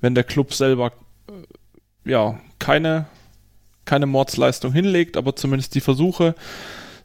wenn 0.00 0.16
der 0.16 0.24
Club 0.24 0.52
selber 0.52 0.92
äh, 1.28 2.10
ja 2.10 2.40
keine, 2.58 3.06
keine 3.88 4.06
Mordsleistung 4.06 4.72
hinlegt, 4.72 5.16
aber 5.16 5.34
zumindest 5.34 5.74
die 5.74 5.80
Versuche 5.80 6.34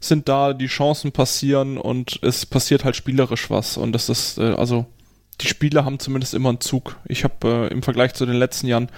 sind 0.00 0.28
da, 0.28 0.52
die 0.52 0.66
Chancen 0.66 1.12
passieren 1.12 1.78
und 1.78 2.18
es 2.22 2.44
passiert 2.44 2.84
halt 2.84 2.94
spielerisch 2.94 3.48
was. 3.50 3.76
Und 3.76 3.92
das 3.92 4.08
ist, 4.08 4.38
äh, 4.38 4.52
also 4.52 4.86
die 5.40 5.48
Spieler 5.48 5.84
haben 5.84 5.98
zumindest 5.98 6.34
immer 6.34 6.50
einen 6.50 6.60
Zug. 6.60 6.96
Ich 7.06 7.24
habe 7.24 7.68
äh, 7.70 7.72
im 7.72 7.82
Vergleich 7.82 8.14
zu 8.14 8.26
den 8.26 8.36
letzten 8.36 8.66
Jahren 8.66 8.90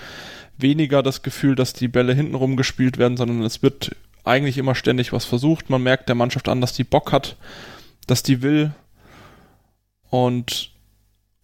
weniger 0.58 1.02
das 1.02 1.22
Gefühl, 1.22 1.54
dass 1.54 1.72
die 1.72 1.88
Bälle 1.88 2.12
hintenrum 2.12 2.56
gespielt 2.56 2.98
werden, 2.98 3.16
sondern 3.16 3.42
es 3.42 3.62
wird 3.62 3.94
eigentlich 4.24 4.58
immer 4.58 4.74
ständig 4.74 5.12
was 5.12 5.24
versucht. 5.24 5.70
Man 5.70 5.82
merkt 5.82 6.08
der 6.08 6.16
Mannschaft 6.16 6.48
an, 6.48 6.60
dass 6.60 6.72
die 6.72 6.84
Bock 6.84 7.12
hat, 7.12 7.36
dass 8.06 8.22
die 8.22 8.42
will. 8.42 8.72
Und 10.10 10.70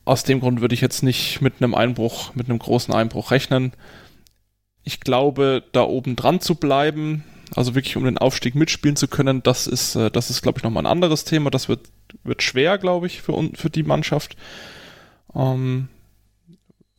aus 0.05 0.25
dem 0.25 0.41
Grund 0.41 0.61
würde 0.61 0.75
ich 0.75 0.81
jetzt 0.81 1.03
nicht 1.03 1.41
mit 1.41 1.55
einem 1.61 1.75
Einbruch, 1.75 2.35
mit 2.35 2.49
einem 2.49 2.59
großen 2.59 2.93
Einbruch 2.93 3.31
rechnen. 3.31 3.73
Ich 4.85 5.01
glaube, 5.01 5.63
da 5.73 5.83
oben 5.83 6.17
dran 6.17 6.41
zu 6.41 6.57
bleiben, 6.57 7.25
also 7.55 7.75
wirklich 7.75 7.97
um 7.97 8.05
den 8.05 8.19
Aufstieg 8.19 8.55
mitspielen 8.55 8.97
zu 8.97 9.09
können, 9.09 9.43
das 9.43 9.67
ist, 9.67 9.95
äh, 9.95 10.11
das 10.11 10.31
ist, 10.31 10.43
glaube 10.43 10.59
ich, 10.59 10.65
nochmal 10.65 10.85
ein 10.85 10.91
anderes 10.91 11.25
Thema. 11.25 11.51
Das 11.51 11.69
wird, 11.69 11.89
wird 12.25 12.43
schwer, 12.43 12.79
glaube 12.79 13.07
ich, 13.07 13.23
für, 13.23 13.51
für 13.55 13.71
die 13.71 13.83
Mannschaft. 13.83 14.37
Ähm, 15.35 15.89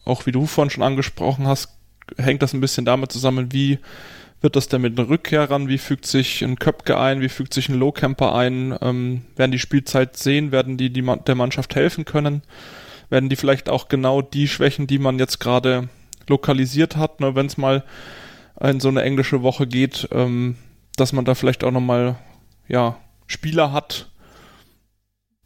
auch 0.06 0.26
wie 0.26 0.32
du 0.32 0.46
vorhin 0.46 0.70
schon 0.70 0.84
angesprochen 0.84 1.48
hast, 1.48 1.70
hängt 2.18 2.42
das 2.42 2.54
ein 2.54 2.62
bisschen 2.62 2.86
damit 2.86 3.12
zusammen, 3.12 3.52
wie 3.52 3.80
wird 4.42 4.58
das 4.58 4.68
denn 4.68 4.82
mit 4.82 4.98
den 4.98 5.06
Rückkehrern, 5.06 5.70
wie 5.70 5.78
fügt 5.78 6.06
sich 6.06 6.44
ein 6.44 6.60
Köpke 6.60 7.00
ein, 7.00 7.22
wie 7.22 7.30
fügt 7.30 7.54
sich 7.54 7.70
ein 7.70 7.80
Lowcamper 7.80 8.36
ein, 8.36 8.78
ähm, 8.82 9.22
werden 9.38 9.54
die 9.54 9.60
Spielzeit 9.60 10.18
sehen, 10.18 10.52
werden 10.52 10.76
die, 10.76 10.92
die 10.92 11.02
der 11.02 11.36
Mannschaft 11.36 11.76
helfen 11.76 12.04
können, 12.04 12.42
werden 13.10 13.30
die 13.30 13.38
vielleicht 13.38 13.70
auch 13.70 13.88
genau 13.88 14.22
die 14.22 14.50
Schwächen, 14.50 14.86
die 14.86 15.00
man 15.00 15.18
jetzt 15.18 15.40
gerade 15.40 15.88
lokalisiert 16.28 16.96
hat, 16.96 17.20
ne, 17.20 17.36
wenn 17.36 17.46
es 17.46 17.58
mal 17.58 17.84
in 18.62 18.80
so 18.80 18.90
eine 18.90 19.04
englische 19.04 19.42
Woche 19.42 19.68
geht, 19.68 20.08
ähm, 20.12 20.56
dass 20.96 21.14
man 21.14 21.26
da 21.26 21.36
vielleicht 21.36 21.64
auch 21.64 21.72
nochmal 21.72 22.18
ja, 22.68 22.98
Spieler 23.28 23.72
hat, 23.72 24.12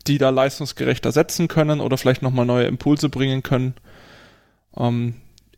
die 0.08 0.18
da 0.18 0.30
leistungsgerechter 0.30 1.12
setzen 1.12 1.48
können 1.48 1.80
oder 1.80 1.98
vielleicht 1.98 2.22
nochmal 2.22 2.46
neue 2.46 2.68
Impulse 2.68 3.10
bringen 3.10 3.44
können. 3.44 3.74
Ähm, 4.76 5.16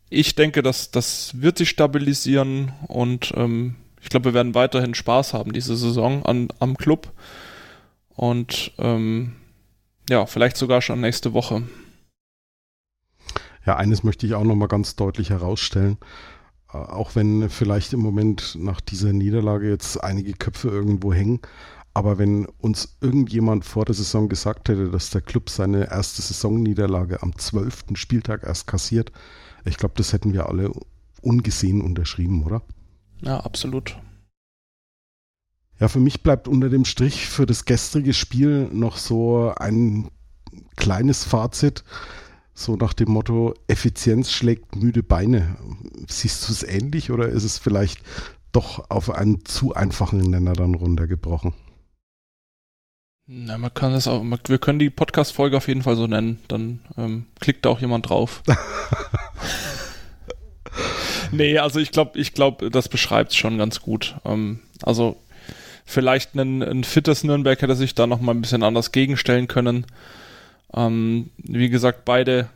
ich 0.08 0.34
denke, 0.34 0.62
dass 0.62 0.90
das 0.90 1.40
wird 1.40 1.58
sich 1.58 1.70
stabilisieren 1.70 2.72
und 2.88 3.32
ähm, 3.36 3.76
ich 4.02 4.08
glaube, 4.08 4.26
wir 4.26 4.34
werden 4.34 4.54
weiterhin 4.54 4.94
Spaß 4.94 5.34
haben 5.34 5.52
diese 5.52 5.76
Saison 5.76 6.24
an, 6.24 6.48
am 6.58 6.76
Club. 6.76 7.12
Und 8.08 8.72
ähm, 8.78 9.36
ja, 10.08 10.26
vielleicht 10.26 10.56
sogar 10.56 10.82
schon 10.82 11.00
nächste 11.00 11.32
Woche. 11.32 11.62
Ja, 13.66 13.76
eines 13.76 14.02
möchte 14.02 14.26
ich 14.26 14.34
auch 14.34 14.44
nochmal 14.44 14.68
ganz 14.68 14.96
deutlich 14.96 15.30
herausstellen. 15.30 15.98
Äh, 16.72 16.78
auch 16.78 17.14
wenn 17.14 17.48
vielleicht 17.50 17.92
im 17.92 18.00
Moment 18.00 18.56
nach 18.58 18.80
dieser 18.80 19.12
Niederlage 19.12 19.68
jetzt 19.68 20.02
einige 20.02 20.32
Köpfe 20.32 20.68
irgendwo 20.68 21.12
hängen, 21.12 21.40
aber 21.92 22.18
wenn 22.18 22.46
uns 22.46 22.96
irgendjemand 23.00 23.64
vor 23.64 23.84
der 23.84 23.94
Saison 23.94 24.28
gesagt 24.28 24.68
hätte, 24.68 24.90
dass 24.90 25.10
der 25.10 25.20
Club 25.20 25.50
seine 25.50 25.90
erste 25.90 26.22
Saisonniederlage 26.22 27.22
am 27.22 27.36
zwölften 27.36 27.96
Spieltag 27.96 28.44
erst 28.44 28.66
kassiert, 28.66 29.10
ich 29.64 29.76
glaube, 29.76 29.94
das 29.96 30.12
hätten 30.12 30.32
wir 30.32 30.48
alle 30.48 30.70
ungesehen 31.20 31.82
unterschrieben, 31.82 32.44
oder? 32.44 32.62
Ja, 33.20 33.40
absolut. 33.40 33.98
Ja, 35.78 35.88
für 35.88 36.00
mich 36.00 36.22
bleibt 36.22 36.46
unter 36.46 36.68
dem 36.68 36.84
Strich 36.84 37.26
für 37.28 37.46
das 37.46 37.64
gestrige 37.64 38.14
Spiel 38.14 38.68
noch 38.72 38.96
so 38.96 39.52
ein 39.56 40.10
kleines 40.76 41.24
Fazit, 41.24 41.84
so 42.60 42.76
nach 42.76 42.92
dem 42.92 43.10
Motto, 43.10 43.54
Effizienz 43.66 44.30
schlägt 44.30 44.76
müde 44.76 45.02
Beine. 45.02 45.56
Siehst 46.08 46.48
du 46.48 46.52
es 46.52 46.62
ähnlich 46.62 47.10
oder 47.10 47.28
ist 47.28 47.44
es 47.44 47.58
vielleicht 47.58 48.00
doch 48.52 48.90
auf 48.90 49.10
einen 49.10 49.44
zu 49.44 49.74
einfachen 49.74 50.18
Nenner 50.18 50.52
dann 50.52 50.74
runtergebrochen? 50.74 51.54
Na, 53.26 53.58
man 53.58 53.72
kann 53.72 53.92
es 53.92 54.08
auch, 54.08 54.24
wir 54.24 54.58
können 54.58 54.80
die 54.80 54.90
Podcast-Folge 54.90 55.56
auf 55.56 55.68
jeden 55.68 55.82
Fall 55.82 55.94
so 55.94 56.08
nennen. 56.08 56.40
Dann 56.48 56.80
ähm, 56.96 57.26
klickt 57.38 57.64
da 57.64 57.68
auch 57.68 57.80
jemand 57.80 58.08
drauf. 58.08 58.42
nee, 61.30 61.56
also 61.56 61.78
ich 61.78 61.92
glaube, 61.92 62.18
ich 62.18 62.34
glaube, 62.34 62.70
das 62.70 62.88
beschreibt 62.88 63.30
es 63.30 63.36
schon 63.36 63.56
ganz 63.56 63.82
gut. 63.82 64.16
Ähm, 64.24 64.58
also 64.82 65.16
vielleicht 65.84 66.34
ein, 66.34 66.60
ein 66.62 66.82
fittes 66.82 67.22
Nürnberg 67.22 67.62
hätte 67.62 67.76
sich 67.76 67.94
da 67.94 68.08
noch 68.08 68.20
mal 68.20 68.32
ein 68.32 68.42
bisschen 68.42 68.64
anders 68.64 68.90
gegenstellen 68.90 69.46
können. 69.46 69.86
Ähm, 70.74 71.30
wie 71.38 71.68
gesagt, 71.68 72.04
beide 72.04 72.48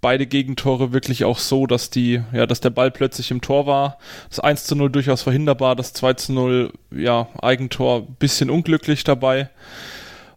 beide 0.00 0.26
Gegentore 0.26 0.92
wirklich 0.92 1.24
auch 1.24 1.38
so, 1.38 1.66
dass 1.66 1.90
die, 1.90 2.22
ja, 2.32 2.46
dass 2.46 2.60
der 2.60 2.70
Ball 2.70 2.90
plötzlich 2.90 3.30
im 3.30 3.40
Tor 3.40 3.66
war. 3.66 3.98
Das 4.28 4.40
1 4.40 4.64
zu 4.64 4.76
0 4.76 4.90
durchaus 4.90 5.22
verhinderbar, 5.22 5.76
das 5.76 5.92
2 5.92 6.14
zu 6.14 6.32
0, 6.32 6.72
ja, 6.90 7.28
Eigentor 7.40 8.02
bisschen 8.02 8.50
unglücklich 8.50 9.04
dabei. 9.04 9.50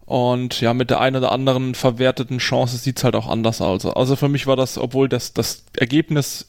Und 0.05 0.59
ja, 0.61 0.73
mit 0.73 0.89
der 0.89 0.99
einen 0.99 1.17
oder 1.17 1.31
anderen 1.31 1.75
verwerteten 1.75 2.39
Chance 2.39 2.77
sieht's 2.77 3.03
halt 3.03 3.15
auch 3.15 3.27
anders 3.27 3.61
aus. 3.61 3.85
Also 3.85 4.15
für 4.15 4.29
mich 4.29 4.47
war 4.47 4.55
das, 4.55 4.77
obwohl 4.77 5.07
das, 5.07 5.33
das 5.33 5.63
Ergebnis 5.77 6.47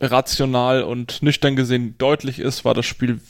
rational 0.00 0.82
und 0.82 1.22
nüchtern 1.22 1.56
gesehen 1.56 1.96
deutlich 1.98 2.38
ist, 2.38 2.64
war 2.64 2.74
das 2.74 2.86
Spiel 2.86 3.20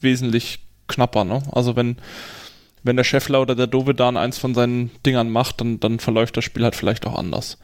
wesentlich 0.00 0.60
knapper, 0.88 1.24
ne? 1.24 1.42
Also 1.52 1.76
wenn, 1.76 1.96
wenn 2.86 2.96
der 2.96 3.04
Scheffler 3.04 3.40
oder 3.40 3.54
der 3.54 3.66
Dovedan 3.66 4.16
eins 4.16 4.38
von 4.38 4.54
seinen 4.54 4.90
Dingern 5.04 5.30
macht, 5.30 5.60
dann, 5.60 5.80
dann 5.80 5.98
verläuft 5.98 6.36
das 6.36 6.44
Spiel 6.44 6.64
halt 6.64 6.76
vielleicht 6.76 7.06
auch 7.06 7.18
anders. 7.18 7.58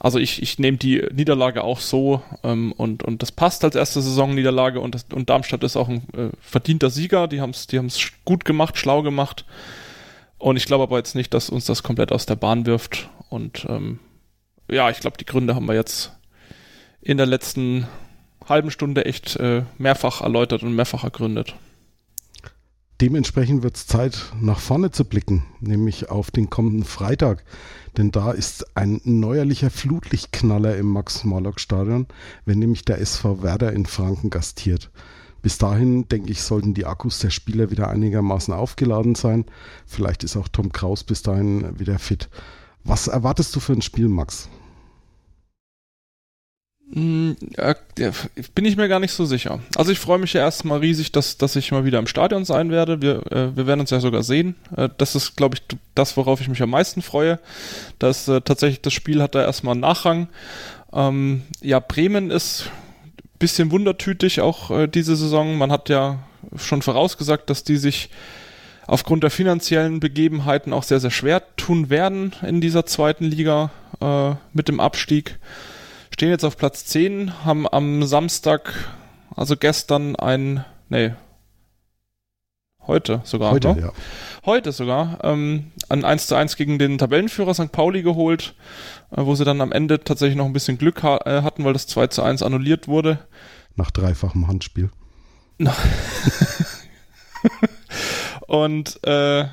Also 0.00 0.18
ich, 0.18 0.42
ich 0.42 0.58
nehme 0.58 0.76
die 0.76 1.04
Niederlage 1.12 1.64
auch 1.64 1.80
so 1.80 2.22
ähm, 2.44 2.72
und, 2.72 3.02
und 3.02 3.22
das 3.22 3.32
passt 3.32 3.64
als 3.64 3.74
erste 3.74 4.00
Saisonniederlage 4.00 4.80
und, 4.80 5.12
und 5.12 5.28
Darmstadt 5.28 5.64
ist 5.64 5.76
auch 5.76 5.88
ein 5.88 6.02
äh, 6.16 6.30
verdienter 6.40 6.90
Sieger. 6.90 7.26
Die 7.26 7.40
haben 7.40 7.50
es 7.50 7.66
die 7.66 7.80
gut 8.24 8.44
gemacht, 8.44 8.78
schlau 8.78 9.02
gemacht. 9.02 9.44
Und 10.38 10.56
ich 10.56 10.66
glaube 10.66 10.84
aber 10.84 10.98
jetzt 10.98 11.16
nicht, 11.16 11.34
dass 11.34 11.50
uns 11.50 11.66
das 11.66 11.82
komplett 11.82 12.12
aus 12.12 12.26
der 12.26 12.36
Bahn 12.36 12.64
wirft. 12.64 13.08
Und 13.28 13.66
ähm, 13.68 13.98
ja, 14.70 14.88
ich 14.90 15.00
glaube, 15.00 15.16
die 15.18 15.26
Gründe 15.26 15.54
haben 15.56 15.66
wir 15.66 15.74
jetzt 15.74 16.12
in 17.00 17.16
der 17.16 17.26
letzten 17.26 17.88
halben 18.48 18.70
Stunde 18.70 19.04
echt 19.04 19.36
äh, 19.36 19.62
mehrfach 19.78 20.20
erläutert 20.20 20.62
und 20.62 20.74
mehrfach 20.74 21.02
ergründet. 21.02 21.54
Dementsprechend 23.00 23.62
wird 23.62 23.76
es 23.76 23.86
Zeit, 23.86 24.32
nach 24.40 24.58
vorne 24.58 24.90
zu 24.90 25.04
blicken, 25.04 25.44
nämlich 25.60 26.10
auf 26.10 26.32
den 26.32 26.50
kommenden 26.50 26.82
Freitag. 26.82 27.44
Denn 27.96 28.10
da 28.10 28.32
ist 28.32 28.76
ein 28.76 29.00
neuerlicher 29.04 29.70
Flutlichtknaller 29.70 30.76
im 30.76 30.86
Max-Morlock-Stadion, 30.86 32.08
wenn 32.44 32.58
nämlich 32.58 32.84
der 32.84 33.00
SV 33.00 33.40
Werder 33.42 33.72
in 33.72 33.86
Franken 33.86 34.30
gastiert. 34.30 34.90
Bis 35.42 35.58
dahin, 35.58 36.08
denke 36.08 36.32
ich, 36.32 36.42
sollten 36.42 36.74
die 36.74 36.86
Akkus 36.86 37.20
der 37.20 37.30
Spieler 37.30 37.70
wieder 37.70 37.88
einigermaßen 37.88 38.52
aufgeladen 38.52 39.14
sein. 39.14 39.44
Vielleicht 39.86 40.24
ist 40.24 40.36
auch 40.36 40.48
Tom 40.48 40.72
Kraus 40.72 41.04
bis 41.04 41.22
dahin 41.22 41.78
wieder 41.78 42.00
fit. 42.00 42.28
Was 42.82 43.06
erwartest 43.06 43.54
du 43.54 43.60
für 43.60 43.74
ein 43.74 43.82
Spiel, 43.82 44.08
Max? 44.08 44.48
Hm, 46.92 47.36
ja, 47.56 47.74
bin 48.54 48.64
ich 48.64 48.76
mir 48.76 48.88
gar 48.88 48.98
nicht 48.98 49.12
so 49.12 49.26
sicher. 49.26 49.60
Also 49.76 49.92
ich 49.92 49.98
freue 49.98 50.18
mich 50.18 50.32
ja 50.32 50.40
erstmal 50.40 50.78
riesig, 50.78 51.12
dass, 51.12 51.36
dass 51.36 51.54
ich 51.56 51.70
mal 51.70 51.84
wieder 51.84 51.98
im 51.98 52.06
Stadion 52.06 52.46
sein 52.46 52.70
werde. 52.70 53.02
Wir, 53.02 53.30
äh, 53.30 53.54
wir 53.56 53.66
werden 53.66 53.80
uns 53.80 53.90
ja 53.90 54.00
sogar 54.00 54.22
sehen. 54.22 54.54
Äh, 54.74 54.88
das 54.96 55.14
ist, 55.14 55.36
glaube 55.36 55.56
ich, 55.56 55.78
das, 55.94 56.16
worauf 56.16 56.40
ich 56.40 56.48
mich 56.48 56.62
am 56.62 56.70
meisten 56.70 57.02
freue. 57.02 57.38
Dass 57.98 58.26
äh, 58.28 58.40
tatsächlich 58.40 58.80
das 58.80 58.94
Spiel 58.94 59.22
hat 59.22 59.34
da 59.34 59.42
erstmal 59.42 59.72
einen 59.72 59.82
Nachrang. 59.82 60.28
Ähm, 60.92 61.42
ja, 61.60 61.78
Bremen 61.78 62.30
ist 62.30 62.70
ein 63.14 63.38
bisschen 63.38 63.70
wundertütig 63.70 64.40
auch 64.40 64.70
äh, 64.70 64.86
diese 64.86 65.14
Saison. 65.14 65.58
Man 65.58 65.70
hat 65.70 65.90
ja 65.90 66.20
schon 66.56 66.80
vorausgesagt, 66.80 67.50
dass 67.50 67.64
die 67.64 67.76
sich 67.76 68.08
aufgrund 68.86 69.22
der 69.22 69.30
finanziellen 69.30 70.00
Begebenheiten 70.00 70.72
auch 70.72 70.84
sehr, 70.84 71.00
sehr 71.00 71.10
schwer 71.10 71.42
tun 71.56 71.90
werden 71.90 72.32
in 72.40 72.62
dieser 72.62 72.86
zweiten 72.86 73.26
Liga 73.26 73.70
äh, 74.00 74.30
mit 74.54 74.68
dem 74.68 74.80
Abstieg 74.80 75.38
stehen 76.18 76.30
jetzt 76.30 76.44
auf 76.44 76.56
Platz 76.56 76.84
10, 76.86 77.44
haben 77.44 77.68
am 77.68 78.02
Samstag, 78.02 78.74
also 79.36 79.56
gestern 79.56 80.16
ein, 80.16 80.64
nee, 80.88 81.12
heute 82.88 83.20
sogar, 83.22 83.52
heute, 83.52 83.74
ne? 83.74 83.80
ja. 83.82 83.92
Heute 84.44 84.72
sogar, 84.72 85.20
ähm, 85.22 85.70
ein 85.88 86.04
1 86.04 86.26
zu 86.26 86.34
1 86.34 86.56
gegen 86.56 86.80
den 86.80 86.98
Tabellenführer 86.98 87.54
St. 87.54 87.70
Pauli 87.70 88.02
geholt, 88.02 88.56
äh, 89.12 89.24
wo 89.24 89.36
sie 89.36 89.44
dann 89.44 89.60
am 89.60 89.70
Ende 89.70 90.02
tatsächlich 90.02 90.36
noch 90.36 90.46
ein 90.46 90.52
bisschen 90.52 90.76
Glück 90.76 91.04
ha 91.04 91.20
äh, 91.24 91.42
hatten, 91.42 91.64
weil 91.64 91.72
das 91.72 91.86
2 91.86 92.08
zu 92.08 92.24
1 92.24 92.42
annulliert 92.42 92.88
wurde. 92.88 93.20
Nach 93.76 93.92
dreifachem 93.92 94.48
Handspiel. 94.48 94.90
Und 98.48 98.98
äh, 99.06 99.44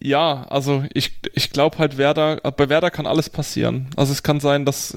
ja, 0.00 0.42
also 0.48 0.82
ich, 0.92 1.20
ich 1.34 1.50
glaube 1.50 1.78
halt, 1.78 1.98
Werder, 1.98 2.38
bei 2.50 2.68
Werder 2.68 2.90
kann 2.90 3.06
alles 3.06 3.30
passieren. 3.30 3.90
Also 3.94 4.10
es 4.12 4.24
kann 4.24 4.40
sein, 4.40 4.64
dass 4.64 4.96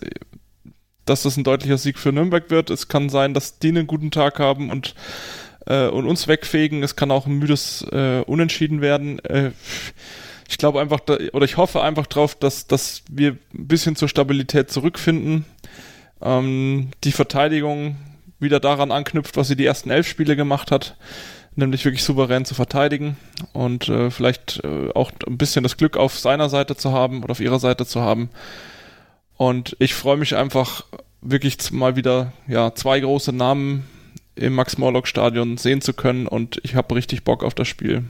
dass 1.11 1.23
das 1.23 1.37
ein 1.37 1.43
deutlicher 1.43 1.77
Sieg 1.77 1.99
für 1.99 2.11
Nürnberg 2.11 2.49
wird. 2.49 2.69
Es 2.69 2.87
kann 2.87 3.09
sein, 3.09 3.33
dass 3.33 3.59
die 3.59 3.69
einen 3.69 3.87
guten 3.87 4.11
Tag 4.11 4.39
haben 4.39 4.69
und 4.69 4.95
äh, 5.67 5.87
und 5.87 6.05
uns 6.07 6.27
wegfegen. 6.27 6.83
Es 6.83 6.95
kann 6.95 7.11
auch 7.11 7.25
ein 7.25 7.37
müdes 7.37 7.85
äh, 7.91 8.21
Unentschieden 8.21 8.81
werden. 8.81 9.19
Äh, 9.25 9.51
ich 10.49 10.57
glaube 10.57 10.81
einfach, 10.81 10.99
da, 10.99 11.17
oder 11.33 11.45
ich 11.45 11.57
hoffe 11.57 11.81
einfach 11.81 12.07
drauf, 12.07 12.35
dass, 12.35 12.67
dass 12.67 13.03
wir 13.09 13.37
ein 13.53 13.67
bisschen 13.67 13.95
zur 13.95 14.09
Stabilität 14.09 14.71
zurückfinden. 14.71 15.45
Ähm, 16.21 16.91
die 17.03 17.11
Verteidigung 17.11 17.95
wieder 18.39 18.59
daran 18.59 18.91
anknüpft, 18.91 19.37
was 19.37 19.47
sie 19.47 19.55
die 19.55 19.65
ersten 19.65 19.91
elf 19.91 20.07
Spiele 20.07 20.35
gemacht 20.35 20.71
hat, 20.71 20.97
nämlich 21.55 21.85
wirklich 21.85 22.03
souverän 22.03 22.43
zu 22.43 22.55
verteidigen 22.55 23.17
und 23.53 23.87
äh, 23.87 24.09
vielleicht 24.09 24.61
äh, 24.63 24.89
auch 24.93 25.11
ein 25.27 25.37
bisschen 25.37 25.63
das 25.63 25.77
Glück 25.77 25.95
auf 25.95 26.17
seiner 26.17 26.49
Seite 26.49 26.75
zu 26.75 26.91
haben 26.91 27.23
oder 27.23 27.31
auf 27.31 27.39
ihrer 27.39 27.59
Seite 27.59 27.85
zu 27.85 28.01
haben. 28.01 28.29
Und 29.41 29.75
ich 29.79 29.95
freue 29.95 30.17
mich 30.17 30.35
einfach 30.35 30.85
wirklich 31.19 31.71
mal 31.71 31.95
wieder 31.95 32.31
ja 32.47 32.75
zwei 32.75 32.99
große 32.99 33.33
Namen 33.33 33.85
im 34.35 34.53
Max-Morlock-Stadion 34.53 35.57
sehen 35.57 35.81
zu 35.81 35.93
können 35.93 36.27
und 36.27 36.61
ich 36.63 36.75
habe 36.75 36.93
richtig 36.93 37.23
Bock 37.23 37.43
auf 37.43 37.55
das 37.55 37.67
Spiel. 37.67 38.03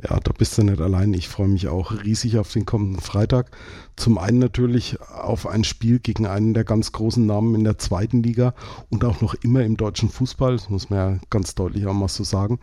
Ja, 0.00 0.20
da 0.20 0.30
bist 0.30 0.56
du 0.56 0.62
nicht 0.62 0.80
allein. 0.80 1.12
Ich 1.12 1.26
freue 1.26 1.48
mich 1.48 1.66
auch 1.66 1.90
riesig 2.04 2.38
auf 2.38 2.52
den 2.52 2.66
kommenden 2.66 3.00
Freitag. 3.00 3.50
Zum 3.96 4.16
einen 4.16 4.38
natürlich 4.38 5.00
auf 5.00 5.48
ein 5.48 5.64
Spiel 5.64 5.98
gegen 5.98 6.26
einen 6.26 6.54
der 6.54 6.62
ganz 6.62 6.92
großen 6.92 7.26
Namen 7.26 7.56
in 7.56 7.64
der 7.64 7.78
zweiten 7.78 8.22
Liga 8.22 8.54
und 8.90 9.04
auch 9.04 9.22
noch 9.22 9.34
immer 9.34 9.64
im 9.64 9.76
deutschen 9.76 10.08
Fußball. 10.08 10.52
Das 10.52 10.70
muss 10.70 10.88
man 10.88 10.98
ja 11.00 11.20
ganz 11.30 11.56
deutlich 11.56 11.88
auch 11.88 11.94
mal 11.94 12.06
so 12.06 12.22
sagen. 12.22 12.60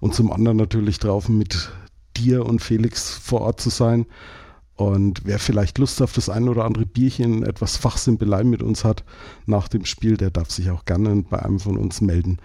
Und 0.00 0.14
zum 0.14 0.30
anderen 0.30 0.58
natürlich 0.58 0.98
drauf, 0.98 1.30
mit 1.30 1.72
dir 2.18 2.44
und 2.44 2.60
Felix 2.60 3.08
vor 3.08 3.40
Ort 3.40 3.62
zu 3.62 3.70
sein. 3.70 4.04
Und 4.80 5.26
wer 5.26 5.38
vielleicht 5.38 5.76
Lust 5.76 6.00
auf 6.00 6.14
das 6.14 6.30
ein 6.30 6.48
oder 6.48 6.64
andere 6.64 6.86
Bierchen, 6.86 7.42
etwas 7.42 7.76
Fachsimpelei 7.76 8.44
mit 8.44 8.62
uns 8.62 8.82
hat 8.82 9.04
nach 9.44 9.68
dem 9.68 9.84
Spiel, 9.84 10.16
der 10.16 10.30
darf 10.30 10.50
sich 10.50 10.70
auch 10.70 10.86
gerne 10.86 11.22
bei 11.28 11.38
einem 11.38 11.60
von 11.60 11.76
uns 11.76 12.00
melden. 12.00 12.38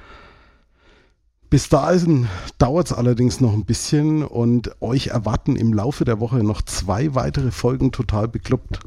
Bis 1.50 1.70
dahin 1.70 2.28
dauert 2.58 2.88
es 2.88 2.94
allerdings 2.94 3.40
noch 3.40 3.54
ein 3.54 3.64
bisschen 3.64 4.22
und 4.22 4.76
euch 4.82 5.08
erwarten 5.08 5.56
im 5.56 5.74
Laufe 5.74 6.04
der 6.04 6.20
Woche 6.20 6.44
noch 6.44 6.62
zwei 6.62 7.16
weitere 7.16 7.52
Folgen 7.52 7.94
total 7.94 8.28
bekloppt. 8.28 8.82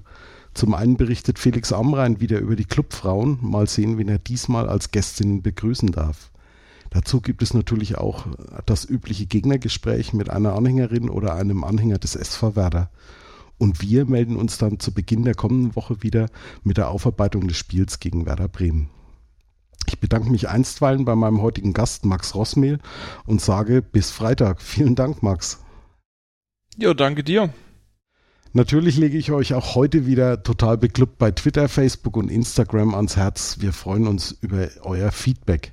Zum 0.52 0.74
einen 0.74 0.98
berichtet 0.98 1.38
Felix 1.38 1.72
Amrein 1.72 2.20
wieder 2.20 2.40
über 2.40 2.54
die 2.54 2.66
Clubfrauen. 2.66 3.38
Mal 3.40 3.66
sehen, 3.66 3.96
wen 3.96 4.10
er 4.10 4.18
diesmal 4.18 4.68
als 4.68 4.90
Gästin 4.90 5.40
begrüßen 5.40 5.90
darf. 5.90 6.30
Dazu 6.90 7.22
gibt 7.22 7.40
es 7.40 7.54
natürlich 7.54 7.96
auch 7.96 8.26
das 8.66 8.84
übliche 8.84 9.24
Gegnergespräch 9.24 10.12
mit 10.12 10.28
einer 10.28 10.52
Anhängerin 10.52 11.08
oder 11.08 11.34
einem 11.34 11.64
Anhänger 11.64 11.96
des 11.96 12.14
SV 12.14 12.54
Werder. 12.54 12.90
Und 13.58 13.82
wir 13.82 14.06
melden 14.06 14.36
uns 14.36 14.56
dann 14.58 14.78
zu 14.78 14.92
Beginn 14.92 15.24
der 15.24 15.34
kommenden 15.34 15.74
Woche 15.74 16.02
wieder 16.02 16.28
mit 16.62 16.76
der 16.76 16.90
Aufarbeitung 16.90 17.48
des 17.48 17.56
Spiels 17.56 17.98
gegen 17.98 18.24
Werder 18.24 18.48
Bremen. 18.48 18.88
Ich 19.88 19.98
bedanke 19.98 20.30
mich 20.30 20.48
einstweilen 20.48 21.04
bei 21.04 21.16
meinem 21.16 21.42
heutigen 21.42 21.72
Gast 21.72 22.04
Max 22.04 22.34
Rossmehl 22.34 22.78
und 23.26 23.40
sage 23.40 23.82
bis 23.82 24.10
Freitag. 24.10 24.62
Vielen 24.62 24.94
Dank, 24.94 25.22
Max. 25.22 25.62
Ja, 26.76 26.94
danke 26.94 27.24
dir. 27.24 27.52
Natürlich 28.52 28.96
lege 28.96 29.18
ich 29.18 29.32
euch 29.32 29.54
auch 29.54 29.74
heute 29.74 30.06
wieder 30.06 30.42
total 30.42 30.78
beklubbt 30.78 31.18
bei 31.18 31.30
Twitter, 31.30 31.68
Facebook 31.68 32.16
und 32.16 32.30
Instagram 32.30 32.94
ans 32.94 33.16
Herz. 33.16 33.58
Wir 33.60 33.72
freuen 33.72 34.06
uns 34.06 34.32
über 34.40 34.68
euer 34.82 35.10
Feedback. 35.10 35.72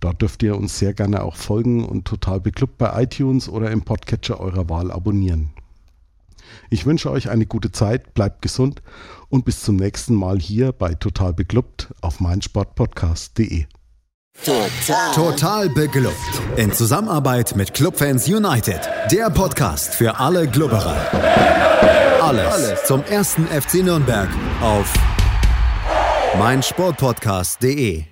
Dort 0.00 0.20
dürft 0.22 0.42
ihr 0.42 0.56
uns 0.56 0.78
sehr 0.78 0.94
gerne 0.94 1.22
auch 1.22 1.36
folgen 1.36 1.84
und 1.84 2.04
total 2.04 2.40
beklubbt 2.40 2.78
bei 2.78 3.02
iTunes 3.02 3.48
oder 3.48 3.70
im 3.70 3.82
Podcatcher 3.82 4.40
eurer 4.40 4.68
Wahl 4.68 4.90
abonnieren. 4.90 5.50
Ich 6.70 6.86
wünsche 6.86 7.10
euch 7.10 7.30
eine 7.30 7.46
gute 7.46 7.72
Zeit, 7.72 8.14
bleibt 8.14 8.42
gesund 8.42 8.82
und 9.28 9.44
bis 9.44 9.62
zum 9.62 9.76
nächsten 9.76 10.14
Mal 10.14 10.38
hier 10.38 10.72
bei 10.72 10.94
Total 10.94 11.32
Beglückt 11.32 11.92
auf 12.00 12.20
meinsportpodcast.de. 12.20 13.66
Total. 14.44 15.14
Total 15.14 15.68
beglückt. 15.68 16.42
In 16.56 16.72
Zusammenarbeit 16.72 17.54
mit 17.54 17.74
Clubfans 17.74 18.26
United. 18.28 18.80
Der 19.10 19.30
Podcast 19.30 19.94
für 19.94 20.18
alle 20.18 20.48
Glubberer. 20.48 20.96
Alles, 22.20 22.52
Alles 22.52 22.84
zum 22.84 23.04
ersten 23.04 23.46
FC 23.46 23.84
Nürnberg 23.84 24.28
auf 24.60 24.92
meinsportpodcast.de. 26.38 28.11